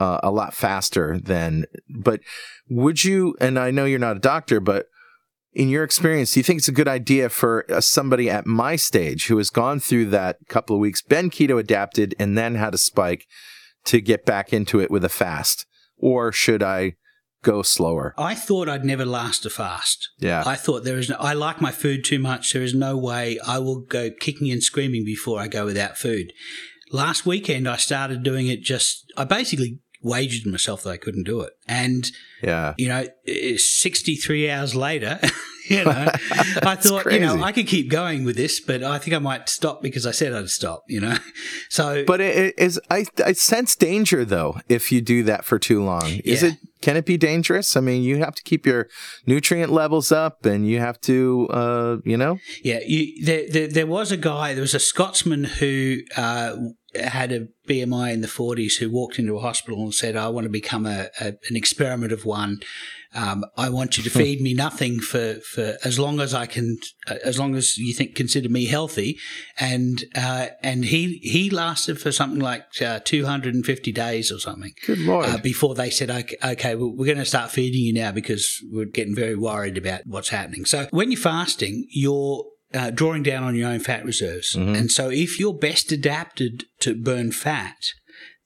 uh, 0.00 0.20
a 0.22 0.30
lot 0.30 0.54
faster 0.54 1.18
than. 1.18 1.66
But 1.88 2.20
would 2.68 3.04
you? 3.04 3.36
And 3.40 3.58
I 3.58 3.70
know 3.70 3.84
you're 3.84 3.98
not 3.98 4.16
a 4.16 4.20
doctor, 4.20 4.60
but 4.60 4.86
in 5.52 5.68
your 5.68 5.84
experience, 5.84 6.32
do 6.32 6.40
you 6.40 6.44
think 6.44 6.58
it's 6.58 6.68
a 6.68 6.72
good 6.72 6.88
idea 6.88 7.28
for 7.28 7.64
uh, 7.70 7.80
somebody 7.80 8.28
at 8.28 8.46
my 8.46 8.76
stage 8.76 9.28
who 9.28 9.38
has 9.38 9.50
gone 9.50 9.78
through 9.78 10.06
that 10.06 10.38
couple 10.48 10.74
of 10.74 10.80
weeks, 10.80 11.00
been 11.00 11.30
keto 11.30 11.60
adapted, 11.60 12.14
and 12.18 12.36
then 12.36 12.56
had 12.56 12.74
a 12.74 12.78
spike 12.78 13.26
to 13.84 14.00
get 14.00 14.24
back 14.24 14.52
into 14.52 14.80
it 14.80 14.90
with 14.90 15.04
a 15.04 15.08
fast? 15.08 15.66
Or 15.96 16.32
should 16.32 16.62
I 16.62 16.94
go 17.44 17.62
slower? 17.62 18.14
I 18.18 18.34
thought 18.34 18.68
I'd 18.68 18.84
never 18.84 19.04
last 19.04 19.46
a 19.46 19.50
fast. 19.50 20.08
Yeah. 20.18 20.42
I 20.44 20.56
thought 20.56 20.84
there 20.84 20.98
is 20.98 21.08
no, 21.08 21.16
I 21.20 21.34
like 21.34 21.60
my 21.60 21.70
food 21.70 22.04
too 22.04 22.18
much. 22.18 22.52
There 22.52 22.62
is 22.62 22.74
no 22.74 22.96
way 22.96 23.38
I 23.46 23.58
will 23.58 23.80
go 23.80 24.10
kicking 24.10 24.50
and 24.50 24.62
screaming 24.62 25.04
before 25.04 25.40
I 25.40 25.48
go 25.48 25.64
without 25.64 25.96
food. 25.96 26.32
Last 26.90 27.26
weekend, 27.26 27.68
I 27.68 27.76
started 27.76 28.22
doing 28.22 28.48
it 28.48 28.62
just, 28.62 29.12
I 29.16 29.24
basically 29.24 29.78
wagered 30.02 30.50
myself 30.50 30.82
that 30.82 30.90
I 30.90 30.96
couldn't 30.96 31.24
do 31.24 31.40
it. 31.40 31.52
And, 31.66 32.10
yeah, 32.42 32.74
you 32.76 32.88
know, 32.88 33.06
eh, 33.26 33.56
63 33.56 34.50
hours 34.50 34.74
later, 34.74 35.18
you 35.68 35.84
know, 35.84 35.90
I 35.90 36.76
thought, 36.76 37.02
crazy. 37.02 37.20
you 37.20 37.26
know, 37.26 37.42
I 37.42 37.52
could 37.52 37.66
keep 37.66 37.90
going 37.90 38.24
with 38.24 38.36
this, 38.36 38.60
but 38.60 38.82
I 38.82 38.98
think 38.98 39.14
I 39.14 39.18
might 39.18 39.48
stop 39.48 39.82
because 39.82 40.06
I 40.06 40.10
said 40.10 40.32
I'd 40.32 40.50
stop, 40.50 40.84
you 40.88 41.00
know. 41.00 41.16
So, 41.70 42.04
but 42.04 42.20
it 42.20 42.54
is, 42.56 42.80
I, 42.88 43.06
I 43.24 43.32
sense 43.32 43.74
danger 43.74 44.24
though 44.24 44.60
if 44.68 44.92
you 44.92 45.00
do 45.00 45.24
that 45.24 45.44
for 45.44 45.58
too 45.58 45.82
long. 45.82 46.20
Is 46.24 46.42
it, 46.42 46.54
can 46.82 46.96
it 46.96 47.04
be 47.04 47.16
dangerous? 47.16 47.76
I 47.76 47.80
mean, 47.80 48.02
you 48.02 48.18
have 48.18 48.34
to 48.36 48.42
keep 48.42 48.64
your 48.64 48.88
nutrient 49.26 49.72
levels 49.72 50.12
up 50.12 50.46
and 50.46 50.68
you 50.68 50.78
have 50.78 51.00
to, 51.02 51.48
uh, 51.50 51.96
you 52.04 52.16
know? 52.16 52.38
Yeah. 52.62 52.80
You, 52.86 53.24
there, 53.24 53.46
there, 53.50 53.68
there 53.68 53.86
was 53.86 54.12
a 54.12 54.16
guy, 54.16 54.54
there 54.54 54.60
was 54.60 54.74
a 54.74 54.80
Scotsman 54.80 55.44
who, 55.44 55.98
uh, 56.16 56.56
had 56.96 57.32
a 57.32 57.48
BMI 57.68 58.12
in 58.12 58.20
the 58.20 58.28
40s 58.28 58.78
who 58.78 58.90
walked 58.90 59.18
into 59.18 59.36
a 59.36 59.40
hospital 59.40 59.82
and 59.82 59.94
said, 59.94 60.16
I 60.16 60.28
want 60.28 60.44
to 60.44 60.50
become 60.50 60.86
a, 60.86 61.08
a 61.20 61.34
an 61.48 61.56
experiment 61.56 62.12
of 62.12 62.24
one. 62.24 62.60
Um, 63.14 63.44
I 63.56 63.68
want 63.68 63.96
you 63.96 64.02
to 64.04 64.10
feed 64.10 64.40
me 64.40 64.54
nothing 64.54 64.98
for, 64.98 65.34
for 65.34 65.76
as 65.84 65.98
long 65.98 66.20
as 66.20 66.34
I 66.34 66.46
can, 66.46 66.78
uh, 67.06 67.16
as 67.24 67.38
long 67.38 67.54
as 67.54 67.78
you 67.78 67.94
think 67.94 68.14
consider 68.14 68.48
me 68.48 68.66
healthy. 68.66 69.18
And 69.58 70.04
uh, 70.14 70.48
and 70.62 70.84
he 70.84 71.18
he 71.22 71.50
lasted 71.50 72.00
for 72.00 72.10
something 72.12 72.40
like 72.40 72.64
uh, 72.82 73.00
250 73.04 73.92
days 73.92 74.32
or 74.32 74.38
something. 74.38 74.72
Good 74.86 74.98
lord! 74.98 75.26
Uh, 75.26 75.38
before 75.38 75.74
they 75.74 75.90
said, 75.90 76.10
okay, 76.10 76.36
okay 76.44 76.74
well, 76.74 76.92
we're 76.94 77.06
going 77.06 77.18
to 77.18 77.24
start 77.24 77.50
feeding 77.50 77.80
you 77.80 77.92
now 77.92 78.12
because 78.12 78.60
we're 78.70 78.84
getting 78.84 79.14
very 79.14 79.36
worried 79.36 79.78
about 79.78 80.02
what's 80.06 80.30
happening. 80.30 80.64
So 80.64 80.88
when 80.90 81.10
you're 81.10 81.20
fasting, 81.20 81.86
you're 81.90 82.44
uh, 82.74 82.90
drawing 82.90 83.22
down 83.22 83.44
on 83.44 83.54
your 83.54 83.68
own 83.68 83.80
fat 83.80 84.04
reserves. 84.04 84.54
Mm-hmm. 84.54 84.74
And 84.74 84.90
so 84.90 85.08
if 85.10 85.38
you're 85.38 85.54
best 85.54 85.92
adapted 85.92 86.64
to 86.80 86.94
burn 86.94 87.32
fat, 87.32 87.76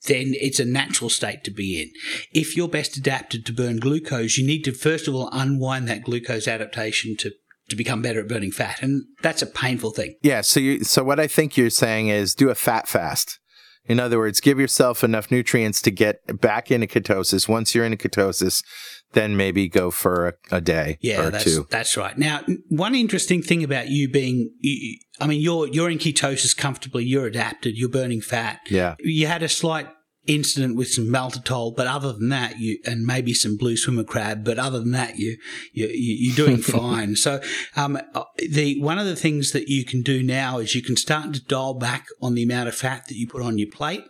then 0.09 0.33
it's 0.35 0.59
a 0.59 0.65
natural 0.65 1.11
state 1.11 1.45
to 1.45 1.51
be 1.51 1.81
in. 1.81 1.91
If 2.33 2.57
you're 2.57 2.69
best 2.69 2.97
adapted 2.97 3.47
to 3.47 3.53
burn 3.53 3.79
glucose, 3.79 4.37
you 4.37 4.47
need 4.47 4.65
to 4.65 4.73
first 4.73 5.07
of 5.07 5.15
all 5.15 5.29
unwind 5.33 5.89
that 5.89 6.03
glucose 6.03 6.49
adaptation 6.49 7.17
to 7.19 7.33
to 7.69 7.77
become 7.77 8.01
better 8.01 8.21
at 8.21 8.29
burning 8.29 8.51
fat, 8.51 8.83
and 8.83 9.05
that's 9.23 9.43
a 9.43 9.47
painful 9.47 9.91
thing. 9.91 10.17
Yeah. 10.23 10.41
So 10.41 10.59
you 10.59 10.85
so 10.85 11.05
what 11.05 11.21
I 11.21 11.27
think 11.27 11.57
you're 11.57 11.71
saying 11.71 12.09
is 12.09 12.35
do 12.35 12.51
a 12.51 12.55
fat 12.55 12.89
fast. 12.89 13.39
In 13.85 13.99
other 14.01 14.19
words, 14.19 14.41
give 14.41 14.61
yourself 14.61 15.03
enough 15.03 15.31
nutrients 15.31 15.81
to 15.83 15.91
get 15.91 16.19
back 16.41 16.71
into 16.71 16.87
ketosis. 16.87 17.49
Once 17.49 17.75
you're 17.75 17.87
in 17.87 17.97
ketosis, 17.97 18.63
then 19.13 19.35
maybe 19.35 19.67
go 19.67 19.91
for 19.91 20.29
a, 20.29 20.57
a 20.57 20.61
day 20.61 20.99
yeah, 21.01 21.23
or 21.23 21.31
that's, 21.31 21.45
two. 21.45 21.67
That's 21.71 21.97
right. 21.97 22.17
Now, 22.19 22.43
one 22.69 22.95
interesting 22.95 23.41
thing 23.41 23.65
about 23.65 23.89
you 23.89 24.11
being, 24.11 24.51
I 25.21 25.27
mean, 25.27 25.41
you're 25.41 25.69
you're 25.69 25.89
in 25.89 25.99
ketosis 25.99 26.55
comfortably. 26.57 27.05
You're 27.05 27.27
adapted. 27.27 27.79
You're 27.79 27.89
burning 27.89 28.21
fat. 28.21 28.61
Yeah. 28.69 28.97
You 28.99 29.27
had 29.27 29.43
a 29.43 29.49
slight 29.49 29.89
incident 30.29 30.77
with 30.77 30.89
some 30.89 31.07
maltitol, 31.07 31.75
but 31.75 31.87
other 31.87 32.13
than 32.13 32.29
that, 32.29 32.61
you 32.61 32.79
and 32.85 33.05
maybe 33.05 33.35
some 33.35 33.57
blue 33.57 33.77
swimmer 33.77 34.05
crab, 34.05 34.45
but 34.45 34.59
other 34.59 34.79
than 34.79 34.93
that, 34.93 35.19
you, 35.19 35.39
you 35.73 35.89
you're 35.91 36.37
doing 36.37 36.59
fine. 36.63 37.17
So, 37.17 37.41
um, 37.75 37.99
the 38.37 38.81
one 38.81 38.99
of 38.99 39.07
the 39.07 39.17
things 39.17 39.53
that 39.53 39.69
you 39.69 39.85
can 39.85 40.03
do 40.03 40.23
now 40.23 40.59
is 40.59 40.75
you 40.75 40.83
can 40.83 40.97
start 40.97 41.33
to 41.33 41.43
dial 41.43 41.75
back 41.75 42.07
on 42.23 42.35
the 42.35 42.43
amount 42.43 42.69
of 42.69 42.75
fat 42.75 43.07
that 43.09 43.17
you 43.17 43.27
put 43.27 43.43
on 43.43 43.59
your 43.59 43.71
plate 43.71 44.05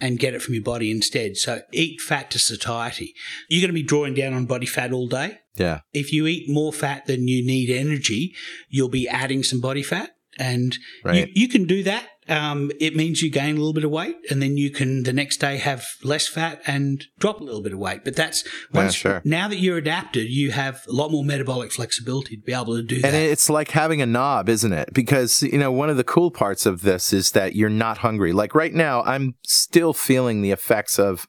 and 0.00 0.18
get 0.18 0.34
it 0.34 0.42
from 0.42 0.54
your 0.54 0.62
body 0.62 0.90
instead. 0.90 1.36
So 1.36 1.62
eat 1.72 2.00
fat 2.00 2.30
to 2.32 2.38
satiety. 2.38 3.14
You're 3.48 3.62
going 3.62 3.74
to 3.74 3.80
be 3.80 3.82
drawing 3.82 4.14
down 4.14 4.34
on 4.34 4.46
body 4.46 4.66
fat 4.66 4.92
all 4.92 5.08
day. 5.08 5.38
Yeah. 5.56 5.80
If 5.92 6.12
you 6.12 6.26
eat 6.26 6.50
more 6.50 6.72
fat 6.72 7.06
than 7.06 7.28
you 7.28 7.44
need 7.44 7.70
energy, 7.70 8.34
you'll 8.68 8.90
be 8.90 9.08
adding 9.08 9.42
some 9.42 9.60
body 9.60 9.82
fat. 9.82 10.10
And 10.38 10.76
right. 11.02 11.28
you, 11.28 11.32
you 11.34 11.48
can 11.48 11.64
do 11.64 11.82
that 11.84 12.06
um, 12.28 12.70
it 12.80 12.96
means 12.96 13.22
you 13.22 13.30
gain 13.30 13.56
a 13.56 13.58
little 13.58 13.72
bit 13.72 13.84
of 13.84 13.90
weight 13.90 14.16
and 14.30 14.42
then 14.42 14.56
you 14.56 14.70
can 14.70 15.04
the 15.04 15.12
next 15.12 15.38
day 15.38 15.56
have 15.58 15.86
less 16.02 16.26
fat 16.26 16.60
and 16.66 17.04
drop 17.18 17.40
a 17.40 17.44
little 17.44 17.62
bit 17.62 17.72
of 17.72 17.78
weight. 17.78 18.04
But 18.04 18.16
that's 18.16 18.44
once, 18.72 18.96
yeah, 18.96 19.10
sure. 19.10 19.22
now 19.24 19.48
that 19.48 19.56
you're 19.56 19.78
adapted, 19.78 20.28
you 20.28 20.50
have 20.50 20.84
a 20.88 20.92
lot 20.92 21.10
more 21.10 21.24
metabolic 21.24 21.72
flexibility 21.72 22.36
to 22.36 22.42
be 22.42 22.52
able 22.52 22.76
to 22.76 22.82
do 22.82 23.00
that. 23.00 23.08
And 23.08 23.16
it's 23.16 23.48
like 23.48 23.70
having 23.70 24.02
a 24.02 24.06
knob, 24.06 24.48
isn't 24.48 24.72
it? 24.72 24.92
Because, 24.92 25.42
you 25.42 25.58
know, 25.58 25.70
one 25.70 25.90
of 25.90 25.96
the 25.96 26.04
cool 26.04 26.30
parts 26.30 26.66
of 26.66 26.82
this 26.82 27.12
is 27.12 27.30
that 27.32 27.54
you're 27.54 27.70
not 27.70 27.98
hungry. 27.98 28.32
Like 28.32 28.54
right 28.54 28.74
now, 28.74 29.02
I'm 29.02 29.34
still 29.44 29.92
feeling 29.92 30.42
the 30.42 30.50
effects 30.50 30.98
of 30.98 31.26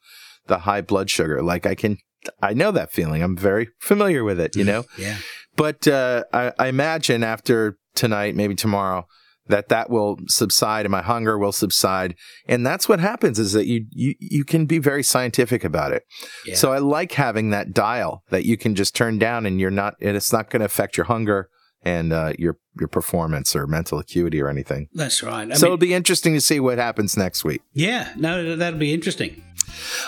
the 0.47 0.59
high 0.59 0.81
blood 0.81 1.09
sugar. 1.09 1.43
Like 1.43 1.65
I 1.65 1.75
can, 1.75 1.97
I 2.41 2.53
know 2.53 2.71
that 2.71 2.91
feeling. 2.91 3.21
I'm 3.21 3.37
very 3.37 3.69
familiar 3.79 4.23
with 4.23 4.39
it, 4.39 4.55
you 4.55 4.63
know? 4.63 4.85
yeah. 4.97 5.17
But 5.55 5.87
uh, 5.87 6.23
I, 6.31 6.53
I 6.59 6.67
imagine 6.67 7.23
after 7.23 7.77
tonight, 7.95 8.35
maybe 8.35 8.55
tomorrow, 8.55 9.07
that 9.49 9.69
that 9.69 9.89
will 9.89 10.17
subside 10.27 10.85
and 10.85 10.91
my 10.91 11.01
hunger 11.01 11.37
will 11.37 11.51
subside. 11.51 12.15
And 12.47 12.65
that's 12.65 12.87
what 12.89 12.99
happens 12.99 13.39
is 13.39 13.53
that 13.53 13.67
you 13.67 13.85
you, 13.91 14.15
you 14.19 14.43
can 14.43 14.65
be 14.65 14.79
very 14.79 15.03
scientific 15.03 15.63
about 15.63 15.91
it. 15.91 16.03
Yeah. 16.45 16.55
so 16.55 16.71
i 16.71 16.77
like 16.77 17.13
having 17.13 17.49
that 17.51 17.73
dial 17.73 18.23
that 18.29 18.45
you 18.45 18.57
can 18.57 18.75
just 18.75 18.95
turn 18.95 19.19
down 19.19 19.45
and 19.45 19.59
you're 19.59 19.71
not 19.71 19.95
and 20.01 20.15
it's 20.15 20.31
not 20.31 20.49
going 20.49 20.61
to 20.61 20.65
affect 20.65 20.97
your 20.97 21.05
hunger 21.05 21.49
and 21.83 22.11
uh, 22.11 22.33
your 22.37 22.57
your 22.79 22.87
performance 22.87 23.55
or 23.55 23.65
mental 23.67 23.99
acuity 23.99 24.41
or 24.41 24.49
anything. 24.49 24.89
That's 24.93 25.23
right. 25.23 25.49
I 25.49 25.55
so 25.55 25.65
mean, 25.65 25.73
it'll 25.73 25.77
be 25.77 25.93
interesting 25.93 26.33
to 26.33 26.41
see 26.41 26.59
what 26.59 26.77
happens 26.77 27.15
next 27.17 27.43
week. 27.43 27.61
Yeah. 27.73 28.11
No 28.15 28.55
that'll 28.55 28.79
be 28.79 28.93
interesting. 28.93 29.43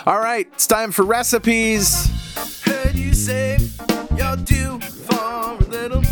All 0.06 0.18
right. 0.18 0.48
It's 0.52 0.66
time 0.66 0.92
for 0.92 1.04
recipes. 1.04 2.06
Heard 2.64 2.94
you 2.96 3.14
say 3.14 3.58
you're 4.16 4.36
due 4.36 4.80
for 4.80 5.14
a 5.14 5.56
little 5.68 6.02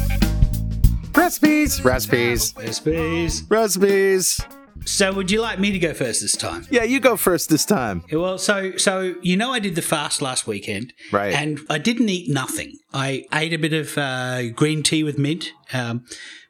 Recipes. 1.15 1.85
Recipes. 1.85 2.55
Recipes. 2.57 3.43
Recipes. 3.49 4.41
So, 4.85 5.13
would 5.13 5.31
you 5.31 5.41
like 5.41 5.59
me 5.59 5.73
to 5.73 5.79
go 5.79 5.93
first 5.93 6.21
this 6.23 6.33
time? 6.37 6.67
Yeah, 6.71 6.85
you 6.85 7.01
go 7.01 7.17
first 7.17 7.51
this 7.51 7.65
time. 7.65 8.05
Well, 8.13 8.39
so 8.39 8.77
so 8.77 9.15
you 9.23 9.37
know, 9.37 9.53
I 9.53 9.59
did 9.59 9.75
the 9.75 9.83
fast 9.83 10.23
last 10.23 10.47
weekend, 10.47 10.93
right? 11.13 11.35
And 11.35 11.61
I 11.69 11.79
didn't 11.79 12.09
eat 12.09 12.31
nothing. 12.31 12.75
I 12.93 13.27
ate 13.33 13.53
a 13.53 13.59
bit 13.59 13.73
of 13.73 13.99
uh, 13.99 14.51
green 14.51 14.83
tea 14.83 15.03
with 15.03 15.19
mint. 15.19 15.51
Um, 15.73 16.05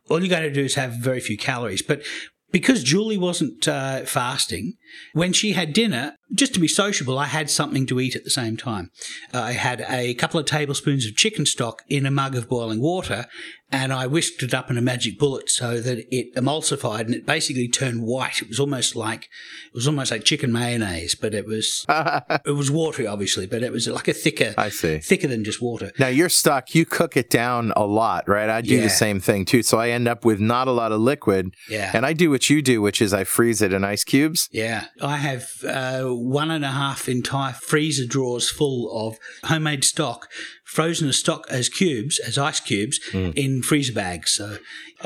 all 0.08 0.22
you 0.22 0.28
got 0.28 0.40
to 0.40 0.50
do 0.50 0.64
is 0.64 0.74
have 0.74 0.92
very 0.92 1.20
few 1.20 1.36
calories. 1.36 1.82
But 1.82 2.02
because 2.50 2.82
Julie 2.82 3.18
wasn't 3.18 3.68
uh, 3.68 4.00
fasting, 4.00 4.74
when 5.12 5.32
she 5.32 5.52
had 5.52 5.72
dinner, 5.72 6.16
just 6.32 6.54
to 6.54 6.60
be 6.60 6.68
sociable, 6.68 7.18
I 7.18 7.26
had 7.26 7.50
something 7.50 7.86
to 7.86 8.00
eat 8.00 8.16
at 8.16 8.24
the 8.24 8.30
same 8.30 8.56
time. 8.56 8.90
Uh, 9.34 9.40
I 9.40 9.52
had 9.52 9.84
a 9.88 10.14
couple 10.14 10.40
of 10.40 10.46
tablespoons 10.46 11.06
of 11.06 11.14
chicken 11.14 11.44
stock 11.44 11.82
in 11.88 12.06
a 12.06 12.10
mug 12.10 12.34
of 12.34 12.48
boiling 12.48 12.80
water, 12.80 13.26
and 13.70 13.92
I 13.92 14.06
whisked 14.06 14.42
it 14.42 14.54
up 14.54 14.70
in 14.70 14.78
a 14.78 14.82
magic 14.82 15.18
bullet 15.18 15.50
so 15.50 15.80
that 15.80 16.06
it 16.14 16.34
emulsified 16.34 17.00
and 17.00 17.14
it 17.14 17.26
basically 17.26 17.68
turned 17.68 18.02
white. 18.02 18.40
It 18.40 18.48
was 18.48 18.58
almost 18.58 18.96
like 18.96 19.24
it 19.66 19.74
was 19.74 19.86
almost 19.86 20.10
like 20.10 20.24
chicken 20.24 20.52
mayonnaise, 20.52 21.14
but 21.14 21.34
it 21.34 21.46
was 21.46 21.84
it 21.88 22.56
was 22.56 22.70
watery, 22.70 23.06
obviously, 23.06 23.46
but 23.46 23.62
it 23.62 23.70
was 23.70 23.86
like 23.86 24.08
a 24.08 24.14
thicker. 24.14 24.54
I 24.56 24.70
see 24.70 24.98
thicker 24.98 25.28
than 25.28 25.44
just 25.44 25.60
water. 25.60 25.92
Now 25.98 26.08
your 26.08 26.28
stock, 26.28 26.74
you 26.74 26.86
cook 26.86 27.16
it 27.16 27.28
down 27.28 27.72
a 27.76 27.84
lot, 27.84 28.26
right? 28.28 28.48
I 28.48 28.62
do 28.62 28.76
yeah. 28.76 28.82
the 28.82 28.90
same 28.90 29.20
thing 29.20 29.44
too, 29.44 29.62
so 29.62 29.78
I 29.78 29.90
end 29.90 30.08
up 30.08 30.24
with 30.24 30.40
not 30.40 30.66
a 30.66 30.72
lot 30.72 30.92
of 30.92 31.00
liquid. 31.00 31.54
Yeah, 31.68 31.90
and 31.92 32.06
I 32.06 32.14
do 32.14 32.30
what 32.30 32.48
you 32.48 32.62
do, 32.62 32.80
which 32.80 33.02
is 33.02 33.12
I 33.12 33.24
freeze 33.24 33.60
it 33.60 33.72
in 33.72 33.84
ice 33.84 34.04
cubes. 34.04 34.48
Yeah, 34.50 34.86
I 35.02 35.18
have 35.18 35.50
uh, 35.66 36.04
one 36.04 36.50
and 36.50 36.64
a 36.64 36.68
half 36.68 37.08
entire 37.08 37.52
freezer 37.52 38.06
drawers 38.06 38.48
full 38.48 38.90
of 39.08 39.18
homemade 39.44 39.84
stock, 39.84 40.28
frozen 40.68 41.08
as 41.08 41.16
stock 41.16 41.46
as 41.48 41.68
cubes, 41.70 42.18
as 42.20 42.36
ice 42.36 42.60
cubes, 42.60 43.00
in 43.14 43.62
freezer 43.62 43.94
bags. 43.94 44.32
So, 44.32 44.58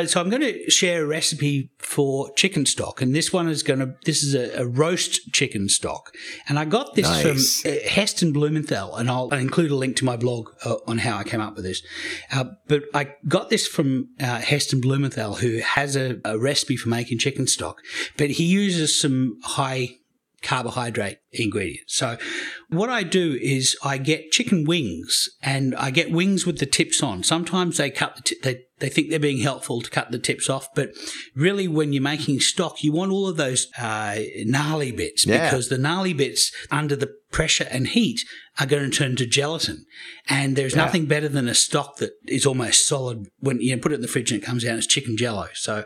so 0.06 0.20
I'm 0.20 0.28
going 0.28 0.42
to 0.42 0.68
share 0.70 1.04
a 1.04 1.06
recipe 1.06 1.70
for 1.78 2.30
chicken 2.34 2.66
stock, 2.66 3.00
and 3.00 3.14
this 3.14 3.32
one 3.32 3.48
is 3.48 3.62
going 3.62 3.78
to. 3.78 3.94
This 4.04 4.22
is 4.24 4.34
a, 4.34 4.62
a 4.62 4.66
roast 4.66 5.32
chicken 5.32 5.68
stock, 5.68 6.12
and 6.48 6.58
I 6.58 6.64
got 6.64 6.94
this 6.94 7.08
Nice. 7.08 7.60
from 7.62 7.70
uh, 7.70 7.76
Heston 7.88 8.32
Blumenthal, 8.32 8.96
and 8.96 9.08
I'll, 9.08 9.28
I'll 9.30 9.38
include 9.38 9.70
a 9.70 9.76
link 9.76 9.96
to 9.98 10.04
my 10.04 10.16
blog 10.16 10.50
uh, 10.64 10.76
on 10.88 10.98
how 10.98 11.16
I 11.16 11.24
came 11.24 11.40
up 11.40 11.54
with 11.54 11.64
this. 11.64 11.80
Uh, 12.32 12.44
but 12.66 12.82
I 12.92 13.14
got 13.28 13.48
this 13.48 13.66
from 13.68 14.08
uh, 14.20 14.40
Heston 14.40 14.80
Blumenthal, 14.80 15.34
who 15.34 15.58
has 15.58 15.94
a, 15.94 16.20
a 16.24 16.38
recipe 16.38 16.76
for 16.76 16.88
making 16.88 17.18
chicken 17.18 17.46
stock, 17.46 17.80
but 18.16 18.30
he 18.30 18.44
uses 18.44 19.00
some 19.00 19.38
high 19.44 19.90
carbohydrate 20.42 21.18
ingredients. 21.32 21.94
So 21.96 22.18
what 22.68 22.90
I 22.90 23.02
do 23.02 23.38
is 23.40 23.76
I 23.82 23.98
get 23.98 24.30
chicken 24.32 24.64
wings 24.64 25.28
and 25.42 25.74
I 25.76 25.90
get 25.90 26.10
wings 26.10 26.44
with 26.46 26.58
the 26.58 26.66
tips 26.66 27.02
on. 27.02 27.22
Sometimes 27.22 27.76
they 27.76 27.90
cut 27.90 28.16
the 28.16 28.22
t- 28.22 28.36
they 28.42 28.60
they 28.80 28.88
think 28.88 29.10
they're 29.10 29.20
being 29.20 29.38
helpful 29.42 29.80
to 29.80 29.88
cut 29.90 30.10
the 30.10 30.18
tips 30.18 30.50
off, 30.50 30.66
but 30.74 30.90
really 31.36 31.68
when 31.68 31.92
you're 31.92 32.02
making 32.02 32.40
stock, 32.40 32.82
you 32.82 32.92
want 32.92 33.12
all 33.12 33.28
of 33.28 33.36
those 33.36 33.68
uh, 33.78 34.18
gnarly 34.44 34.90
bits 34.90 35.24
Yeah. 35.24 35.44
because 35.48 35.68
the 35.68 35.78
gnarly 35.78 36.12
bits 36.12 36.50
under 36.68 36.96
the 36.96 37.14
pressure 37.30 37.68
and 37.70 37.86
heat 37.86 38.20
are 38.58 38.66
going 38.66 38.90
to 38.90 38.96
turn 38.96 39.14
to 39.16 39.24
gelatin. 39.26 39.84
And 40.28 40.56
there's 40.56 40.74
nothing 40.74 41.06
better 41.06 41.28
than 41.28 41.46
a 41.48 41.54
stock 41.54 41.98
that 41.98 42.10
is 42.26 42.44
almost 42.44 42.84
solid 42.86 43.28
when 43.38 43.60
you 43.60 43.76
put 43.78 43.92
it 43.92 43.96
in 43.96 44.00
the 44.02 44.08
fridge 44.08 44.32
and 44.32 44.42
it 44.42 44.44
comes 44.44 44.64
out 44.64 44.76
as 44.78 44.86
chicken 44.88 45.16
jello. 45.16 45.46
So 45.54 45.84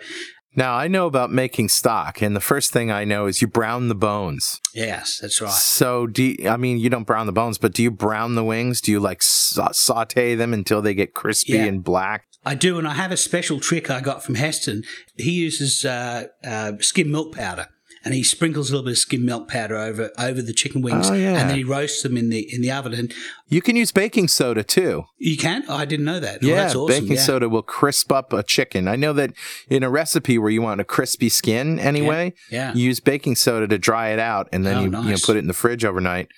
Now, 0.57 0.75
I 0.75 0.89
know 0.89 1.07
about 1.07 1.31
making 1.31 1.69
stock, 1.69 2.23
and 2.23 2.35
the 2.35 2.41
first 2.41 2.73
thing 2.73 2.91
I 2.91 3.05
know 3.05 3.27
is 3.27 3.43
you 3.43 3.47
brown 3.49 3.89
the 3.89 3.95
bones. 3.95 4.61
yes, 4.75 5.19
that's 5.21 5.41
right. 5.41 5.53
So, 5.53 6.07
do 6.07 6.23
you, 6.25 6.49
I 6.49 6.57
mean, 6.57 6.79
you 6.79 6.89
don't 6.89 7.05
brown 7.07 7.27
the 7.27 7.33
bones, 7.33 7.59
but 7.59 7.75
do 7.75 7.83
you 7.83 7.91
brown 7.91 8.35
the 8.37 8.45
wings? 8.45 8.81
Do 8.81 8.91
you 8.91 8.99
like 8.99 9.23
sa- 9.23 9.73
saute 9.73 10.35
them 10.35 10.55
until 10.55 10.81
they 10.81 10.95
get 10.95 11.13
crispy 11.15 11.53
Yeah. 11.55 11.65
and 11.67 11.85
black? 11.85 12.25
I 12.45 12.55
do, 12.55 12.79
and 12.79 12.89
I 12.89 12.95
have 12.95 13.13
a 13.13 13.17
special 13.17 13.61
trick 13.61 13.91
I 13.91 14.01
got 14.01 14.25
from 14.25 14.37
Heston. 14.37 14.83
He 15.17 15.33
uses 15.33 15.85
uh, 15.85 16.29
uh, 16.45 16.73
skim 16.81 17.11
milk 17.11 17.35
powder, 17.35 17.67
and 18.07 18.15
he 18.15 18.23
sprinkles 18.23 18.71
a 18.71 18.73
little 18.73 18.85
bit 18.85 18.93
of 18.93 18.99
skim 18.99 19.25
milk 19.25 19.49
powder 19.49 19.77
over 19.77 20.11
over 20.19 20.41
the 20.41 20.53
chicken 20.53 20.81
wings, 20.81 21.11
Oh, 21.11 21.15
yeah. 21.15 21.41
and 21.41 21.51
then 21.51 21.57
he 21.59 21.65
roasts 21.65 22.03
them 22.03 22.17
in 22.17 22.29
the 22.31 22.41
in 22.55 22.63
the 22.63 22.71
oven. 22.71 22.95
And 22.95 23.13
You 23.49 23.61
can 23.61 23.75
use 23.77 23.91
baking 23.93 24.29
soda 24.29 24.63
too. 24.63 25.05
you 25.19 25.37
can? 25.37 25.65
I 25.69 25.85
didn't 25.85 26.07
know 26.07 26.21
that. 26.21 26.39
Oh, 26.43 26.47
yeah, 26.47 26.55
that's 26.55 26.75
awesome. 26.77 26.95
baking 27.03 27.17
yeah. 27.17 27.23
soda 27.23 27.49
will 27.49 27.63
crisp 27.63 28.13
up 28.13 28.33
a 28.33 28.43
chicken. 28.43 28.87
I 28.89 28.95
know 28.97 29.13
that 29.15 29.33
in 29.69 29.83
a 29.83 29.91
recipe 29.91 30.39
where 30.39 30.51
you 30.51 30.63
want 30.63 30.81
a 30.81 30.85
crispy 30.85 31.29
skin 31.29 31.79
anyway, 31.81 32.33
Yeah. 32.51 32.73
you 32.75 32.85
use 32.85 33.01
baking 33.01 33.35
soda 33.37 33.67
to 33.69 33.77
dry 33.79 34.11
it 34.11 34.19
out, 34.21 34.49
and 34.53 34.65
then 34.65 34.77
Oh, 34.77 34.81
you 34.81 34.87
you 34.87 35.11
know 35.11 35.17
put 35.23 35.37
it 35.37 35.41
in 35.41 35.49
the 35.49 35.53
fridge 35.53 35.85
overnight, 35.85 36.29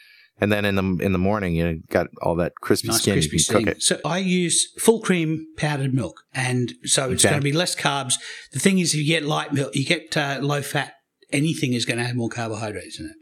and 0.41 0.51
then 0.53 0.65
in 0.65 0.75
the 0.77 1.05
in 1.05 1.13
the 1.13 1.19
morning 1.19 1.55
you 1.55 1.83
got 1.91 2.07
all 2.23 2.37
that 2.37 2.53
crispy 2.63 2.89
Nice 2.89 3.03
skin. 3.03 3.15
crispy 3.15 3.37
you 3.39 3.45
can 3.45 3.65
cook 3.65 3.77
it. 3.77 3.83
So 3.83 4.01
I 4.07 4.19
use 4.19 4.73
full 4.79 5.01
cream 5.01 5.47
powdered 5.57 5.93
milk, 5.93 6.23
and 6.33 6.73
so 6.85 7.11
it's 7.11 7.25
Okay. 7.25 7.33
going 7.33 7.41
to 7.43 7.45
be 7.45 7.53
less 7.53 7.75
carbs. 7.77 8.15
The 8.53 8.59
thing 8.61 8.79
is, 8.79 8.95
if 8.95 9.01
you 9.01 9.07
get 9.07 9.25
light 9.25 9.53
milk, 9.53 9.75
you 9.77 9.85
get 9.85 10.17
uh, 10.17 10.39
low 10.41 10.63
fat. 10.63 10.93
Anything 11.31 11.75
is 11.75 11.85
going 11.85 11.99
to 11.99 12.05
have 12.05 12.17
more 12.17 12.31
carbohydrates 12.31 12.99
in 12.99 13.07
it. 13.07 13.17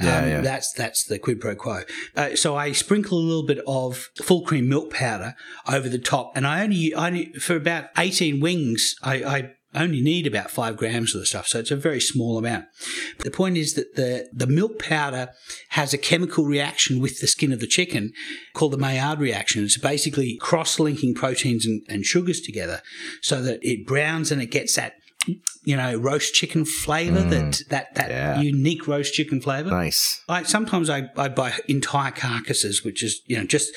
Um, 0.00 0.06
Yeah, 0.06 0.26
yeah. 0.26 0.40
That's 0.40 0.72
that's 0.72 1.04
the 1.04 1.18
quid 1.18 1.40
pro 1.40 1.54
quo. 1.54 1.82
Uh, 2.16 2.34
so 2.34 2.56
I 2.56 2.72
sprinkle 2.72 3.18
a 3.18 3.20
little 3.20 3.46
bit 3.46 3.60
of 3.66 4.10
full 4.22 4.42
cream 4.42 4.68
milk 4.68 4.92
powder 4.92 5.34
over 5.68 5.88
the 5.88 5.98
top, 5.98 6.32
and 6.36 6.46
I 6.46 6.62
only 6.64 6.94
I 6.94 7.06
only 7.06 7.32
for 7.34 7.54
about 7.56 7.86
eighteen 7.96 8.40
wings. 8.40 8.96
I, 9.02 9.24
I 9.24 9.50
only 9.74 10.00
need 10.00 10.26
about 10.26 10.50
five 10.50 10.76
grams 10.76 11.14
of 11.14 11.20
the 11.20 11.26
stuff, 11.26 11.46
so 11.48 11.58
it's 11.58 11.70
a 11.70 11.76
very 11.76 12.00
small 12.00 12.38
amount. 12.38 12.66
But 13.16 13.24
The 13.24 13.30
point 13.30 13.56
is 13.56 13.74
that 13.74 13.96
the, 13.96 14.28
the 14.32 14.46
milk 14.46 14.78
powder 14.78 15.30
has 15.70 15.92
a 15.92 15.98
chemical 15.98 16.44
reaction 16.44 17.00
with 17.00 17.20
the 17.20 17.26
skin 17.26 17.52
of 17.52 17.58
the 17.60 17.66
chicken 17.66 18.12
called 18.52 18.72
the 18.72 18.78
Maillard 18.78 19.18
reaction. 19.18 19.64
It's 19.64 19.76
basically 19.76 20.36
cross 20.40 20.78
linking 20.78 21.14
proteins 21.14 21.66
and, 21.66 21.82
and 21.88 22.04
sugars 22.04 22.40
together 22.40 22.82
so 23.20 23.42
that 23.42 23.58
it 23.62 23.86
browns 23.86 24.30
and 24.30 24.40
it 24.40 24.52
gets 24.52 24.76
that 24.76 24.94
you 25.64 25.76
know 25.76 25.96
roast 25.96 26.34
chicken 26.34 26.64
flavor 26.64 27.20
mm. 27.20 27.30
that 27.30 27.62
that 27.70 27.94
that 27.94 28.10
Yeah. 28.10 28.40
unique 28.40 28.86
roast 28.86 29.14
chicken 29.14 29.40
flavor 29.40 29.70
Nice. 29.70 30.22
I 30.28 30.42
sometimes 30.42 30.90
I, 30.90 31.08
I 31.16 31.28
buy 31.28 31.54
entire 31.68 32.10
carcasses, 32.10 32.84
which 32.84 33.02
is 33.02 33.20
you 33.26 33.38
know 33.38 33.44
just 33.44 33.70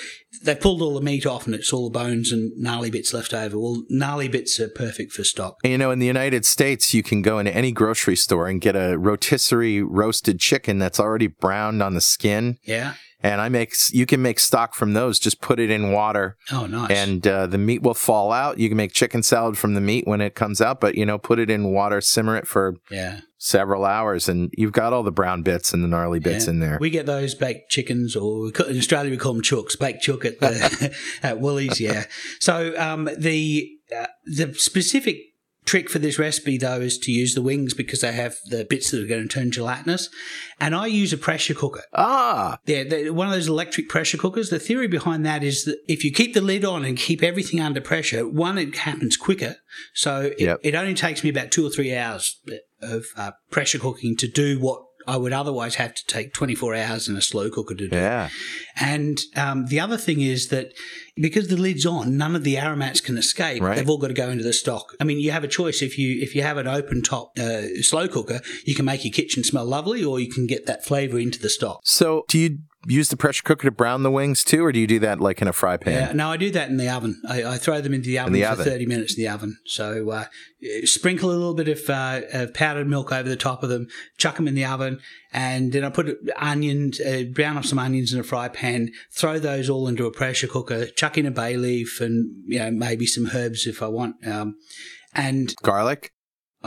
they 0.43 0.55
pulled 0.55 0.81
all 0.81 0.93
the 0.93 1.01
meat 1.01 1.25
off 1.25 1.45
and 1.45 1.55
it's 1.55 1.71
all 1.73 1.89
the 1.89 1.97
bones 1.97 2.31
and 2.31 2.51
gnarly 2.57 2.89
bits 2.91 3.13
left 3.13 3.33
over. 3.33 3.57
Well, 3.57 3.83
gnarly 3.89 4.27
bits 4.27 4.59
are 4.59 4.69
perfect 4.69 5.11
for 5.11 5.23
stock. 5.23 5.55
And, 5.63 5.71
you 5.71 5.77
know, 5.77 5.91
in 5.91 5.99
the 5.99 6.05
United 6.05 6.45
States, 6.45 6.93
you 6.93 7.01
can 7.01 7.21
go 7.21 7.39
into 7.39 7.55
any 7.55 7.71
grocery 7.71 8.15
store 8.15 8.47
and 8.47 8.61
get 8.61 8.75
a 8.75 8.97
rotisserie 8.97 9.81
roasted 9.81 10.39
chicken 10.39 10.79
that's 10.79 10.99
already 10.99 11.27
browned 11.27 11.81
on 11.81 11.93
the 11.93 12.01
skin. 12.01 12.57
Yeah. 12.63 12.93
And 13.23 13.41
I 13.41 13.49
make, 13.49 13.73
you 13.91 14.05
can 14.05 14.21
make 14.21 14.39
stock 14.39 14.75
from 14.75 14.93
those. 14.93 15.17
Just 15.17 15.41
put 15.41 15.59
it 15.59 15.71
in 15.71 15.91
water 15.91 16.37
Oh, 16.51 16.67
nice. 16.67 16.91
and 16.91 17.25
uh, 17.25 17.47
the 17.47 17.57
meat 17.57 17.81
will 17.81 17.95
fall 17.95 18.31
out. 18.31 18.59
You 18.59 18.67
can 18.69 18.77
make 18.77 18.93
chicken 18.93 19.23
salad 19.23 19.57
from 19.57 19.73
the 19.73 19.81
meat 19.81 20.05
when 20.05 20.21
it 20.21 20.35
comes 20.35 20.61
out, 20.61 20.79
but 20.79 20.93
you 20.95 21.03
know, 21.05 21.17
put 21.17 21.39
it 21.39 21.49
in 21.49 21.69
water, 21.71 21.99
simmer 21.99 22.37
it 22.37 22.47
for 22.47 22.75
yeah. 22.91 23.21
several 23.39 23.85
hours, 23.85 24.29
and 24.29 24.53
you've 24.55 24.71
got 24.71 24.93
all 24.93 25.01
the 25.01 25.11
brown 25.11 25.41
bits 25.41 25.73
and 25.73 25.83
the 25.83 25.87
gnarly 25.87 26.19
bits 26.19 26.45
Yeah. 26.45 26.51
in 26.51 26.59
there. 26.59 26.77
We 26.79 26.91
get 26.91 27.07
those 27.07 27.33
baked 27.33 27.71
chickens, 27.71 28.15
or 28.15 28.43
we 28.43 28.51
call, 28.51 28.67
in 28.67 28.77
Australia 28.77 29.09
we 29.09 29.17
call 29.17 29.33
them 29.33 29.41
chooks, 29.41 29.77
baked 29.79 30.03
chook 30.03 30.23
at 30.23 30.39
the, 30.39 30.95
at 31.23 31.39
Woolies. 31.39 31.81
Yeah. 31.81 32.05
So 32.39 32.79
um, 32.79 33.09
the 33.17 33.67
uh, 33.97 34.05
the 34.25 34.53
specific 34.53 35.17
trick 35.67 35.89
for 35.89 35.99
this 35.99 36.17
recipe 36.17 36.57
though 36.57 36.79
is 36.81 36.97
to 36.97 37.11
use 37.11 37.35
the 37.35 37.41
wings 37.43 37.73
because 37.75 38.01
they 38.01 38.11
have 38.13 38.35
the 38.49 38.65
bits 38.65 38.89
that 38.89 39.03
are 39.03 39.07
going 39.07 39.27
to 39.27 39.27
turn 39.27 39.51
gelatinous, 39.51 40.09
and 40.59 40.73
I 40.73 40.87
use 40.87 41.13
a 41.13 41.17
pressure 41.17 41.53
cooker. 41.53 41.83
ah, 41.93 42.57
Yeah, 42.65 42.83
the, 42.85 43.09
one 43.11 43.27
of 43.27 43.33
those 43.33 43.47
electric 43.47 43.89
pressure 43.89 44.17
cookers. 44.17 44.49
The 44.49 44.59
theory 44.59 44.87
behind 44.87 45.25
that 45.25 45.43
is 45.43 45.65
that 45.65 45.77
if 45.87 46.03
you 46.03 46.11
keep 46.11 46.33
the 46.33 46.41
lid 46.41 46.65
on 46.65 46.83
and 46.85 46.97
keep 46.97 47.21
everything 47.21 47.59
under 47.59 47.81
pressure, 47.81 48.27
one, 48.27 48.57
it 48.57 48.75
happens 48.77 49.17
quicker. 49.17 49.57
So 49.93 50.21
it, 50.37 50.39
Yep. 50.39 50.59
it 50.63 50.73
only 50.75 50.93
takes 50.95 51.23
me 51.23 51.29
about 51.29 51.51
two 51.51 51.65
or 51.67 51.69
three 51.69 51.93
hours 51.95 52.39
of 52.81 53.05
uh, 53.17 53.31
pressure 53.51 53.79
cooking 53.79 54.15
to 54.17 54.27
do 54.27 54.59
what 54.59 54.81
I 55.07 55.17
would 55.17 55.33
otherwise 55.33 55.75
have 55.75 55.95
to 55.95 56.05
take 56.05 56.33
24 56.33 56.75
hours 56.75 57.07
in 57.07 57.15
a 57.15 57.21
slow 57.21 57.49
cooker 57.49 57.75
to 57.75 57.87
do. 57.87 57.95
yeah. 57.95 58.29
And 58.79 59.19
um, 59.35 59.67
the 59.67 59.79
other 59.79 59.97
thing 59.97 60.21
is 60.21 60.49
that 60.49 60.73
because 61.15 61.47
the 61.47 61.57
lid's 61.57 61.85
on, 61.85 62.17
none 62.17 62.35
of 62.35 62.43
the 62.43 62.57
aromats 62.57 63.01
can 63.01 63.17
escape. 63.17 63.61
Right. 63.61 63.75
They've 63.75 63.89
all 63.89 63.97
got 63.97 64.09
to 64.09 64.13
go 64.13 64.29
into 64.29 64.43
the 64.43 64.53
stock. 64.53 64.93
I 64.99 65.03
mean, 65.03 65.19
you 65.19 65.31
have 65.31 65.43
a 65.43 65.47
choice. 65.47 65.81
If 65.81 65.97
you 65.97 66.21
if 66.21 66.35
you 66.35 66.43
have 66.43 66.57
an 66.57 66.67
open 66.67 67.01
top 67.01 67.31
uh, 67.39 67.81
slow 67.81 68.07
cooker, 68.07 68.41
you 68.65 68.75
can 68.75 68.85
make 68.85 69.03
your 69.03 69.13
kitchen 69.13 69.43
smell 69.43 69.65
lovely, 69.65 70.03
or 70.03 70.19
you 70.19 70.29
can 70.29 70.45
get 70.45 70.65
that 70.67 70.85
flavour 70.85 71.17
into 71.17 71.39
the 71.39 71.49
stock. 71.49 71.79
So, 71.83 72.23
do 72.27 72.37
you 72.37 72.59
use 72.85 73.09
the 73.09 73.17
pressure 73.17 73.43
cooker 73.43 73.67
to 73.67 73.71
brown 73.71 74.03
the 74.03 74.11
wings 74.11 74.43
too, 74.43 74.63
or 74.63 74.71
do 74.71 74.79
you 74.79 74.87
do 74.87 74.99
that 74.99 75.19
like 75.19 75.41
in 75.41 75.47
a 75.47 75.53
fry 75.53 75.77
pan? 75.77 75.93
Yeah, 75.93 76.11
no, 76.13 76.31
I 76.31 76.37
do 76.37 76.51
that 76.51 76.69
in 76.69 76.77
the 76.77 76.89
oven. 76.89 77.21
I, 77.27 77.43
I 77.43 77.57
throw 77.57 77.81
them 77.81 77.93
into 77.93 78.07
the 78.07 78.19
oven 78.19 78.33
the 78.33 78.43
for 78.43 78.49
oven. 78.49 78.65
30 78.65 78.85
minutes 78.85 79.17
in 79.17 79.23
the 79.23 79.29
oven. 79.29 79.57
So 79.65 80.09
uh, 80.11 80.25
sprinkle 80.83 81.29
a 81.29 81.33
little 81.33 81.53
bit 81.53 81.67
of, 81.67 81.89
uh, 81.89 82.21
of 82.31 82.53
powdered 82.53 82.87
milk 82.87 83.11
over 83.11 83.27
the 83.27 83.35
top 83.35 83.63
of 83.63 83.69
them, 83.69 83.87
chuck 84.17 84.35
them 84.35 84.47
in 84.47 84.55
the 84.55 84.65
oven, 84.65 84.99
and 85.33 85.73
then 85.73 85.83
I 85.83 85.89
put 85.89 86.17
onions, 86.37 86.99
uh, 86.99 87.23
brown 87.31 87.57
up 87.57 87.65
some 87.65 87.79
onions 87.79 88.13
in 88.13 88.19
a 88.19 88.23
fry 88.23 88.47
pan, 88.47 88.91
throw 89.11 89.39
those 89.39 89.69
all 89.69 89.87
into 89.87 90.05
a 90.05 90.11
pressure 90.11 90.47
cooker, 90.47 90.85
chuck 90.87 91.17
in 91.17 91.25
a 91.25 91.31
bay 91.31 91.57
leaf 91.57 91.99
and, 91.99 92.43
you 92.45 92.59
know, 92.59 92.71
maybe 92.71 93.05
some 93.05 93.29
herbs 93.33 93.67
if 93.67 93.81
I 93.81 93.87
want. 93.87 94.15
Um, 94.25 94.55
and 95.13 95.53
Garlic? 95.63 96.11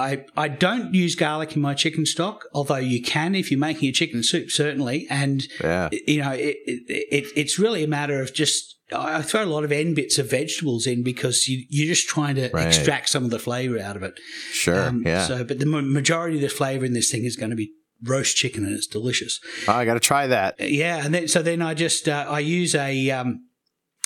I, 0.01 0.25
I 0.37 0.49
don't 0.49 0.95
use 0.95 1.15
garlic 1.15 1.55
in 1.57 1.63
my 1.63 1.75
chicken 1.75 2.05
stock, 2.07 2.47
although 2.53 2.77
you 2.77 3.01
can 3.03 3.35
if 3.35 3.51
you're 3.51 3.61
making 3.61 3.89
a 3.89 3.93
chicken 3.93 4.23
soup, 4.23 4.51
certainly. 4.51 5.07
And 5.11 5.47
Yeah. 5.63 5.89
you 5.93 6.23
know, 6.23 6.33
it, 6.33 6.57
it, 6.67 6.83
it, 7.17 7.25
it's 7.37 7.59
really 7.59 7.85
a 7.85 7.89
matter 7.89 8.21
of 8.23 8.33
just. 8.35 8.77
I 8.93 9.23
throw 9.23 9.45
a 9.45 9.47
lot 9.47 9.63
of 9.63 9.71
end 9.71 9.95
bits 9.95 10.19
of 10.19 10.29
vegetables 10.31 10.85
in 10.85 11.05
because 11.05 11.47
you, 11.47 11.65
you're 11.69 11.87
just 11.95 12.09
trying 12.09 12.35
to 12.35 12.51
Right. 12.53 12.67
extract 12.67 13.09
some 13.09 13.25
of 13.25 13.31
the 13.31 13.39
flavor 13.39 13.79
out 13.79 13.95
of 13.97 14.03
it. 14.03 14.19
Sure. 14.51 14.89
Um, 14.89 15.05
yeah. 15.07 15.27
So, 15.29 15.45
but 15.45 15.61
the 15.61 15.67
majority 15.67 16.35
of 16.37 16.43
the 16.43 16.49
flavor 16.49 16.85
in 16.85 16.93
this 16.93 17.09
thing 17.09 17.25
is 17.25 17.37
going 17.37 17.51
to 17.51 17.57
be 17.57 17.71
roast 18.03 18.37
chicken, 18.37 18.65
and 18.65 18.75
it's 18.75 18.89
delicious. 18.89 19.39
oh, 19.69 19.75
I 19.75 19.85
got 19.85 19.95
to 19.95 20.01
try 20.01 20.27
that. 20.27 20.57
Yeah, 20.59 21.05
and 21.05 21.15
then 21.15 21.29
so 21.29 21.41
then 21.41 21.63
I 21.63 21.75
just 21.75 22.09
uh, 22.09 22.27
I 22.29 22.41
use 22.41 22.75
a, 22.75 23.11
um, 23.13 23.45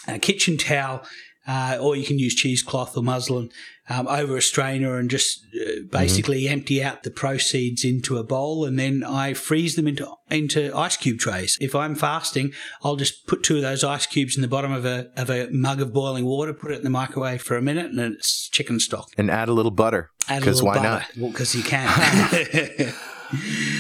a 0.07 0.18
kitchen 0.18 0.59
towel, 0.59 1.03
uh, 1.47 1.78
or 1.80 1.97
you 1.97 2.05
can 2.05 2.18
use 2.18 2.34
cheesecloth 2.34 2.95
or 2.97 3.03
muslin 3.03 3.49
um, 3.89 4.09
over 4.09 4.37
a 4.37 4.43
strainer 4.43 4.97
and 4.97 5.11
just 5.11 5.45
uh, 5.55 5.82
basically 5.91 6.49
empty 6.49 6.82
out 6.82 7.03
the 7.03 7.11
proceeds 7.11 7.85
into 7.85 8.16
a 8.16 8.24
bowl, 8.24 8.64
and 8.64 8.78
then 8.78 9.05
I 9.05 9.35
freeze 9.35 9.76
them 9.76 9.87
into 9.87 10.11
into 10.30 10.74
ice 10.74 10.97
cube 10.97 11.18
trays. 11.18 11.59
If 11.61 11.74
I'm 11.74 11.95
fasting, 11.95 12.53
I'll 12.82 12.97
just 12.97 13.26
put 13.26 13.43
two 13.43 13.57
of 13.57 13.62
those 13.62 13.85
ice 13.85 14.07
cubes 14.07 14.37
in 14.37 14.43
the 14.43 14.49
bottom 14.49 14.72
of 14.72 14.85
a 14.87 15.11
of 15.16 15.28
a 15.28 15.49
mug 15.51 15.80
of 15.80 15.93
boiling 15.93 16.24
water, 16.24 16.55
put 16.55 16.72
it 16.72 16.78
in 16.78 16.85
the 16.85 16.91
microwave 16.91 17.43
for 17.43 17.57
a 17.57 17.62
minute, 17.62 17.91
and 17.91 18.01
it's 18.01 18.49
chicken 18.49 18.80
stock. 18.80 19.09
And 19.18 19.30
add 19.30 19.49
a 19.49 19.53
little 19.53 19.70
butter. 19.70 20.11
Add 20.28 20.39
a 20.39 20.41
Because 20.41 20.62
why 20.62 20.76
butter, 20.76 20.89
not? 21.18 21.32
Because 21.32 21.55
you 21.55 21.62
can. 21.62 21.87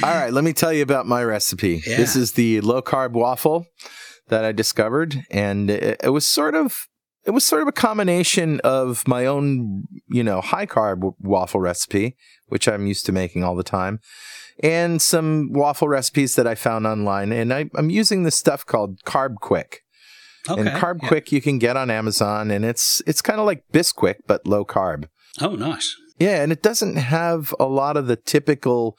All 0.02 0.14
right, 0.14 0.32
let 0.32 0.44
me 0.44 0.52
tell 0.52 0.72
you 0.72 0.82
about 0.82 1.06
my 1.06 1.22
recipe. 1.22 1.82
Yeah. 1.86 1.96
This 1.96 2.16
is 2.16 2.32
the 2.32 2.60
low 2.60 2.82
carb 2.82 3.12
waffle 3.12 3.66
that 4.28 4.44
I 4.44 4.52
discovered, 4.52 5.16
and 5.30 5.70
it, 5.70 6.00
it 6.02 6.08
was 6.10 6.26
sort 6.26 6.54
of 6.54 6.88
it 7.26 7.30
was 7.30 7.44
sort 7.44 7.62
of 7.62 7.68
a 7.68 7.72
combination 7.72 8.60
of 8.60 9.06
my 9.08 9.26
own, 9.26 9.84
you 10.08 10.22
know, 10.22 10.40
high 10.40 10.66
carb 10.66 11.14
waffle 11.18 11.60
recipe, 11.60 12.16
which 12.46 12.68
I'm 12.68 12.86
used 12.86 13.06
to 13.06 13.12
making 13.12 13.44
all 13.44 13.56
the 13.56 13.62
time, 13.62 14.00
and 14.62 15.00
some 15.00 15.52
waffle 15.52 15.88
recipes 15.88 16.36
that 16.36 16.46
I 16.46 16.54
found 16.54 16.86
online. 16.86 17.32
And 17.32 17.52
I, 17.52 17.70
I'm 17.74 17.90
using 17.90 18.22
this 18.22 18.36
stuff 18.36 18.64
called 18.66 19.00
CarbQuik. 19.04 19.76
Okay. 20.48 20.60
And 20.60 20.68
Carb 20.70 21.02
yeah. 21.02 21.08
Quick 21.08 21.32
you 21.32 21.40
can 21.40 21.58
get 21.58 21.76
on 21.76 21.90
Amazon, 21.90 22.50
and 22.50 22.64
it's 22.64 23.02
it's 23.06 23.22
kind 23.22 23.40
of 23.40 23.46
like 23.46 23.64
Bisquick 23.72 24.16
but 24.26 24.46
low 24.46 24.64
carb. 24.64 25.08
Oh, 25.40 25.54
nice. 25.54 25.96
Yeah, 26.18 26.42
and 26.42 26.52
it 26.52 26.62
doesn't 26.62 26.96
have 26.96 27.54
a 27.58 27.64
lot 27.64 27.96
of 27.96 28.06
the 28.06 28.16
typical 28.16 28.96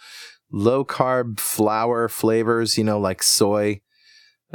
low 0.51 0.84
carb 0.84 1.39
flour 1.39 2.09
flavors, 2.09 2.78
you 2.78 2.84
know, 2.84 2.99
like 2.99 3.21
soy. 3.21 3.82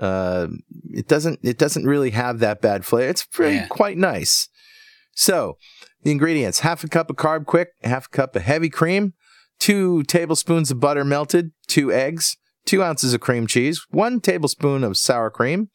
Uh, 0.01 0.49
it 0.91 1.07
doesn't 1.09 1.39
it 1.43 1.59
doesn't 1.59 1.85
really 1.85 2.11
have 2.11 2.39
that 2.41 2.61
bad 2.61 2.85
flavor. 2.85 3.11
It's 3.11 3.25
pretty 3.27 3.57
Yeah. 3.57 3.67
quite 3.69 3.99
nice. 3.99 4.49
So 5.15 5.57
the 6.03 6.11
ingredients: 6.11 6.61
half 6.61 6.83
a 6.83 6.89
cup 6.89 7.11
of 7.11 7.17
CarbQuik, 7.17 7.67
half 7.83 8.07
a 8.07 8.09
cup 8.09 8.35
of 8.35 8.43
heavy 8.43 8.71
cream, 8.71 9.13
two 9.59 10.03
tablespoons 10.05 10.71
of 10.71 10.81
butter 10.81 11.05
melted, 11.05 11.51
two 11.67 11.93
eggs, 11.93 12.37
two 12.65 12.83
ounces 12.83 13.13
of 13.15 13.21
cream 13.21 13.47
cheese, 13.47 13.81
one 13.91 14.21
tablespoon 14.21 14.83
of 14.85 14.97
sour 14.97 15.31
cream, 15.31 15.69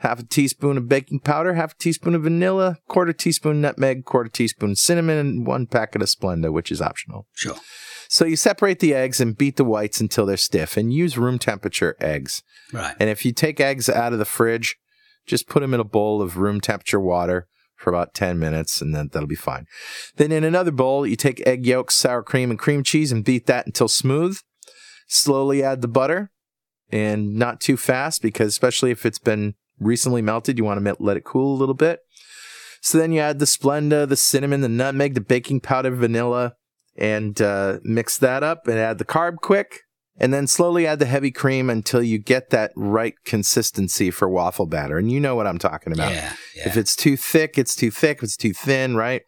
half 0.00 0.18
a 0.20 0.24
teaspoon 0.24 0.76
of 0.76 0.88
baking 0.88 1.20
powder, 1.20 1.54
half 1.54 1.72
a 1.72 1.76
teaspoon 1.78 2.14
of 2.14 2.22
vanilla, 2.24 2.76
quarter 2.88 3.12
teaspoon 3.14 3.60
nutmeg, 3.62 4.04
quarter 4.04 4.28
teaspoon 4.28 4.76
cinnamon, 4.76 5.16
and 5.18 5.46
one 5.46 5.66
packet 5.66 6.02
of 6.02 6.08
Splenda, 6.08 6.52
which 6.52 6.70
is 6.70 6.82
optional. 6.82 7.26
Sure. 7.34 7.56
So 8.08 8.24
you 8.24 8.36
separate 8.36 8.80
the 8.80 8.94
eggs 8.94 9.20
and 9.20 9.36
beat 9.36 9.56
the 9.56 9.64
whites 9.64 10.00
until 10.00 10.26
they're 10.26 10.36
stiff 10.36 10.76
and 10.76 10.92
use 10.92 11.18
room 11.18 11.38
temperature 11.38 11.96
eggs. 12.00 12.42
Right. 12.72 12.94
And 12.98 13.10
if 13.10 13.24
you 13.24 13.32
take 13.32 13.60
eggs 13.60 13.88
out 13.88 14.12
of 14.12 14.18
the 14.18 14.24
fridge, 14.24 14.76
just 15.26 15.48
put 15.48 15.60
them 15.60 15.74
in 15.74 15.80
a 15.80 15.84
bowl 15.84 16.20
of 16.20 16.36
room 16.36 16.60
temperature 16.60 17.00
water 17.00 17.48
for 17.76 17.90
about 17.90 18.14
10 18.14 18.38
minutes 18.38 18.80
and 18.80 18.94
then 18.94 19.10
that'll 19.12 19.28
be 19.28 19.34
fine. 19.34 19.66
Then 20.16 20.32
in 20.32 20.44
another 20.44 20.70
bowl, 20.70 21.06
you 21.06 21.16
take 21.16 21.46
egg 21.46 21.66
yolks, 21.66 21.94
sour 21.94 22.22
cream, 22.22 22.50
and 22.50 22.58
cream 22.58 22.82
cheese 22.82 23.12
and 23.12 23.24
beat 23.24 23.46
that 23.46 23.66
until 23.66 23.88
smooth. 23.88 24.38
Slowly 25.06 25.62
add 25.62 25.82
the 25.82 25.88
butter 25.88 26.30
and 26.90 27.34
not 27.34 27.60
too 27.60 27.76
fast 27.76 28.22
because 28.22 28.48
especially 28.48 28.90
if 28.90 29.04
it's 29.04 29.18
been 29.18 29.54
recently 29.78 30.22
melted, 30.22 30.58
you 30.58 30.64
want 30.64 30.82
to 30.82 30.96
let 30.98 31.16
it 31.16 31.24
cool 31.24 31.54
a 31.54 31.58
little 31.58 31.74
bit. 31.74 32.00
So 32.80 32.98
then 32.98 33.12
you 33.12 33.20
add 33.20 33.38
the 33.38 33.46
Splenda, 33.46 34.06
the 34.06 34.16
cinnamon, 34.16 34.60
the 34.60 34.68
nutmeg, 34.68 35.14
the 35.14 35.20
baking 35.20 35.60
powder, 35.60 35.90
vanilla, 35.90 36.54
and 36.96 37.40
uh, 37.40 37.78
mix 37.82 38.18
that 38.18 38.42
up 38.42 38.66
and 38.66 38.78
add 38.78 38.98
the 38.98 39.04
CarbQuik. 39.04 39.78
And 40.16 40.32
then 40.32 40.46
slowly 40.46 40.86
add 40.86 41.00
the 41.00 41.06
heavy 41.06 41.32
cream 41.32 41.68
until 41.68 42.00
you 42.00 42.18
get 42.18 42.50
that 42.50 42.70
right 42.76 43.14
consistency 43.24 44.12
for 44.12 44.28
waffle 44.28 44.66
batter. 44.66 44.96
And 44.96 45.10
you 45.10 45.18
know 45.18 45.34
what 45.34 45.48
I'm 45.48 45.58
talking 45.58 45.92
about. 45.92 46.12
Yeah. 46.12 46.34
Yeah. 46.54 46.68
If 46.68 46.76
it's 46.76 46.94
too 46.94 47.16
thick, 47.16 47.58
it's 47.58 47.74
too 47.74 47.90
thick. 47.90 48.18
If 48.18 48.22
it's 48.22 48.36
too 48.36 48.52
thin, 48.52 48.94
right? 48.94 49.22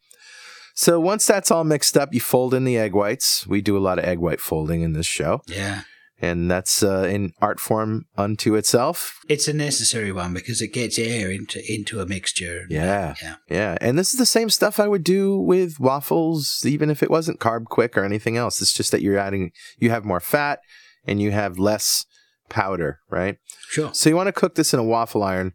So 0.77 1.01
once 1.01 1.27
that's 1.27 1.51
all 1.51 1.65
mixed 1.65 1.97
up, 1.97 2.15
you 2.15 2.21
fold 2.21 2.55
in 2.55 2.63
the 2.63 2.79
egg 2.79 2.95
whites. 2.95 3.49
We 3.49 3.63
do 3.63 3.77
a 3.77 3.81
lot 3.81 3.99
of 3.99 4.05
egg 4.05 4.21
white 4.21 4.41
folding 4.41 4.83
in 4.83 4.93
this 4.93 5.07
show. 5.07 5.41
yeah. 5.49 5.83
And 6.21 6.51
that's 6.51 6.83
uh, 6.83 7.03
in 7.11 7.33
art 7.43 7.61
form 7.61 8.07
unto 8.17 8.55
itself. 8.55 9.21
It's 9.29 9.49
a 9.49 9.53
necessary 9.53 10.13
one 10.13 10.33
because 10.33 10.63
it 10.63 10.73
gets 10.73 10.99
air 10.99 11.31
into 11.31 11.61
into 11.71 12.01
a 12.01 12.07
mixture. 12.07 12.65
Yeah. 12.71 13.15
Yeah. 13.21 13.37
Yeah. 13.51 13.79
And 13.83 13.99
this 13.99 14.15
is 14.15 14.19
the 14.19 14.25
same 14.25 14.49
stuff 14.49 14.81
I 14.81 14.89
would 14.89 15.05
do 15.05 15.39
with 15.39 15.79
waffles, 15.79 16.65
even 16.65 16.89
if 16.89 17.03
it 17.03 17.11
wasn't 17.11 17.41
CarbQuik 17.41 17.97
or 17.99 18.05
anything 18.05 18.39
else. 18.39 18.63
It's 18.63 18.73
just 18.73 18.93
that 18.93 19.03
you're 19.03 19.19
adding, 19.19 19.53
you 19.79 19.91
have 19.91 20.07
more 20.07 20.21
fat 20.21 20.61
and 21.07 21.21
you 21.21 21.33
have 21.33 21.59
less 21.59 22.07
powder, 22.49 23.01
right? 23.11 23.37
Sure. 23.69 23.93
So 23.93 24.09
you 24.09 24.17
want 24.17 24.29
to 24.29 24.33
cook 24.33 24.55
this 24.55 24.73
in 24.73 24.81
a 24.81 24.85
waffle 24.85 25.23
iron. 25.23 25.53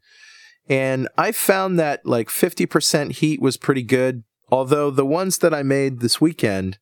And 0.69 1.07
I 1.17 1.31
found 1.31 1.79
that 1.79 2.05
like 2.05 2.29
50% 2.29 3.13
heat 3.13 3.41
was 3.41 3.57
pretty 3.57 3.83
good. 3.83 4.23
Although 4.49 4.91
the 4.91 5.05
ones 5.05 5.39
that 5.39 5.53
I 5.53 5.63
made 5.63 5.99
this 5.99 6.21
weekend, 6.21 6.77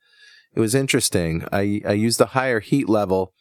it 0.54 0.60
was 0.60 0.76
interesting. 0.76 1.46
I, 1.52 1.82
I 1.86 1.94
used 1.94 2.20
a 2.20 2.28
higher 2.28 2.60
heat 2.60 2.90
level 2.90 3.34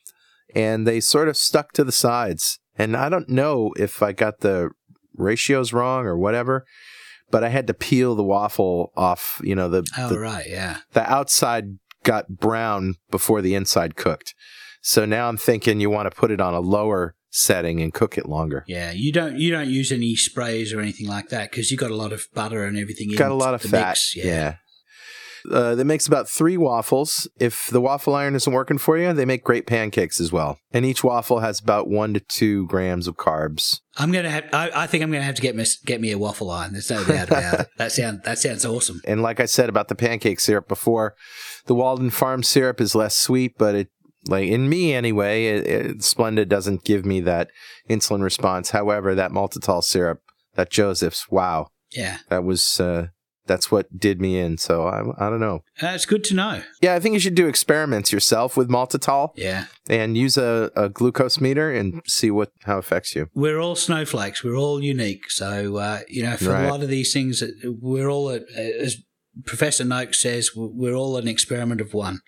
and 0.55 0.86
they 0.86 1.01
sort 1.01 1.28
of 1.28 1.36
stuck 1.36 1.72
to 1.72 1.84
the 1.84 1.92
sides. 1.92 2.59
And 2.76 2.96
I 2.96 3.09
don't 3.09 3.28
know 3.28 3.72
if 3.76 4.03
I 4.03 4.12
got 4.12 4.40
the 4.40 4.70
ratios 5.14 5.72
wrong 5.72 6.07
or 6.07 6.16
whatever, 6.16 6.64
but 7.30 7.42
I 7.44 7.49
had 7.49 7.66
to 7.66 7.74
peel 7.74 8.14
the 8.14 8.22
waffle 8.24 8.92
off, 8.96 9.40
you 9.44 9.55
know, 9.55 9.68
the, 9.68 9.84
Oh, 9.99 10.09
the 10.09 10.18
right. 10.18 10.46
Yeah. 10.49 10.78
the 10.92 11.11
outside 11.11 11.78
got 12.05 12.28
brown 12.38 12.94
before 13.11 13.42
the 13.42 13.55
inside 13.55 13.96
cooked. 13.96 14.34
So 14.80 15.05
now 15.05 15.28
I'm 15.28 15.36
thinking 15.36 15.80
you 15.80 15.90
want 15.90 16.11
to 16.11 16.16
put 16.16 16.30
it 16.30 16.40
on 16.40 16.55
a 16.55 16.61
lower 16.61 17.16
setting 17.30 17.80
and 17.82 17.92
cook 17.92 18.16
it 18.16 18.26
longer. 18.26 18.64
Yeah. 18.68 18.92
You 18.92 19.12
don't 19.12 19.36
you 19.38 19.51
don't 19.51 19.68
use 19.68 19.90
any 19.92 20.14
sprays 20.14 20.72
or 20.72 20.80
anything 20.80 21.09
like 21.09 21.28
that 21.28 21.51
because 21.51 21.70
you 21.70 21.76
got 21.76 21.90
a 21.90 21.96
lot 21.96 22.12
of 22.12 22.26
butter 22.32 22.64
and 22.64 22.78
everything. 22.78 23.11
Got 23.16 23.32
a 23.32 23.34
lot 23.34 23.55
of 23.55 23.61
fat. 23.62 23.88
Mix. 23.88 24.14
Yeah. 24.16 24.55
Uh, 25.51 25.74
that 25.74 25.84
makes 25.84 26.07
about 26.07 26.28
three 26.28 26.57
waffles. 26.57 27.28
If 27.39 27.68
the 27.68 27.80
waffle 27.80 28.14
iron 28.14 28.34
isn't 28.34 28.53
working 28.53 28.78
for 28.78 28.97
you, 28.99 29.12
they 29.12 29.24
make 29.24 29.45
great 29.45 29.66
pancakes 29.66 30.20
as 30.20 30.32
well. 30.32 30.59
And 30.72 30.84
each 30.84 31.03
waffle 31.05 31.41
has 31.41 31.61
about 31.61 31.89
one 31.89 32.14
to 32.14 32.20
two 32.20 32.66
grams 32.66 33.07
of 33.07 33.16
carbs. 33.16 33.80
I'm 33.97 34.12
gonna 34.12 34.30
have. 34.30 34.45
I, 34.53 34.70
I 34.74 34.86
think 34.86 35.03
I'm 35.03 35.11
gonna 35.11 35.24
have 35.24 35.34
to 35.34 35.43
get 35.43 35.57
me 35.57 35.64
get 35.84 36.01
me 36.01 36.12
a 36.12 36.18
waffle 36.18 36.51
iron. 36.51 36.72
There's 36.72 36.91
no 36.91 37.05
doubt 37.05 37.28
about 37.28 37.61
it. 37.61 37.68
That 37.78 37.93
sound 37.93 38.22
that 38.24 38.39
sounds 38.39 38.64
awesome. 38.64 39.01
And 39.07 39.22
like 39.22 39.41
I 39.41 39.47
said 39.47 39.68
about 39.68 39.89
the 39.89 39.95
pancake 39.95 40.41
syrup 40.41 40.68
before, 40.68 41.14
the 41.66 41.74
Walden 41.74 42.11
Farm 42.11 42.43
syrup 42.43 42.80
is 42.80 42.95
less 42.95 43.16
sweet, 43.16 43.59
but 43.59 43.74
it, 43.74 43.89
like 44.26 44.49
in 44.49 44.68
me 44.68 44.93
anyway, 44.95 45.47
it, 45.47 45.66
it, 45.66 45.99
Splenda 45.99 46.49
doesn't 46.49 46.84
give 46.84 47.05
me 47.05 47.20
that 47.22 47.51
insulin 47.89 48.22
response. 48.22 48.70
However, 48.70 49.14
that 49.14 49.32
maltitol 49.32 49.82
syrup, 49.82 50.20
that 50.55 50.70
Joseph's, 50.70 51.30
wow, 51.30 51.68
Yeah. 51.93 52.18
that 52.28 52.45
was 52.45 52.78
uh, 52.80 53.09
that's 53.49 53.70
what 53.70 53.99
did 53.99 54.20
me 54.20 54.38
in. 54.38 54.59
So 54.59 54.86
I, 54.86 55.01
I 55.26 55.28
don't 55.30 55.40
know. 55.40 55.64
Uh, 55.82 55.88
it's 55.88 56.07
good 56.07 56.22
to 56.24 56.34
know. 56.34 56.62
Yeah, 56.80 56.94
I 56.94 57.01
think 57.01 57.14
you 57.14 57.18
should 57.20 57.34
do 57.34 57.49
experiments 57.49 58.12
yourself 58.12 58.57
with 58.57 58.68
maltitol 58.68 59.30
Yeah. 59.34 59.64
and 59.90 60.16
use 60.16 60.36
a, 60.38 60.70
a 60.76 60.88
glucose 60.88 61.40
meter 61.40 61.72
and 61.72 62.01
see 62.07 62.30
what 62.30 62.53
how 62.64 62.76
it 62.76 62.80
affects 62.80 63.16
you. 63.16 63.28
We're 63.34 63.59
all 63.59 63.74
snowflakes. 63.74 64.44
We're 64.44 64.57
all 64.57 64.80
unique. 64.82 65.30
So 65.30 65.78
uh, 65.78 66.01
you 66.09 66.22
know, 66.22 66.36
for 66.36 66.51
Right. 66.51 66.66
a 66.66 66.70
lot 66.70 66.82
of 66.82 66.88
these 66.88 67.12
things, 67.12 67.42
uh, 67.42 67.49
we're 67.80 68.09
all 68.09 68.28
as 68.30 68.96
Professor 69.44 69.84
Noakes 69.84 70.20
says, 70.20 70.51
we're 70.55 70.94
all 70.94 71.16
an 71.16 71.26
experiment 71.28 71.80
of 71.80 71.94
one. 71.94 72.20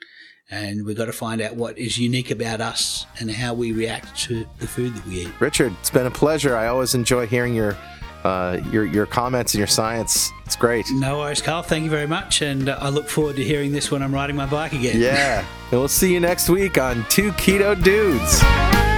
And 0.52 0.84
we've 0.84 0.96
got 0.96 1.04
to 1.04 1.12
find 1.12 1.40
out 1.40 1.54
what 1.54 1.78
is 1.78 1.96
unique 1.96 2.30
about 2.32 2.60
us 2.60 3.06
and 3.20 3.30
how 3.30 3.54
we 3.54 3.70
react 3.72 4.16
to 4.22 4.46
the 4.58 4.66
food 4.66 4.94
that 4.96 5.06
we 5.06 5.20
eat. 5.22 5.40
Richard, 5.40 5.72
it's 5.78 5.90
been 5.90 6.06
a 6.06 6.10
pleasure. 6.10 6.56
I 6.56 6.66
always 6.66 6.92
enjoy 6.94 7.26
hearing 7.28 7.54
your 7.54 7.76
uh, 8.24 8.58
your 8.70 8.84
your 8.84 9.06
comments 9.06 9.54
and 9.54 9.58
your 9.58 9.66
science. 9.66 10.30
It's 10.46 10.56
great. 10.56 10.86
No 10.90 11.18
worries, 11.18 11.40
Carl. 11.42 11.62
Thank 11.62 11.84
you 11.84 11.90
very 11.90 12.06
much. 12.06 12.42
And 12.42 12.68
uh, 12.68 12.78
I 12.80 12.88
look 12.88 13.08
forward 13.08 13.36
to 13.36 13.44
hearing 13.44 13.72
this 13.72 13.90
when 13.90 14.02
I'm 14.02 14.12
riding 14.12 14.36
my 14.36 14.46
bike 14.46 14.72
again. 14.72 15.00
Yeah. 15.00 15.44
And 15.70 15.78
we'll 15.78 15.86
see 15.86 16.12
you 16.12 16.18
next 16.18 16.48
week 16.48 16.78
on 16.78 17.06
Two 17.08 17.30
Keto 17.30 17.80
Dudes. 17.80 18.89